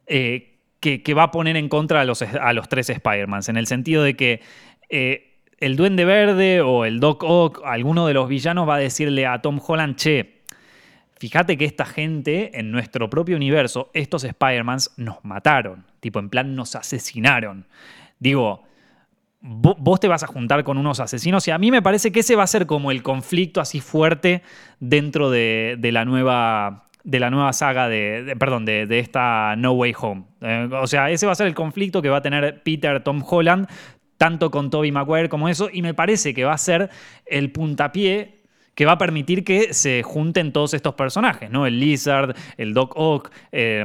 eh, 0.07 0.57
que, 0.81 1.15
va 1.15 1.25
a 1.25 1.31
poner 1.31 1.57
en 1.57 1.69
contra 1.69 2.01
a 2.01 2.05
los, 2.05 2.23
a 2.23 2.53
los 2.53 2.69
tres 2.69 2.91
Spider-Mans, 2.91 3.49
en 3.49 3.57
el 3.57 3.67
sentido 3.67 4.03
de 4.03 4.15
que 4.15 4.41
el 5.59 5.77
Duende 5.77 6.05
Verde 6.05 6.61
o 6.61 6.85
el 6.85 7.01
Doc 7.01 7.25
Ock, 7.25 7.63
alguno 7.65 8.07
de 8.07 8.15
los 8.15 8.29
villanos 8.29 8.69
va 8.69 8.77
a 8.77 8.79
decirle 8.79 9.27
a 9.27 9.43
Tom 9.43 9.61
Holland, 9.65 9.97
che, 9.97 10.43
fíjate 11.19 11.59
que 11.59 11.65
esta 11.65 11.85
gente 11.85 12.59
en 12.59 12.71
nuestro 12.71 13.11
propio 13.11 13.37
universo, 13.37 13.91
estos 13.93 14.23
Spider-Mans, 14.23 14.93
nos 14.97 15.25
mataron, 15.25 15.85
tipo 16.01 16.21
en 16.21 16.31
plan 16.31 16.55
nos 16.55 16.77
asesinaron. 16.77 17.67
Digo, 18.21 18.68
vos 19.41 20.01
te 20.01 20.09
vas 20.09 20.23
a 20.23 20.27
juntar 20.27 20.65
con 20.65 20.79
unos 20.79 21.01
asesinos 21.01 21.47
y 21.47 21.51
a 21.51 21.59
mí 21.59 21.71
me 21.71 21.83
parece 21.83 22.11
que 22.11 22.21
ese 22.21 22.37
va 22.37 22.43
a 22.43 22.49
ser 22.49 22.67
como 22.67 22.91
el 22.91 23.03
conflicto 23.03 23.61
así 23.61 23.81
fuerte 23.81 24.43
dentro 24.81 25.31
de, 25.31 25.79
la 25.93 26.05
nueva 26.05 26.89
de 27.05 27.21
la 27.21 27.31
nueva 27.31 27.53
saga 27.53 27.89
de, 27.89 28.35
perdón, 28.39 28.65
de, 28.65 28.99
esta 28.99 29.55
No 29.57 29.73
Way 29.73 29.95
Home. 30.01 30.25
Eh, 30.41 30.69
o 30.73 30.87
sea, 30.87 31.11
ese 31.11 31.27
va 31.27 31.33
a 31.33 31.37
ser 31.37 31.47
el 31.47 31.55
conflicto 31.55 32.03
que 32.03 32.09
va 32.09 32.19
a 32.19 32.23
tener 32.23 32.63
Peter 32.63 33.03
Tom 33.03 33.23
Holland, 33.27 33.69
tanto 34.19 34.51
con 34.51 34.69
Toby 34.71 34.93
Maguire 34.93 35.29
como 35.29 35.49
eso, 35.49 35.69
y 35.73 35.83
me 35.83 35.95
parece 35.95 36.35
que 36.35 36.45
va 36.45 36.53
a 36.53 36.59
ser 36.59 36.91
el 37.25 37.53
puntapié 37.53 38.43
que 38.75 38.87
va 38.87 38.93
a 38.93 38.99
permitir 38.99 39.43
que 39.43 39.73
se 39.73 40.03
junten 40.03 40.53
todos 40.53 40.75
estos 40.75 40.95
personajes, 40.95 41.51
¿no? 41.51 41.67
El 41.67 41.81
Lizard, 41.81 42.37
el 42.57 42.75
Doc 42.75 42.93
Ock, 42.95 43.31
eh, 43.51 43.85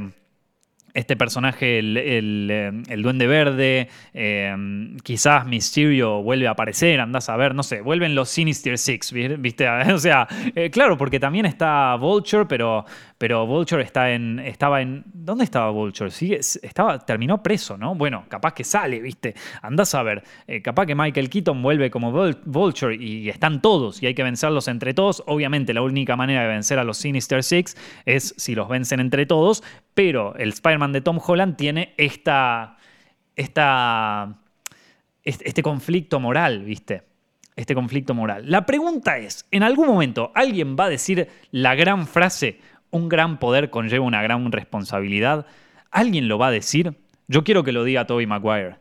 este 0.94 1.16
personaje, 1.16 1.80
el, 1.80 1.98
el, 1.98 3.02
Duende 3.02 3.28
Verde, 3.28 3.90
eh, 4.14 4.56
quizás 5.04 5.46
Mysterio 5.46 6.22
vuelve 6.22 6.48
a 6.48 6.52
aparecer, 6.52 7.00
andás 7.00 7.30
a 7.30 7.36
ver, 7.36 7.56
no 7.56 7.64
sé, 7.64 7.82
vuelven 7.82 8.14
los 8.16 8.30
Sinister 8.30 8.78
Six, 8.78 9.12
¿viste? 9.12 9.68
O 9.94 9.98
sea, 9.98 10.28
eh, 10.56 10.70
claro, 10.70 10.98
porque 10.98 11.20
también 11.20 11.46
está 11.46 11.96
Vulture, 11.96 12.46
pero, 12.46 12.86
pero 13.24 13.48
Vulture 13.48 13.82
está 13.82 14.12
en, 14.12 14.38
estaba 14.40 14.82
en... 14.82 15.06
¿Dónde 15.14 15.46
estaba 15.46 15.70
Vulture? 15.70 16.10
Estaba, 16.12 17.00
terminó 17.00 17.42
preso, 17.42 17.78
¿no? 17.78 17.96
Bueno, 17.96 18.26
capaz 18.28 18.54
que 18.54 18.66
sale, 18.66 19.00
¿viste? 19.00 19.34
Andás 19.62 19.96
a 19.96 20.04
ver, 20.04 20.26
eh, 20.46 20.62
capaz 20.62 20.88
que 20.88 20.94
Michael 20.94 21.30
Keaton 21.30 21.62
vuelve 21.62 21.90
como 21.90 22.12
Vulture 22.12 22.98
y 22.98 23.30
están 23.30 23.62
todos 23.62 24.04
y 24.04 24.08
hay 24.08 24.14
que 24.14 24.24
vencerlos 24.24 24.68
entre 24.68 24.94
todos. 24.94 25.24
Obviamente 25.26 25.74
la 25.74 25.84
única 25.84 26.18
manera 26.18 26.42
de 26.42 26.50
vencer 26.50 26.80
a 26.80 26.84
los 26.84 26.98
Sinister 26.98 27.46
Six 27.46 27.78
es 28.06 28.36
si 28.36 28.56
los 28.56 28.68
vencen 28.68 29.00
entre 29.00 29.26
todos, 29.26 29.64
pero 29.94 30.36
el 30.36 30.50
Spider-Man 30.50 30.92
de 30.92 31.00
Tom 31.00 31.18
Holland 31.26 31.56
tiene 31.56 31.94
esta, 31.96 32.76
esta, 33.38 34.36
este 35.24 35.64
conflicto 35.64 36.20
moral, 36.20 36.66
¿viste? 36.66 37.04
Este 37.56 37.74
conflicto 37.74 38.14
moral. 38.14 38.52
La 38.52 38.66
pregunta 38.66 39.18
es, 39.18 39.46
¿en 39.50 39.64
algún 39.64 39.88
momento 39.88 40.34
alguien 40.36 40.76
va 40.76 40.86
a 40.86 40.90
decir 40.90 41.30
la 41.52 41.76
gran 41.76 42.06
frase, 42.06 42.60
un 42.94 43.10
gran 43.10 43.40
poder 43.40 43.70
conlleva 43.70 44.06
una 44.06 44.22
gran 44.22 44.52
responsabilidad? 44.52 45.46
¿Alguien 45.92 46.28
lo 46.28 46.38
va 46.38 46.48
a 46.48 46.52
decir? 46.52 46.94
Yo 47.28 47.44
quiero 47.44 47.64
que 47.64 47.72
lo 47.72 47.84
diga 47.84 48.06
Toby 48.06 48.28
Maguire. 48.28 48.76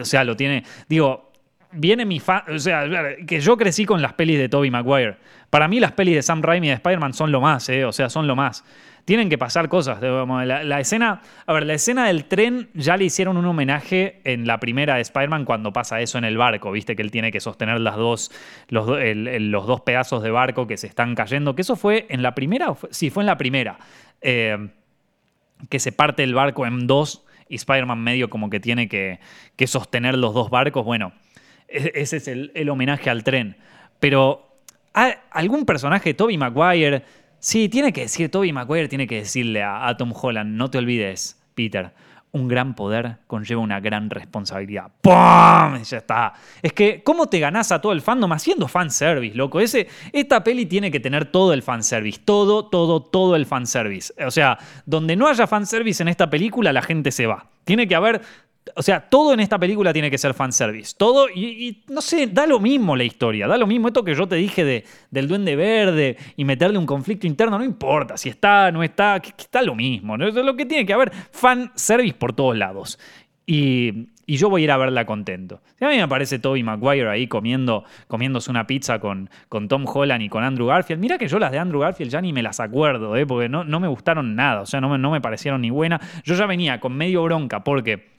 O 0.00 0.04
sea, 0.04 0.24
lo 0.24 0.34
tiene. 0.34 0.64
Digo, 0.88 1.30
viene 1.72 2.06
mi 2.06 2.20
fan. 2.20 2.42
O 2.48 2.58
sea, 2.58 2.88
que 3.26 3.40
yo 3.40 3.56
crecí 3.56 3.84
con 3.84 4.00
las 4.00 4.14
pelis 4.14 4.38
de 4.38 4.48
Toby 4.48 4.70
Maguire. 4.70 5.18
Para 5.50 5.68
mí, 5.68 5.78
las 5.78 5.92
pelis 5.92 6.14
de 6.14 6.22
Sam 6.22 6.42
Raimi 6.42 6.68
y 6.68 6.70
de 6.70 6.76
Spider-Man 6.76 7.12
son 7.12 7.30
lo 7.30 7.40
más, 7.42 7.68
¿eh? 7.68 7.84
O 7.84 7.92
sea, 7.92 8.08
son 8.08 8.26
lo 8.26 8.34
más 8.34 8.64
tienen 9.04 9.28
que 9.28 9.38
pasar 9.38 9.68
cosas. 9.68 10.00
La, 10.00 10.80
escena, 10.80 11.20
a 11.46 11.52
ver, 11.52 11.66
la 11.66 11.74
escena 11.74 12.06
del 12.06 12.24
tren 12.24 12.70
ya 12.74 12.96
le 12.96 13.04
hicieron 13.04 13.36
un 13.36 13.44
homenaje 13.44 14.20
en 14.24 14.46
la 14.46 14.60
primera 14.60 14.96
de 14.96 15.02
Spider-Man 15.02 15.44
cuando 15.44 15.72
pasa 15.72 16.00
eso 16.00 16.18
en 16.18 16.24
el 16.24 16.38
barco, 16.38 16.72
viste 16.72 16.96
que 16.96 17.02
él 17.02 17.10
tiene 17.10 17.30
que 17.30 17.40
sostener 17.40 17.80
las 17.80 17.96
dos, 17.96 18.30
los, 18.68 18.86
dos 18.86 19.80
pedazos 19.82 20.22
de 20.22 20.30
barco 20.30 20.66
que 20.66 20.76
se 20.76 20.86
están 20.86 21.14
cayendo, 21.14 21.54
que 21.54 21.62
eso 21.62 21.76
fue 21.76 22.06
en 22.08 22.22
la 22.22 22.34
primera, 22.34 22.74
sí, 22.90 23.10
fue 23.10 23.22
en 23.22 23.26
la 23.26 23.36
primera, 23.36 23.78
eh, 24.20 24.70
que 25.68 25.78
se 25.78 25.92
parte 25.92 26.22
el 26.22 26.34
barco 26.34 26.66
en 26.66 26.86
dos 26.86 27.24
y 27.48 27.56
Spider-Man 27.56 28.02
medio 28.02 28.30
como 28.30 28.48
que 28.48 28.60
tiene 28.60 28.88
que, 28.88 29.18
sostener 29.66 30.16
los 30.16 30.32
dos 30.32 30.48
barcos, 30.48 30.84
bueno, 30.84 31.12
e, 31.68 31.92
ese 31.94 32.16
es 32.16 32.28
el, 32.28 32.52
el 32.54 32.70
homenaje 32.70 33.10
al 33.10 33.22
tren. 33.22 33.56
Pero 34.00 34.54
algún 34.94 35.64
personaje, 35.64 36.14
Toby 36.14 36.38
Maguire, 36.38 37.02
Sí, 37.44 37.68
tiene 37.68 37.92
que 37.92 38.00
decir, 38.00 38.30
Toby 38.30 38.54
Maguire 38.54 38.88
tiene 38.88 39.06
que 39.06 39.16
decirle 39.16 39.62
a, 39.62 39.94
Tom 39.98 40.14
Holland, 40.18 40.56
no 40.56 40.70
te 40.70 40.78
olvides, 40.78 41.38
Peter, 41.54 41.92
un 42.32 42.48
gran 42.48 42.74
poder 42.74 43.18
conlleva 43.26 43.60
una 43.60 43.80
gran 43.80 44.08
responsabilidad. 44.08 44.90
¡Pum! 45.02 45.82
Ya 45.82 45.98
está. 45.98 46.32
Es 46.62 46.72
que, 46.72 47.02
¿cómo 47.02 47.26
te 47.26 47.40
ganás 47.40 47.70
a 47.70 47.82
todo 47.82 47.92
el 47.92 48.00
fandom 48.00 48.32
haciendo 48.32 48.66
fanservice, 48.66 49.36
loco? 49.36 49.60
Ese, 49.60 49.88
esta 50.14 50.42
peli 50.42 50.64
tiene 50.64 50.90
que 50.90 51.00
tener 51.00 51.26
todo 51.26 51.52
el 51.52 51.60
fanservice. 51.60 52.18
Todo, 52.24 52.64
todo, 52.64 53.02
todo 53.02 53.36
el 53.36 53.44
fanservice. 53.44 54.14
O 54.24 54.30
sea, 54.30 54.56
donde 54.86 55.14
no 55.14 55.28
haya 55.28 55.46
fanservice 55.46 56.02
en 56.02 56.08
esta 56.08 56.30
película, 56.30 56.72
la 56.72 56.80
gente 56.80 57.10
se 57.10 57.26
va. 57.26 57.48
Tiene 57.64 57.86
que 57.86 57.94
haber 57.94 58.22
o 58.76 58.82
sea, 58.82 59.00
todo 59.00 59.32
en 59.32 59.40
esta 59.40 59.58
película 59.58 59.92
tiene 59.92 60.10
que 60.10 60.18
ser 60.18 60.34
fanservice. 60.34 60.94
Todo, 60.96 61.28
y, 61.28 61.82
no 61.88 62.00
sé, 62.00 62.26
da 62.26 62.46
lo 62.46 62.58
mismo 62.58 62.96
la 62.96 63.04
historia, 63.04 63.46
da 63.46 63.56
lo 63.56 63.66
mismo 63.66 63.88
esto 63.88 64.04
que 64.04 64.14
yo 64.14 64.26
te 64.26 64.36
dije 64.36 64.64
de, 64.64 64.84
del 65.10 65.28
Duende 65.28 65.56
Verde 65.56 66.16
y 66.36 66.44
meterle 66.44 66.78
un 66.78 66.86
conflicto 66.86 67.26
interno, 67.26 67.58
no 67.58 67.64
importa 67.64 68.16
si 68.16 68.28
está, 68.28 68.72
no 68.72 68.82
está, 68.82 69.20
que, 69.20 69.30
está 69.36 69.62
lo 69.62 69.74
mismo. 69.74 70.16
¿no? 70.16 70.26
Es 70.26 70.34
lo 70.34 70.56
que 70.56 70.66
tiene 70.66 70.84
que 70.84 70.92
haber 70.92 71.12
fanservice 71.30 72.14
por 72.14 72.32
todos 72.32 72.56
lados. 72.56 72.98
Y, 73.46 74.08
yo 74.26 74.48
voy 74.48 74.62
a 74.62 74.64
ir 74.64 74.70
a 74.70 74.78
verla 74.78 75.04
contento. 75.04 75.60
a 75.82 75.88
mí 75.88 75.96
me 75.96 76.02
aparece 76.02 76.38
Toby 76.38 76.62
Maguire 76.62 77.10
ahí 77.10 77.26
comiendo, 77.26 77.84
comiéndose 78.08 78.50
una 78.50 78.66
pizza 78.66 78.98
con, 78.98 79.28
con 79.50 79.68
Tom 79.68 79.84
Holland 79.86 80.22
y 80.22 80.30
con 80.30 80.42
Andrew 80.42 80.66
Garfield. 80.66 80.98
Mira 80.98 81.18
que 81.18 81.28
yo 81.28 81.38
las 81.38 81.52
de 81.52 81.58
Andrew 81.58 81.82
Garfield 81.82 82.10
ya 82.10 82.22
ni 82.22 82.32
me 82.32 82.42
las 82.42 82.58
acuerdo, 82.58 83.16
¿eh? 83.16 83.26
porque 83.26 83.50
no, 83.50 83.64
no 83.64 83.80
me 83.80 83.88
gustaron 83.88 84.34
nada, 84.34 84.62
o 84.62 84.66
sea, 84.66 84.80
no 84.80 84.96
no 84.96 85.10
me 85.10 85.20
parecieron 85.20 85.60
ni 85.60 85.68
buenas. 85.68 86.00
Yo 86.24 86.34
ya 86.36 86.46
venía 86.46 86.80
con 86.80 86.96
medio 86.96 87.22
bronca 87.22 87.62
porque 87.62 88.13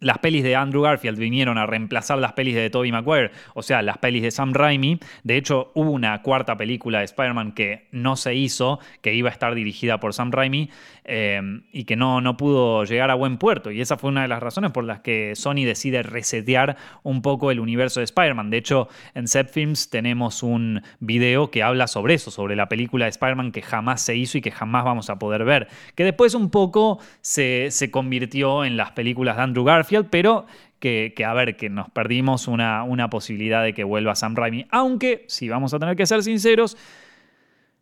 las 0.00 0.18
pelis 0.18 0.44
de 0.44 0.54
Andrew 0.54 0.82
Garfield 0.82 1.18
vinieron 1.18 1.58
a 1.58 1.66
reemplazar 1.66 2.18
las 2.18 2.32
pelis 2.32 2.54
de 2.54 2.70
Tobey 2.70 2.92
Maguire, 2.92 3.32
o 3.54 3.62
sea, 3.62 3.82
las 3.82 3.98
pelis 3.98 4.22
de 4.22 4.30
Sam 4.30 4.52
Raimi. 4.54 5.00
De 5.24 5.36
hecho, 5.36 5.72
hubo 5.74 5.90
una 5.90 6.22
cuarta 6.22 6.56
película 6.56 7.00
de 7.00 7.06
Spider-Man 7.06 7.52
que 7.52 7.88
no 7.90 8.16
se 8.16 8.34
hizo, 8.34 8.78
que 9.00 9.14
iba 9.14 9.28
a 9.28 9.32
estar 9.32 9.54
dirigida 9.54 9.98
por 9.98 10.14
Sam 10.14 10.30
Raimi 10.30 10.70
eh, 11.04 11.40
y 11.72 11.84
que 11.84 11.96
no, 11.96 12.20
no 12.20 12.36
pudo 12.36 12.84
llegar 12.84 13.10
a 13.10 13.14
buen 13.14 13.38
puerto. 13.38 13.70
Y 13.70 13.80
esa 13.80 13.96
fue 13.96 14.10
una 14.10 14.22
de 14.22 14.28
las 14.28 14.40
razones 14.40 14.70
por 14.70 14.84
las 14.84 15.00
que 15.00 15.34
Sony 15.34 15.64
decide 15.64 16.02
resetear 16.02 16.76
un 17.02 17.22
poco 17.22 17.50
el 17.50 17.58
universo 17.58 18.00
de 18.00 18.04
Spider-Man. 18.04 18.50
De 18.50 18.58
hecho, 18.58 18.88
en 19.14 19.26
Set 19.26 19.50
Films 19.50 19.90
tenemos 19.90 20.42
un 20.42 20.82
video 21.00 21.50
que 21.50 21.62
habla 21.62 21.88
sobre 21.88 22.14
eso, 22.14 22.30
sobre 22.30 22.54
la 22.54 22.68
película 22.68 23.06
de 23.06 23.10
Spider-Man 23.10 23.50
que 23.50 23.62
jamás 23.62 24.02
se 24.02 24.14
hizo 24.16 24.38
y 24.38 24.42
que 24.42 24.50
jamás 24.52 24.84
vamos 24.84 25.10
a 25.10 25.18
poder 25.18 25.44
ver. 25.44 25.68
Que 25.96 26.04
después 26.04 26.34
un 26.34 26.50
poco 26.50 27.00
se, 27.20 27.70
se 27.70 27.90
convirtió 27.90 28.64
en 28.64 28.76
las 28.76 28.92
películas 28.92 29.36
de 29.36 29.42
Andrew 29.42 29.64
Garfield 29.64 29.87
pero 30.10 30.46
que, 30.78 31.12
a 31.26 31.34
ver, 31.34 31.56
que 31.56 31.68
nos 31.68 31.90
perdimos 31.90 32.48
una, 32.48 32.82
una 32.84 33.10
posibilidad 33.10 33.62
de 33.62 33.74
que 33.74 33.84
vuelva 33.84 34.14
Sam 34.14 34.36
Raimi. 34.36 34.66
Aunque, 34.70 35.24
si 35.28 35.48
vamos 35.48 35.74
a 35.74 35.78
tener 35.78 35.96
que 35.96 36.06
ser 36.06 36.22
sinceros, 36.22 36.76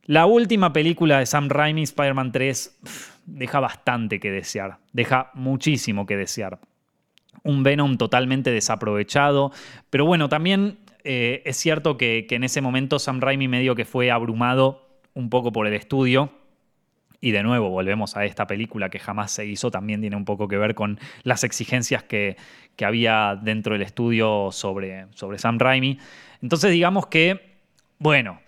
la 0.04 0.26
última 0.26 0.72
película 0.72 1.18
de 1.18 1.26
Sam 1.26 1.48
Raimi, 1.48 1.82
Spider-Man 1.82 2.32
3, 2.32 2.78
deja 3.26 3.60
bastante 3.60 4.20
que 4.20 4.30
desear. 4.30 4.78
Deja 4.92 5.30
muchísimo 5.34 6.06
que 6.06 6.16
desear. 6.16 6.58
Un 7.42 7.62
Venom 7.62 7.96
totalmente 7.96 8.50
desaprovechado. 8.50 9.52
Pero 9.90 10.06
bueno, 10.06 10.28
también 10.28 10.78
eh, 11.04 11.42
es 11.44 11.56
cierto 11.56 11.96
que, 11.98 12.26
que 12.28 12.36
en 12.36 12.44
ese 12.44 12.60
momento 12.60 12.98
Sam 12.98 13.20
Raimi 13.20 13.48
medio 13.48 13.74
que 13.74 13.84
fue 13.84 14.10
abrumado 14.10 14.86
un 15.12 15.28
poco 15.28 15.52
por 15.52 15.66
el 15.66 15.74
estudio 15.74 16.30
y 17.26 17.32
de 17.32 17.42
nuevo, 17.42 17.70
volvemos 17.70 18.16
a 18.16 18.24
esta 18.24 18.46
película 18.46 18.88
que 18.88 19.00
jamás 19.00 19.32
se 19.32 19.44
hizo, 19.44 19.68
también 19.68 20.00
tiene 20.00 20.14
un 20.14 20.24
poco 20.24 20.46
que 20.46 20.56
ver 20.56 20.76
con 20.76 21.00
las 21.24 21.42
exigencias 21.42 22.04
que, 22.04 22.36
había 22.80 23.36
dentro 23.42 23.72
del 23.72 23.82
estudio 23.82 24.50
sobre, 24.52 25.06
sobre 25.10 25.38
Sam 25.38 25.58
Raimi. 25.58 25.98
Entonces 26.40 26.70
digamos 26.70 27.08
que, 27.08 27.56
bueno, 27.98 28.38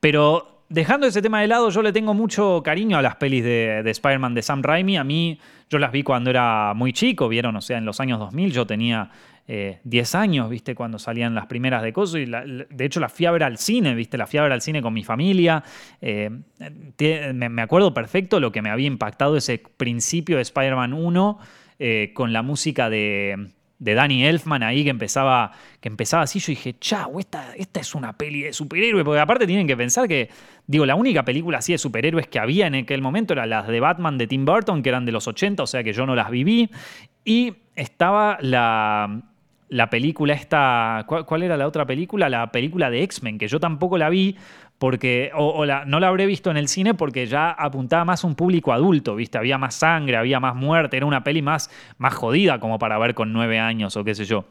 pero 0.00 0.62
dejando 0.70 1.06
ese 1.06 1.20
tema 1.20 1.42
de 1.42 1.48
lado, 1.48 1.68
yo 1.68 1.82
le 1.82 1.92
tengo 1.92 2.14
mucho 2.14 2.62
cariño 2.64 2.96
a 2.96 3.02
las 3.02 3.16
pelis 3.16 3.44
de, 3.44 3.82
de 3.82 3.90
Spider-Man 3.90 4.32
de 4.32 4.40
Sam 4.40 4.62
Raimi. 4.62 4.96
A 4.96 5.04
mí, 5.04 5.38
yo 5.68 5.78
las 5.78 5.92
vi 5.92 6.02
cuando 6.02 6.30
era 6.30 6.72
muy 6.74 6.94
chico, 6.94 7.28
vieron, 7.28 7.54
o 7.54 7.60
sea, 7.60 7.76
en 7.76 7.84
los 7.84 8.00
años 8.00 8.18
2000 8.18 8.52
yo 8.52 8.66
tenía 8.66 9.10
10 9.46 10.14
eh, 10.14 10.18
años, 10.18 10.48
¿viste? 10.48 10.74
Cuando 10.74 10.98
salían 10.98 11.34
las 11.34 11.46
primeras 11.46 11.82
de 11.82 11.92
cosas. 11.92 12.20
Y 12.20 12.26
de 12.26 12.84
hecho, 12.84 13.00
la 13.00 13.08
fui 13.08 13.26
al 13.26 13.58
cine, 13.58 13.94
¿viste? 13.94 14.16
La 14.16 14.26
fui 14.26 14.38
ver 14.40 14.52
al 14.52 14.62
cine 14.62 14.80
con 14.80 14.94
mi 14.94 15.04
familia. 15.04 15.62
Eh, 16.00 16.30
me, 17.34 17.62
acuerdo 17.62 17.92
perfecto 17.92 18.38
lo 18.38 18.52
que 18.52 18.62
me 18.62 18.70
había 18.70 18.86
impactado 18.86 19.36
ese 19.36 19.62
principio 19.76 20.36
de 20.36 20.42
Spider-Man 20.42 20.92
1 20.92 21.38
eh, 21.78 22.12
con 22.14 22.32
la 22.32 22.42
música 22.42 22.88
de, 22.88 23.48
de 23.80 23.94
Danny 23.94 24.24
Elfman 24.24 24.62
ahí 24.62 24.84
que 24.84 24.90
empezaba, 24.90 25.50
que 25.80 25.88
empezaba 25.88 26.22
así. 26.22 26.38
Yo 26.38 26.46
dije, 26.46 26.76
chau, 26.78 27.18
esta, 27.18 27.54
esta 27.56 27.80
es 27.80 27.96
una 27.96 28.16
peli 28.16 28.42
de 28.42 28.52
superhéroe. 28.52 29.02
Porque 29.02 29.20
aparte 29.20 29.44
tienen 29.44 29.66
que 29.66 29.76
pensar 29.76 30.06
que, 30.06 30.30
digo, 30.68 30.86
la 30.86 30.94
única 30.94 31.24
película 31.24 31.58
así 31.58 31.72
de 31.72 31.78
superhéroes 31.78 32.28
que 32.28 32.38
había 32.38 32.68
en 32.68 32.76
aquel 32.76 33.02
momento 33.02 33.32
eran 33.32 33.50
las 33.50 33.66
de 33.66 33.80
Batman 33.80 34.18
de 34.18 34.28
Tim 34.28 34.44
Burton, 34.44 34.84
que 34.84 34.88
eran 34.88 35.04
de 35.04 35.10
los 35.10 35.26
80, 35.26 35.64
o 35.64 35.66
sea 35.66 35.82
que 35.82 35.92
yo 35.92 36.06
no 36.06 36.14
las 36.14 36.30
viví. 36.30 36.70
Y 37.24 37.54
estaba 37.74 38.38
la, 38.40 39.31
la 39.72 39.88
película 39.88 40.34
esta, 40.34 41.06
¿cuál, 41.06 41.42
era 41.42 41.56
la 41.56 41.66
otra 41.66 41.86
película? 41.86 42.28
La 42.28 42.52
película 42.52 42.90
de 42.90 43.02
X-Men, 43.04 43.38
que 43.38 43.48
yo 43.48 43.58
tampoco 43.58 43.96
la 43.96 44.10
vi 44.10 44.36
porque, 44.78 45.30
o, 45.34 45.64
no 45.64 45.98
la 45.98 46.08
habré 46.08 46.26
visto 46.26 46.50
en 46.50 46.58
el 46.58 46.68
cine 46.68 46.92
porque 46.92 47.24
ya 47.24 47.50
apuntaba 47.50 48.04
más 48.04 48.22
a 48.22 48.26
un 48.26 48.34
público 48.34 48.74
adulto, 48.74 49.16
¿viste? 49.16 49.38
Había 49.38 49.56
más 49.56 49.74
sangre, 49.76 50.18
había 50.18 50.40
más 50.40 50.54
muerte, 50.54 50.98
era 50.98 51.06
una 51.06 51.24
peli 51.24 51.40
más, 51.40 51.70
más 51.96 52.12
jodida 52.12 52.60
como 52.60 52.78
para 52.78 52.98
ver 52.98 53.14
con 53.14 53.32
nueve 53.32 53.58
años 53.58 53.96
o 53.96 54.04
qué 54.04 54.14
sé 54.14 54.26
yo. 54.26 54.44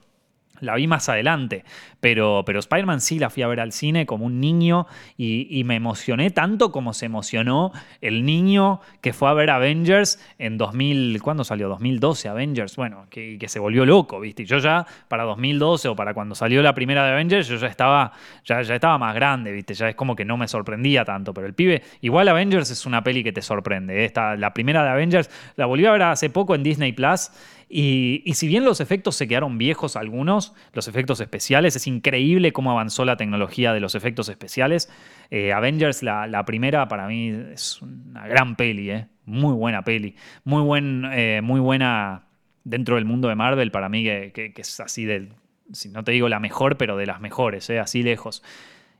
La 0.61 0.75
vi 0.75 0.87
más 0.87 1.09
adelante, 1.09 1.63
pero, 1.99 2.43
pero 2.45 2.59
Spider-Man 2.59 3.01
sí 3.01 3.19
la 3.19 3.29
fui 3.29 3.43
a 3.43 3.47
ver 3.47 3.59
al 3.59 3.71
cine 3.71 4.05
como 4.05 4.25
un 4.25 4.39
niño 4.39 4.87
y, 5.17 5.61
me 5.61 5.75
emocioné 5.75 6.31
tanto 6.31 6.71
como 6.71 6.93
se 6.93 7.05
emocionó 7.05 7.71
el 8.01 8.25
niño 8.25 8.81
que 8.99 9.13
fue 9.13 9.29
a 9.29 9.33
ver 9.33 9.51
Avengers 9.51 10.19
en 10.39 10.57
2000, 10.57 11.21
¿cuándo 11.21 11.43
salió? 11.43 11.69
2012 11.69 12.27
Avengers, 12.27 12.75
bueno, 12.75 13.05
que, 13.09 13.37
que 13.39 13.47
se 13.47 13.59
volvió 13.59 13.85
loco, 13.85 14.19
¿viste? 14.19 14.43
yo 14.45 14.57
ya 14.57 14.85
para 15.07 15.23
2012 15.23 15.89
o 15.89 15.95
para 15.95 16.13
cuando 16.13 16.35
salió 16.35 16.61
la 16.61 16.73
primera 16.73 17.05
de 17.05 17.13
Avengers, 17.13 17.47
yo 17.47 17.55
ya 17.55 17.67
estaba, 17.67 18.11
ya, 18.43 18.61
ya 18.61 18.75
estaba 18.75 18.97
más 18.97 19.15
grande, 19.15 19.51
¿viste? 19.51 19.73
Ya 19.73 19.89
es 19.89 19.95
como 19.95 20.15
que 20.15 20.25
no 20.25 20.37
me 20.37 20.47
sorprendía 20.47 21.05
tanto, 21.05 21.33
pero 21.33 21.47
el 21.47 21.53
pibe, 21.53 21.81
igual 22.01 22.27
Avengers 22.27 22.69
es 22.69 22.85
una 22.85 23.03
peli 23.03 23.23
que 23.23 23.31
te 23.31 23.41
sorprende. 23.41 24.01
¿eh? 24.01 24.05
Esta, 24.05 24.35
la 24.35 24.53
primera 24.53 24.83
de 24.83 24.89
Avengers 24.89 25.29
la 25.55 25.65
volví 25.65 25.85
a 25.85 25.91
ver 25.91 26.03
hace 26.03 26.29
poco 26.29 26.55
en 26.55 26.63
Disney 26.63 26.91
Plus 26.91 27.31
y, 27.73 28.33
si 28.33 28.47
bien 28.47 28.65
los 28.65 28.81
efectos 28.81 29.15
se 29.15 29.29
quedaron 29.29 29.57
viejos 29.57 29.95
algunos, 29.95 30.53
los 30.73 30.89
efectos 30.89 31.21
especiales, 31.21 31.77
es 31.77 31.87
increíble 31.87 32.51
cómo 32.51 32.71
avanzó 32.71 33.05
la 33.05 33.15
tecnología 33.15 33.71
de 33.71 33.79
los 33.79 33.95
efectos 33.95 34.27
especiales. 34.27 34.91
Eh, 35.29 35.53
Avengers, 35.53 36.03
la, 36.03 36.43
primera, 36.45 36.89
para 36.89 37.07
mí 37.07 37.29
es 37.29 37.81
una 37.81 38.27
gran 38.27 38.57
peli, 38.57 38.91
eh. 38.91 39.07
muy 39.23 39.53
buena 39.53 39.85
peli, 39.85 40.15
muy, 40.43 40.61
buen, 40.63 41.05
eh, 41.13 41.39
muy 41.41 41.61
buena 41.61 42.25
dentro 42.65 42.95
del 42.95 43.05
mundo 43.05 43.29
de 43.29 43.35
Marvel, 43.35 43.71
para 43.71 43.87
mí 43.87 44.03
que, 44.03 44.53
es 44.53 44.79
así 44.81 45.05
de, 45.05 45.29
si 45.71 45.87
no 45.87 46.03
te 46.03 46.11
digo 46.11 46.27
la 46.27 46.41
mejor, 46.41 46.75
pero 46.75 46.97
de 46.97 47.05
las 47.05 47.21
mejores, 47.21 47.69
así 47.69 48.03
lejos. 48.03 48.43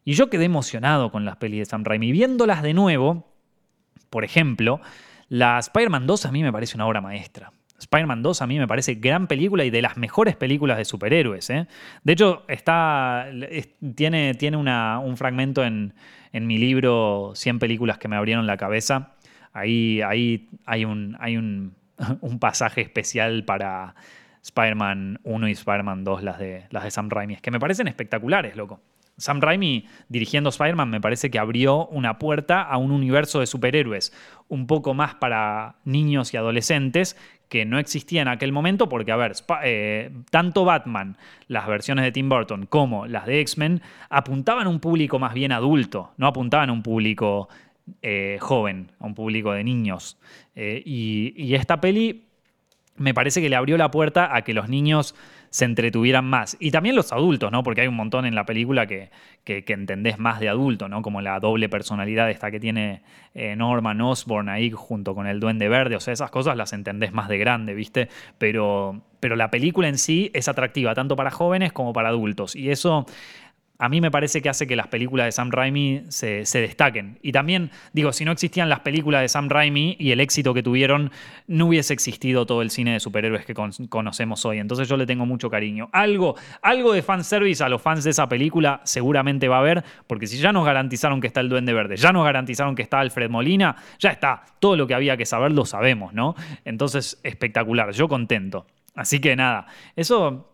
Y 0.06 0.14
yo 0.14 0.30
quedé 0.30 0.46
emocionado 0.46 1.12
con 1.12 1.26
las 1.26 1.36
pelis 1.36 1.60
de 1.60 1.66
Sam 1.66 1.84
Raimi. 1.84 2.14
Viéndolas 2.14 2.64
de 2.64 2.74
nuevo, 2.74 3.36
por 4.10 4.24
ejemplo, 4.24 4.80
la 5.28 5.60
Spider-Man 5.60 6.08
2 6.08 6.26
a 6.26 6.32
mí 6.32 6.42
me 6.42 6.54
parece 6.54 6.78
una 6.78 6.88
obra 6.88 7.02
maestra. 7.02 7.52
Spider-Man 7.82 8.22
2 8.22 8.42
a 8.42 8.48
mí 8.48 8.60
me 8.60 8.68
parece 8.68 8.96
gran 8.96 9.28
película 9.28 9.66
y 9.66 9.72
de 9.72 9.82
las 9.82 9.98
mejores 9.98 10.36
películas 10.36 10.78
de 10.78 10.86
superhéroes. 10.86 11.50
¿eh? 11.50 11.68
De 12.04 12.14
hecho, 12.14 12.44
está, 12.48 13.28
tiene, 13.96 14.36
tiene 14.36 14.58
un 14.58 15.18
fragmento 15.18 15.64
en, 15.64 15.94
mi 16.32 16.58
libro 16.58 17.32
100 17.36 17.60
películas 17.60 17.98
que 17.98 18.08
me 18.08 18.16
abrieron 18.16 18.46
la 18.46 18.56
cabeza. 18.56 19.16
Ahí, 19.52 20.02
ahí 20.02 20.48
hay, 20.66 20.86
un, 20.86 21.18
hay 21.20 21.38
un, 21.38 21.76
pasaje 22.40 22.82
especial 22.82 23.44
para 23.46 23.96
Spider-Man 24.44 25.20
1 25.24 25.48
y 25.48 25.52
Spider-Man 25.52 26.04
2, 26.04 26.24
las 26.24 26.40
de, 26.40 26.66
las 26.70 26.84
de 26.84 26.92
Sam 26.92 27.10
Raimi, 27.10 27.38
que 27.38 27.52
me 27.52 27.60
parecen 27.60 27.88
espectaculares, 27.88 28.56
loco. 28.56 28.80
Sam 29.22 29.40
Raimi 29.40 29.86
dirigiendo 30.10 30.50
Spider-Man 30.50 30.90
me 30.90 31.00
parece 31.00 31.30
que 31.30 31.40
abrió 31.40 31.88
una 31.88 32.18
puerta 32.18 32.62
a 32.62 32.78
un 32.78 32.92
universo 32.92 33.40
de 33.40 33.46
superhéroes 33.46 34.14
un 34.48 34.68
poco 34.68 34.94
más 34.94 35.16
para 35.16 35.76
niños 35.86 36.34
y 36.34 36.38
adolescentes 36.38 37.16
que 37.48 37.66
no 37.66 37.80
existía 37.80 38.22
en 38.22 38.30
aquel 38.30 38.54
momento, 38.54 38.88
porque, 38.88 39.12
a 39.12 39.18
ver, 39.18 39.34
eh, 39.64 40.10
tanto 40.30 40.64
Batman, 40.64 41.18
las 41.48 41.68
versiones 41.68 42.06
de 42.06 42.12
Tim 42.14 42.30
Burton, 42.30 42.66
como 42.66 43.08
las 43.08 43.26
de 43.26 43.42
X-Men, 43.42 43.82
apuntaban 44.10 44.68
a 44.68 44.70
un 44.70 44.80
público 44.80 45.20
más 45.20 45.34
bien 45.34 45.52
adulto, 45.52 46.14
no 46.16 46.28
apuntaban 46.28 46.70
a 46.70 46.74
un 46.74 46.82
público 46.82 47.50
eh, 48.02 48.38
joven, 48.40 48.92
a 49.00 49.06
un 49.06 49.16
público 49.16 49.52
de 49.52 49.66
niños. 49.66 50.18
Eh, 50.56 50.82
y 50.86 51.54
esta 51.54 51.82
peli 51.82 52.32
me 52.96 53.14
parece 53.14 53.42
que 53.42 53.50
le 53.50 53.56
abrió 53.56 53.78
la 53.78 53.92
puerta 53.92 54.36
a 54.36 54.44
que 54.44 54.54
los 54.54 54.70
niños 54.70 55.16
se 55.52 55.66
entretuvieran 55.66 56.26
más. 56.26 56.56
Y 56.60 56.72
también 56.72 56.96
los 56.96 57.12
adultos, 57.12 57.52
¿no? 57.52 57.62
Porque 57.62 57.82
hay 57.82 57.88
un 57.88 57.96
montón 57.96 58.26
en 58.26 58.36
la 58.36 58.46
película 58.46 58.88
que, 58.88 59.12
que, 59.44 59.64
entendés 59.68 60.18
más 60.18 60.40
de 60.40 60.48
adulto, 60.48 60.88
¿no? 60.88 61.02
Como 61.02 61.22
la 61.22 61.40
doble 61.42 61.68
personalidad 61.68 62.32
esta 62.32 62.50
que 62.52 62.60
tiene 62.60 63.02
eh, 63.36 63.56
Norman 63.58 64.00
Osborn 64.00 64.48
ahí 64.48 64.72
junto 64.72 65.14
con 65.14 65.28
el 65.28 65.42
Duende 65.42 65.68
Verde. 65.68 65.98
O 65.98 66.00
sea, 66.00 66.14
esas 66.14 66.32
cosas 66.32 66.56
las 66.56 66.72
entendés 66.72 67.12
más 67.12 67.28
de 67.28 67.38
grande, 67.38 67.74
¿viste? 67.74 68.08
Pero, 68.38 69.02
pero 69.20 69.36
la 69.36 69.52
película 69.52 69.90
en 69.90 69.98
sí 69.98 70.32
es 70.34 70.48
atractiva 70.48 70.96
tanto 70.96 71.18
para 71.18 71.32
jóvenes 71.32 71.74
como 71.74 71.92
para 71.92 72.10
adultos. 72.10 72.56
Y 72.56 72.72
eso 72.72 73.06
a 73.82 73.90
mí 73.90 74.00
me 74.00 74.12
parece 74.12 74.44
que 74.44 74.50
hace 74.50 74.68
que 74.68 74.76
las 74.76 74.90
películas 74.90 75.26
de 75.26 75.32
Sam 75.32 75.50
Raimi 75.50 76.04
se, 76.10 76.44
destaquen. 76.54 77.18
Y 77.24 77.32
también, 77.32 77.72
digo, 77.94 78.14
si 78.14 78.24
no 78.24 78.32
existían 78.32 78.70
las 78.70 78.82
películas 78.82 79.24
de 79.24 79.28
Sam 79.28 79.50
Raimi 79.50 79.96
y 79.98 80.12
el 80.12 80.20
éxito 80.20 80.54
que 80.54 80.62
tuvieron, 80.62 81.12
no 81.48 81.66
hubiese 81.66 81.92
existido 81.92 82.46
todo 82.46 82.62
el 82.62 82.70
cine 82.70 82.94
de 82.94 83.00
superhéroes 83.00 83.44
que 83.44 83.56
conocemos 83.56 84.46
hoy. 84.46 84.60
Entonces 84.60 84.88
yo 84.88 84.98
le 84.98 85.08
tengo 85.08 85.26
mucho 85.26 85.50
cariño. 85.50 85.90
Algo, 85.94 86.36
algo 86.62 86.94
de 86.94 87.02
fanservice 87.02 87.64
a 87.64 87.70
los 87.70 87.82
fans 87.82 88.04
de 88.04 88.12
esa 88.12 88.30
película 88.30 88.82
seguramente 88.84 89.48
va 89.48 89.56
a 89.56 89.62
haber, 89.62 89.84
porque 90.06 90.28
si 90.28 90.38
ya 90.38 90.52
nos 90.52 90.64
garantizaron 90.64 91.20
que 91.20 91.26
está 91.26 91.40
el 91.40 91.50
Duende 91.50 91.74
Verde, 91.74 91.98
ya 91.98 92.12
nos 92.12 92.24
garantizaron 92.24 92.76
que 92.76 92.84
está 92.84 93.00
Alfred 93.00 93.32
Molina, 93.32 93.76
ya 93.98 94.12
está. 94.12 94.44
Todo 94.60 94.76
lo 94.76 94.86
que 94.86 94.94
había 94.94 95.18
que 95.18 95.26
saber 95.26 95.54
lo 95.54 95.66
sabemos, 95.66 96.14
¿no? 96.14 96.36
Entonces, 96.66 97.20
espectacular. 97.24 97.92
Yo 97.94 98.08
contento. 98.08 98.68
Así 98.94 99.20
que 99.20 99.36
nada, 99.36 99.66
eso 99.96 100.51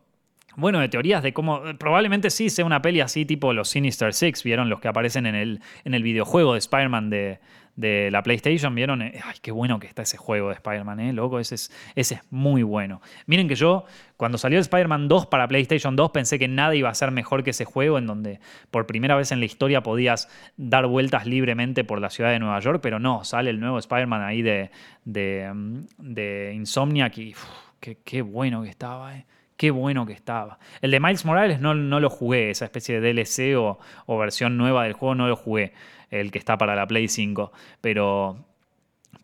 bueno, 0.58 0.80
de 0.80 0.90
teorías 0.90 1.22
de 1.22 1.34
cómo. 1.34 1.62
Probablemente 1.78 2.32
sí 2.32 2.50
sea 2.50 2.66
una 2.66 2.82
peli 2.82 3.00
así, 3.00 3.26
tipo 3.26 3.54
los 3.54 3.70
Sinister 3.70 4.12
Six, 4.12 4.44
¿vieron? 4.44 4.70
Los 4.70 4.80
que 4.80 4.88
aparecen 4.88 5.28
en 5.28 5.36
el, 5.36 5.62
en 5.86 5.94
el 5.94 6.02
videojuego 6.02 6.54
de 6.54 6.60
Spider-Man 6.60 7.12
de, 7.12 7.40
la 8.10 8.24
PlayStation, 8.24 8.74
¿vieron? 8.74 9.04
Eh, 9.04 9.22
ay, 9.24 9.36
qué 9.40 9.52
bueno 9.52 9.80
que 9.80 9.86
está 9.86 10.02
ese 10.02 10.18
juego 10.18 10.48
de 10.48 10.56
Spider-Man, 10.56 11.00
¿eh? 11.00 11.14
Loco, 11.14 11.40
ese 11.40 11.54
es, 11.54 11.72
ese 11.94 12.16
es 12.16 12.22
muy 12.32 12.64
bueno. 12.64 13.02
Miren 13.28 13.48
que 13.48 13.54
yo, 13.54 13.86
cuando 14.18 14.40
salió 14.40 14.58
Spider-Man 14.58 15.08
2 15.08 15.28
para 15.28 15.48
PlayStation 15.48 15.96
2, 15.96 16.10
pensé 16.10 16.40
que 16.40 16.48
nada 16.48 16.74
iba 16.74 16.90
a 16.90 16.96
ser 16.96 17.12
mejor 17.12 17.44
que 17.44 17.52
ese 17.52 17.66
juego, 17.66 18.00
en 18.00 18.08
donde 18.08 18.40
por 18.72 18.88
primera 18.88 19.16
vez 19.16 19.32
en 19.32 19.40
la 19.40 19.46
historia 19.46 19.84
podías 19.84 20.28
dar 20.58 20.88
vueltas 20.88 21.28
libremente 21.28 21.84
por 21.84 22.02
la 22.02 22.10
ciudad 22.10 22.32
de 22.32 22.40
Nueva 22.40 22.60
York, 22.62 22.80
pero 22.82 22.98
no, 22.98 23.24
sale 23.24 23.52
el 23.52 23.60
nuevo 23.60 23.78
Spider-Man 23.78 24.24
ahí 24.24 24.42
de, 24.42 24.72
de, 25.06 25.52
mm, 25.54 25.86
de 26.00 26.54
Insomniac 26.56 27.16
y 27.20 27.36
qué, 27.80 28.22
bueno 28.24 28.64
que 28.64 28.70
estaba, 28.70 29.16
eh. 29.16 29.28
Qué 29.58 29.72
bueno 29.72 30.06
que 30.06 30.14
estaba. 30.14 30.60
El 30.82 30.92
de 30.92 31.00
Miles 31.00 31.26
Morales 31.26 31.60
no, 31.60 31.74
no 31.74 32.00
lo 32.00 32.10
jugué, 32.10 32.52
esa 32.52 32.66
especie 32.66 33.02
de 33.02 33.14
DLC 33.14 33.58
o, 33.58 33.80
o, 34.06 34.18
versión 34.18 34.56
nueva 34.56 34.84
del 34.84 34.94
juego 34.94 35.16
no 35.16 35.28
lo 35.28 35.36
jugué, 35.36 35.74
el 36.12 36.32
que 36.32 36.38
está 36.38 36.58
para 36.58 36.76
la 36.76 36.88
Play 36.88 37.08
5. 37.08 37.52
Pero, 37.82 38.38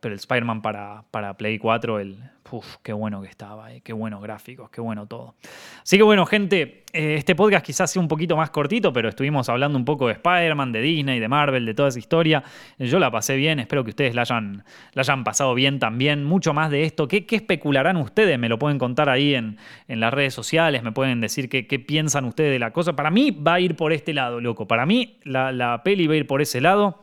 pero 0.04 0.14
el 0.14 0.20
Spider-Man 0.20 0.62
para, 0.62 1.06
para 1.12 1.36
Play 1.38 1.58
4, 1.58 2.00
el, 2.00 2.18
Uf, 2.54 2.76
qué 2.84 2.94
bueno 2.94 3.20
que 3.20 3.30
estaba, 3.30 3.74
eh, 3.74 3.82
qué 3.82 3.94
buenos 3.94 4.22
gráficos, 4.22 4.70
qué 4.70 4.80
bueno 4.80 5.08
todo. 5.08 5.34
Así 5.82 5.98
que 5.98 6.04
bueno, 6.04 6.24
gente, 6.28 6.84
eh, 6.94 7.16
este 7.18 7.34
podcast 7.34 7.66
quizás 7.66 7.90
sea 7.90 8.00
un 8.00 8.08
poquito 8.08 8.38
más 8.38 8.52
cortito, 8.52 8.94
pero 8.94 9.10
estuvimos 9.10 9.50
hablando 9.50 9.76
un 9.76 9.86
poco 9.86 10.06
de 10.06 10.14
Spider-Man, 10.14 10.72
de 10.72 10.82
Disney, 10.82 11.20
de 11.20 11.28
Marvel, 11.28 11.66
de 11.66 11.74
toda 11.74 11.90
esa 11.90 11.98
historia. 11.98 12.44
Yo 12.78 13.00
la 13.00 13.10
pasé 13.10 13.38
bien, 13.38 13.60
espero 13.60 13.84
que 13.84 13.90
ustedes 13.90 14.14
la 14.14 14.22
hayan, 14.22 14.64
la 14.94 15.02
hayan 15.02 15.24
pasado 15.24 15.56
bien 15.56 15.80
también. 15.80 16.24
Mucho 16.26 16.54
más 16.54 16.70
de 16.70 16.84
esto, 16.84 17.08
¿qué, 17.08 17.26
especularán 17.28 17.98
ustedes? 17.98 18.38
Me 18.38 18.50
lo 18.50 18.60
pueden 18.60 18.78
contar 18.78 19.10
ahí 19.10 19.34
en, 19.34 19.58
en 19.88 20.00
las 20.00 20.14
redes 20.14 20.36
sociales, 20.36 20.84
me 20.84 20.92
pueden 20.92 21.22
decir 21.22 21.50
qué, 21.50 21.66
qué, 21.66 21.80
piensan 21.80 22.26
ustedes 22.26 22.52
de 22.52 22.60
la 22.60 22.72
cosa. 22.72 22.96
Para 22.96 23.10
mí 23.10 23.32
va 23.32 23.56
a 23.56 23.60
ir 23.62 23.76
por 23.76 23.94
este 23.94 24.14
lado, 24.14 24.40
loco. 24.40 24.68
Para 24.68 24.86
mí 24.86 25.18
la, 25.24 25.52
la 25.52 25.82
peli 25.82 26.06
va 26.06 26.14
a 26.14 26.18
ir 26.18 26.28
por 26.28 26.40
ese 26.44 26.62
lado. 26.62 27.03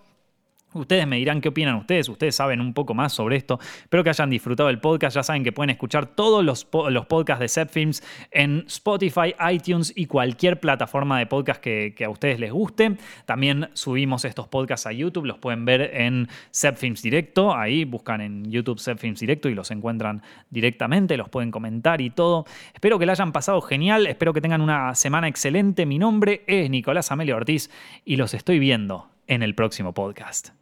Ustedes 0.73 1.05
me 1.05 1.17
dirán 1.17 1.41
qué 1.41 1.49
opinan 1.49 1.75
ustedes, 1.75 2.09
ustedes 2.09 2.37
saben 2.37 2.61
un 2.61 2.73
poco 2.75 2.95
más 2.95 3.13
sobre 3.13 3.37
esto. 3.37 3.59
Espero 3.83 4.05
que 4.05 4.11
hayan 4.11 4.31
disfrutado 4.31 4.69
el 4.69 4.79
podcast, 4.79 5.17
ya 5.17 5.25
saben 5.25 5.43
que 5.43 5.51
pueden 5.51 5.71
escuchar 5.71 6.07
todos 6.07 6.45
los, 6.45 6.69
los 6.91 7.07
podcasts 7.07 7.41
de 7.41 7.49
Zepfilms 7.49 8.03
en 8.31 8.65
Spotify, 8.69 9.35
iTunes 9.51 9.93
y 9.97 10.07
cualquier 10.07 10.61
plataforma 10.61 11.19
de 11.19 11.27
podcast 11.27 11.61
que, 11.61 11.93
a 12.05 12.09
ustedes 12.09 12.39
les 12.39 12.53
guste. 12.53 12.97
También 13.27 13.71
subimos 13.73 14.25
estos 14.25 14.47
podcasts 14.47 14.87
a 14.87 14.93
YouTube, 14.93 15.27
los 15.27 15.39
pueden 15.39 15.65
ver 15.65 15.91
en 15.93 16.29
Zepfilms 16.55 17.03
Directo, 17.03 17.53
ahí 17.53 17.85
buscan 17.85 18.21
en 18.21 18.49
YouTube 18.49 18.79
Zepfilms 18.79 19.19
Directo 19.19 19.49
y 19.49 19.55
los 19.55 19.73
encuentran 19.73 20.23
directamente, 20.51 21.17
los 21.17 21.29
pueden 21.29 21.51
comentar 21.51 22.01
y 22.01 22.11
todo. 22.11 22.45
Espero 22.73 22.97
que 23.01 23.07
la 23.07 23.13
hayan 23.13 23.33
pasado 23.33 23.61
genial, 23.61 24.07
espero 24.07 24.33
que 24.33 24.41
tengan 24.41 24.61
una 24.61 24.95
semana 24.95 25.27
excelente. 25.27 25.85
Mi 25.85 25.99
nombre 25.99 26.45
es 26.47 26.71
Nicolás 26.71 27.11
Amelio 27.11 27.37
Ortiz 27.37 27.71
y 28.05 28.15
los 28.15 28.35
estoy 28.35 28.61
viendo 28.61 29.09
en 29.27 29.43
el 29.43 29.57
próximo 29.57 29.95
podcast. 29.95 30.60